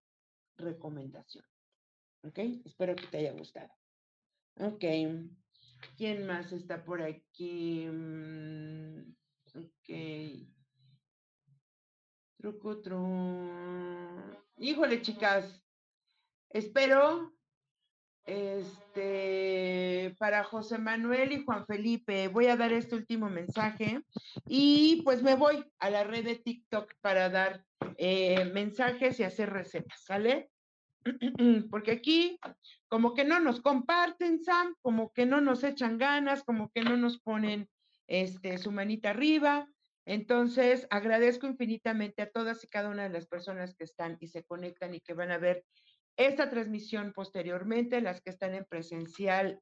recomendación. 0.56 1.44
¿Ok? 2.22 2.38
Espero 2.64 2.96
que 2.96 3.06
te 3.06 3.18
haya 3.18 3.32
gustado. 3.32 3.70
Ok. 4.56 4.84
¿Quién 5.96 6.26
más 6.26 6.52
está 6.52 6.84
por 6.84 7.02
aquí? 7.02 7.86
Mm, 7.86 9.14
ok. 9.54 10.48
Truco, 12.38 12.80
truco. 12.80 14.38
Híjole, 14.56 15.02
chicas. 15.02 15.64
Espero 16.50 17.38
este, 18.28 20.14
para 20.18 20.44
José 20.44 20.76
Manuel 20.76 21.32
y 21.32 21.44
Juan 21.44 21.66
Felipe, 21.66 22.28
voy 22.28 22.46
a 22.46 22.56
dar 22.56 22.74
este 22.74 22.94
último 22.94 23.30
mensaje 23.30 24.02
y 24.46 25.00
pues 25.02 25.22
me 25.22 25.34
voy 25.34 25.64
a 25.78 25.88
la 25.88 26.04
red 26.04 26.26
de 26.26 26.36
TikTok 26.36 26.92
para 27.00 27.30
dar 27.30 27.64
eh, 27.96 28.44
mensajes 28.52 29.18
y 29.18 29.24
hacer 29.24 29.50
recetas, 29.50 30.04
¿sale? 30.04 30.50
Porque 31.70 31.92
aquí 31.92 32.38
como 32.88 33.14
que 33.14 33.24
no 33.24 33.40
nos 33.40 33.60
comparten, 33.60 34.42
Sam, 34.42 34.74
como 34.82 35.12
que 35.12 35.26
no 35.26 35.40
nos 35.40 35.64
echan 35.64 35.98
ganas, 35.98 36.42
como 36.42 36.70
que 36.70 36.82
no 36.82 36.96
nos 36.96 37.18
ponen 37.20 37.68
este, 38.06 38.58
su 38.58 38.72
manita 38.72 39.10
arriba. 39.10 39.68
Entonces, 40.06 40.86
agradezco 40.90 41.46
infinitamente 41.46 42.22
a 42.22 42.30
todas 42.30 42.64
y 42.64 42.68
cada 42.68 42.88
una 42.88 43.02
de 43.02 43.10
las 43.10 43.26
personas 43.26 43.74
que 43.74 43.84
están 43.84 44.16
y 44.20 44.28
se 44.28 44.42
conectan 44.44 44.94
y 44.94 45.00
que 45.00 45.12
van 45.12 45.30
a 45.30 45.38
ver 45.38 45.64
esta 46.16 46.50
transmisión 46.50 47.12
posteriormente, 47.12 48.00
las 48.00 48.20
que 48.20 48.30
están 48.30 48.54
en 48.54 48.64
presencial, 48.64 49.60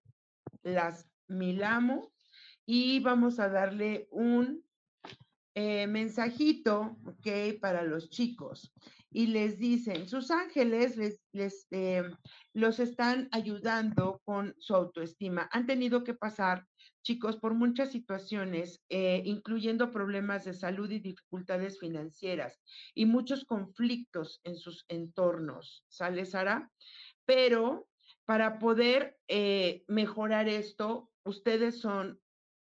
las 0.62 1.09
milamos 1.28 2.09
y 2.64 3.01
vamos 3.01 3.39
a 3.39 3.49
darle 3.49 4.09
un 4.11 4.64
eh, 5.55 5.87
mensajito. 5.87 6.97
Para 7.61 7.82
los 7.82 8.09
chicos. 8.09 8.72
Y 9.17 9.29
les 9.29 9.57
dicen, 9.59 10.07
sus 10.07 10.31
ángeles 10.31 10.99
les, 10.99 11.23
les 11.33 11.67
eh, 11.71 12.03
los 12.53 12.79
están 12.81 13.31
ayudando 13.33 14.21
con 14.27 14.55
su 14.59 14.75
autoestima. 14.75 15.49
Han 15.53 15.64
tenido 15.64 16.05
que 16.05 16.12
pasar, 16.12 16.67
chicos, 17.03 17.39
por 17.39 17.55
muchas 17.55 17.93
situaciones, 17.93 18.85
eh, 18.91 19.23
incluyendo 19.25 19.91
problemas 19.91 20.45
de 20.45 20.53
salud 20.53 20.91
y 20.91 20.99
dificultades 20.99 21.79
financieras 21.79 22.61
y 22.95 23.07
muchos 23.07 23.47
conflictos 23.47 24.43
en 24.45 24.59
sus 24.59 24.85
entornos. 24.89 25.83
¿Sale, 25.89 26.27
Sara? 26.27 26.71
Pero 27.25 27.89
para 28.27 28.59
poder 28.59 29.17
mejorar 29.89 30.47
esto, 30.47 31.11
ustedes 31.25 31.81
son 31.81 32.21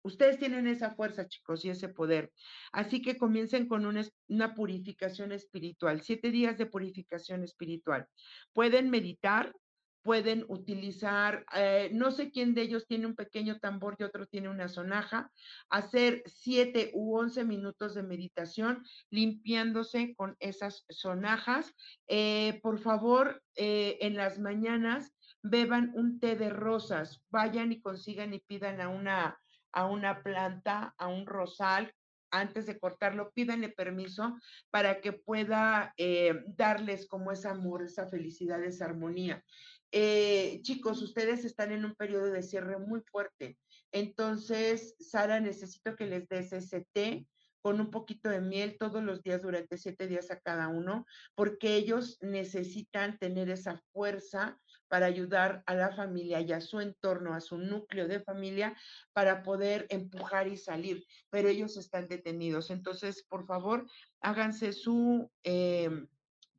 Ustedes 0.04 0.38
tienen 0.38 0.68
esa 0.68 0.92
fuerza, 0.92 1.28
chicos, 1.28 1.64
y 1.64 1.70
ese 1.70 1.88
poder. 1.88 2.32
Así 2.74 3.02
que 3.02 3.18
comiencen 3.18 3.68
con 3.68 3.86
una, 3.86 4.56
purificación 4.56 5.32
espiritual, 5.32 6.02
siete 6.02 6.30
días 6.30 6.58
de 6.58 6.66
purificación 6.66 7.44
espiritual. 7.44 8.06
Pueden 8.52 8.90
meditar, 8.90 9.54
pueden 10.02 10.44
utilizar, 10.50 11.46
eh, 11.56 11.90
no 11.94 12.12
sé 12.12 12.32
quién 12.32 12.54
de 12.54 12.64
ellos 12.64 12.86
tiene 12.86 13.08
un 13.08 13.16
pequeño 13.16 13.60
tambor 13.60 13.96
y 13.98 14.04
otro 14.04 14.28
tiene 14.28 14.50
una 14.50 14.68
sonaja, 14.68 15.32
hacer 15.70 16.22
siete 16.26 16.92
u 16.94 17.18
once 17.18 17.46
minutos 17.46 17.96
de 17.96 18.04
meditación 18.04 18.84
limpiándose 19.10 20.14
con 20.16 20.36
esas 20.40 20.86
sonajas. 20.90 21.74
Eh, 22.08 22.60
por 22.62 22.80
favor, 22.80 23.42
eh, 23.56 23.98
en 24.02 24.18
las 24.18 24.38
mañanas 24.40 25.14
beban 25.42 25.94
un 25.96 26.20
té 26.20 26.36
de 26.36 26.50
rosas, 26.50 27.22
vayan 27.30 27.72
y 27.72 27.80
consigan 27.80 28.34
y 28.34 28.40
pidan 28.40 28.82
a 28.82 28.90
una 28.90 29.40
a 29.74 29.86
una 29.86 30.24
planta, 30.24 30.94
a 30.98 31.08
un 31.08 31.26
rosal, 31.26 31.94
antes 32.32 32.66
de 32.66 32.80
cortarlo, 32.80 33.32
pídanle 33.32 33.70
permiso 33.70 34.38
para 34.72 35.02
que 35.02 35.14
pueda 35.14 35.94
eh, 35.98 36.44
darles 36.48 37.08
como 37.08 37.32
ese 37.32 37.48
amor, 37.48 37.84
esa 37.84 38.08
felicidad, 38.08 38.64
esa 38.64 38.86
armonía. 38.86 39.44
Eh, 39.92 40.60
chicos, 40.64 41.04
ustedes 41.04 41.46
están 41.46 41.72
en 41.72 41.86
un 41.86 41.94
periodo 41.94 42.32
de 42.32 42.42
cierre 42.42 42.80
muy 42.80 43.02
fuerte. 43.02 43.60
Entonces, 43.92 44.96
Sara, 45.00 45.40
necesito 45.40 45.96
que 45.96 46.08
les 46.08 46.28
des 46.28 46.52
ese 46.52 46.88
té 46.94 47.28
con 47.62 47.80
un 47.80 47.92
poquito 47.92 48.30
de 48.30 48.42
miel 48.42 48.78
todos 48.80 49.04
los 49.04 49.22
días 49.22 49.44
durante 49.44 49.78
siete 49.78 50.08
días 50.08 50.32
a 50.32 50.40
cada 50.40 50.68
uno, 50.68 51.06
porque 51.36 51.76
ellos 51.76 52.18
necesitan 52.22 53.18
tener 53.20 53.50
esa 53.50 53.82
fuerza 53.94 54.60
para 54.88 55.06
ayudar 55.06 55.64
a 55.66 55.76
la 55.76 55.96
familia 55.96 56.42
y 56.42 56.52
a 56.52 56.62
su 56.62 56.80
entorno, 56.80 57.34
a 57.34 57.42
su 57.42 57.58
núcleo 57.58 58.08
de 58.08 58.22
familia, 58.22 58.78
para 59.14 59.44
poder 59.44 59.88
empujar 59.90 60.48
y 60.48 60.58
salir, 60.58 61.06
pero 61.30 61.50
ellos 61.50 61.78
están 61.78 62.08
detenidos. 62.08 62.70
Entonces, 62.70 63.24
por 63.24 63.46
favor, 63.46 63.88
háganse 64.22 64.74
su 64.74 65.32
eh, 65.44 65.90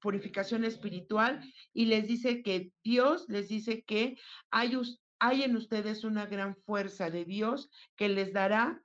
purificación 0.05 0.65
espiritual 0.65 1.41
y 1.73 1.87
les 1.87 2.07
dice 2.07 2.43
que 2.43 2.73
Dios 2.83 3.25
les 3.29 3.49
dice 3.49 3.85
que 3.85 4.19
hay, 4.51 4.79
hay 5.19 5.43
en 5.43 5.57
ustedes 5.57 6.05
una 6.05 6.27
gran 6.27 6.57
fuerza 6.57 7.09
de 7.09 7.25
Dios 7.25 7.71
que 7.97 8.11
les 8.11 8.33
dará 8.35 8.83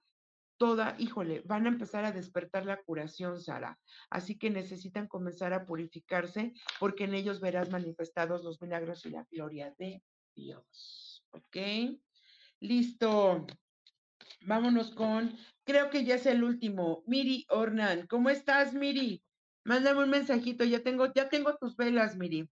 toda, 0.59 0.95
híjole, 0.99 1.41
van 1.45 1.65
a 1.65 1.69
empezar 1.69 2.05
a 2.05 2.11
despertar 2.11 2.65
la 2.65 2.81
curación, 2.83 3.41
Sara. 3.41 3.79
Así 4.11 4.37
que 4.37 4.51
necesitan 4.51 5.07
comenzar 5.07 5.53
a 5.53 5.65
purificarse 5.65 6.53
porque 6.79 7.05
en 7.05 7.15
ellos 7.15 7.39
verás 7.39 7.71
manifestados 7.71 8.43
los 8.43 8.61
milagros 8.61 9.05
y 9.05 9.09
la 9.09 9.25
gloria 9.31 9.73
de 9.79 10.03
Dios. 10.35 11.25
¿Ok? 11.31 11.97
Listo. 12.59 13.47
Vámonos 14.41 14.91
con, 14.91 15.35
creo 15.63 15.89
que 15.89 16.03
ya 16.03 16.15
es 16.15 16.25
el 16.25 16.43
último, 16.43 17.03
Miri 17.07 17.45
Ornan. 17.49 18.05
¿Cómo 18.07 18.29
estás, 18.29 18.73
Miri? 18.73 19.23
Mándame 19.63 20.03
un 20.03 20.09
mensajito, 20.09 20.63
ya 20.65 20.83
tengo, 20.83 21.11
ya 21.13 21.29
tengo 21.29 21.57
tus 21.57 21.75
velas, 21.75 22.17
Miri 22.17 22.49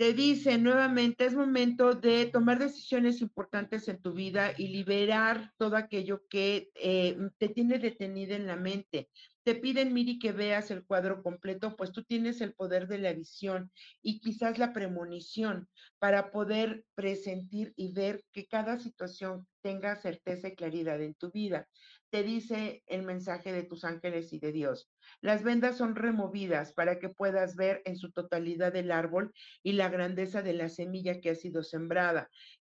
te 0.00 0.14
dice 0.14 0.56
nuevamente, 0.56 1.26
es 1.26 1.34
momento 1.34 1.92
de 1.92 2.24
tomar 2.24 2.58
decisiones 2.58 3.20
importantes 3.20 3.86
en 3.86 4.00
tu 4.00 4.14
vida 4.14 4.54
y 4.56 4.68
liberar 4.68 5.52
todo 5.58 5.76
aquello 5.76 6.26
que 6.30 6.70
eh, 6.74 7.18
te 7.36 7.50
tiene 7.50 7.78
detenida 7.78 8.34
en 8.34 8.46
la 8.46 8.56
mente. 8.56 9.10
Te 9.42 9.56
piden, 9.56 9.92
Miri, 9.92 10.18
que 10.18 10.32
veas 10.32 10.70
el 10.70 10.86
cuadro 10.86 11.22
completo, 11.22 11.76
pues 11.76 11.92
tú 11.92 12.02
tienes 12.02 12.40
el 12.40 12.54
poder 12.54 12.88
de 12.88 12.96
la 12.96 13.12
visión 13.12 13.72
y 14.00 14.20
quizás 14.20 14.58
la 14.58 14.72
premonición 14.72 15.68
para 15.98 16.30
poder 16.30 16.86
presentir 16.94 17.74
y 17.76 17.92
ver 17.92 18.24
que 18.32 18.46
cada 18.46 18.78
situación 18.78 19.46
tenga 19.60 19.96
certeza 19.96 20.48
y 20.48 20.54
claridad 20.54 21.02
en 21.02 21.12
tu 21.12 21.30
vida. 21.30 21.68
Te 22.10 22.22
dice 22.24 22.82
el 22.86 23.02
mensaje 23.02 23.52
de 23.52 23.62
tus 23.62 23.84
ángeles 23.84 24.32
y 24.32 24.38
de 24.38 24.52
Dios. 24.52 24.90
Las 25.20 25.44
vendas 25.44 25.76
son 25.76 25.94
removidas 25.94 26.72
para 26.72 26.98
que 26.98 27.08
puedas 27.08 27.56
ver 27.56 27.82
en 27.84 27.96
su 27.96 28.10
totalidad 28.10 28.74
el 28.74 28.90
árbol 28.90 29.32
y 29.62 29.72
la 29.72 29.88
grandeza 29.88 30.42
de 30.42 30.54
la 30.54 30.68
semilla 30.68 31.20
que 31.20 31.30
ha 31.30 31.34
sido 31.34 31.62
sembrada 31.62 32.28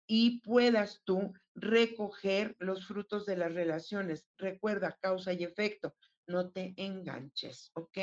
y 0.07 0.41
puedas 0.41 1.01
tú 1.03 1.33
recoger 1.55 2.55
los 2.59 2.85
frutos 2.85 3.25
de 3.25 3.37
las 3.37 3.53
relaciones. 3.53 4.27
Recuerda, 4.37 4.97
causa 5.01 5.33
y 5.33 5.43
efecto. 5.43 5.95
No 6.27 6.49
te 6.51 6.73
enganches, 6.77 7.71
¿ok? 7.73 7.97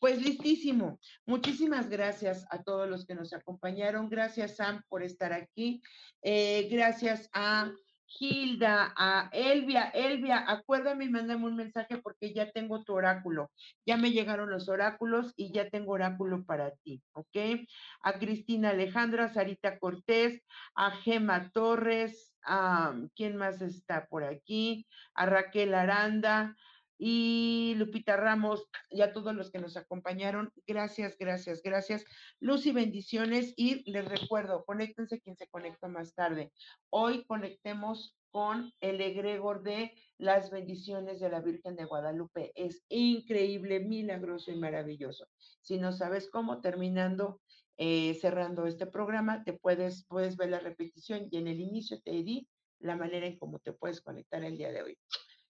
Pues 0.00 0.22
listísimo. 0.22 1.00
Muchísimas 1.26 1.88
gracias 1.88 2.46
a 2.50 2.62
todos 2.62 2.88
los 2.88 3.04
que 3.04 3.16
nos 3.16 3.32
acompañaron. 3.32 4.08
Gracias, 4.08 4.56
Sam, 4.56 4.82
por 4.88 5.02
estar 5.02 5.32
aquí. 5.32 5.82
Eh, 6.22 6.68
gracias 6.70 7.28
a 7.32 7.72
Gilda, 8.08 8.92
a 8.96 9.28
Elvia, 9.32 9.90
Elvia, 9.90 10.44
acuérdame 10.48 11.04
y 11.04 11.10
mándame 11.10 11.44
un 11.46 11.56
mensaje 11.56 11.98
porque 11.98 12.32
ya 12.32 12.50
tengo 12.50 12.82
tu 12.82 12.94
oráculo. 12.94 13.50
Ya 13.86 13.96
me 13.98 14.12
llegaron 14.12 14.50
los 14.50 14.68
oráculos 14.68 15.34
y 15.36 15.52
ya 15.52 15.68
tengo 15.68 15.92
oráculo 15.92 16.44
para 16.44 16.70
ti, 16.76 17.02
¿ok? 17.12 17.66
A 18.02 18.18
Cristina 18.18 18.70
Alejandra, 18.70 19.26
a 19.26 19.28
Sarita 19.28 19.78
Cortés, 19.78 20.42
a 20.74 20.90
Gema 20.90 21.50
Torres, 21.50 22.34
a, 22.44 22.94
¿quién 23.14 23.36
más 23.36 23.60
está 23.60 24.06
por 24.06 24.24
aquí? 24.24 24.86
A 25.14 25.26
Raquel 25.26 25.74
Aranda, 25.74 26.56
y 26.98 27.74
Lupita 27.76 28.16
Ramos 28.16 28.66
y 28.90 29.02
a 29.02 29.12
todos 29.12 29.34
los 29.34 29.50
que 29.50 29.60
nos 29.60 29.76
acompañaron. 29.76 30.52
Gracias, 30.66 31.16
gracias, 31.16 31.62
gracias. 31.62 32.04
Luz 32.40 32.66
y 32.66 32.72
bendiciones 32.72 33.54
y 33.56 33.88
les 33.90 34.04
recuerdo, 34.04 34.64
conéctense 34.64 35.20
quien 35.20 35.36
se 35.36 35.48
conecta 35.48 35.88
más 35.88 36.14
tarde. 36.14 36.52
Hoy 36.90 37.24
conectemos 37.24 38.16
con 38.30 38.72
el 38.80 39.00
egregor 39.00 39.62
de 39.62 39.94
las 40.18 40.50
bendiciones 40.50 41.20
de 41.20 41.30
la 41.30 41.40
Virgen 41.40 41.76
de 41.76 41.84
Guadalupe. 41.84 42.52
Es 42.54 42.84
increíble, 42.88 43.80
milagroso 43.80 44.50
y 44.50 44.56
maravilloso. 44.56 45.26
Si 45.62 45.78
no 45.78 45.92
sabes 45.92 46.28
cómo, 46.30 46.60
terminando, 46.60 47.40
eh, 47.76 48.14
cerrando 48.20 48.66
este 48.66 48.86
programa, 48.86 49.44
te 49.44 49.52
puedes, 49.52 50.04
puedes 50.06 50.36
ver 50.36 50.50
la 50.50 50.58
repetición 50.58 51.28
y 51.30 51.38
en 51.38 51.46
el 51.46 51.60
inicio 51.60 52.00
te 52.02 52.10
di 52.10 52.48
la 52.80 52.96
manera 52.96 53.26
en 53.26 53.38
cómo 53.38 53.60
te 53.60 53.72
puedes 53.72 54.00
conectar 54.00 54.42
el 54.44 54.58
día 54.58 54.72
de 54.72 54.82
hoy. 54.82 54.98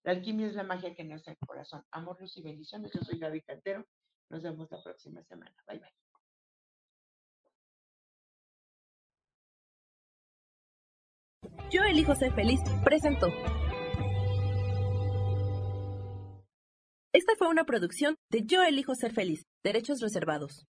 La 0.08 0.14
alquimia 0.14 0.46
es 0.46 0.54
la 0.54 0.62
magia 0.62 0.94
que 0.94 1.04
nace 1.04 1.32
el 1.32 1.36
corazón. 1.36 1.84
Amor, 1.90 2.18
luz 2.18 2.34
y 2.38 2.42
bendiciones. 2.42 2.90
Yo 2.94 3.02
soy 3.02 3.18
Gaby 3.18 3.42
Cantero. 3.42 3.84
Nos 4.30 4.42
vemos 4.42 4.66
la 4.70 4.82
próxima 4.82 5.22
semana. 5.24 5.54
Bye, 5.66 5.80
bye. 5.80 5.92
Yo 11.70 11.82
elijo 11.82 12.14
ser 12.14 12.32
feliz. 12.32 12.58
Presento. 12.82 13.26
Esta 17.12 17.34
fue 17.36 17.48
una 17.48 17.64
producción 17.64 18.16
de 18.30 18.46
Yo 18.46 18.62
elijo 18.62 18.94
ser 18.94 19.12
feliz. 19.12 19.42
Derechos 19.62 20.00
reservados. 20.00 20.64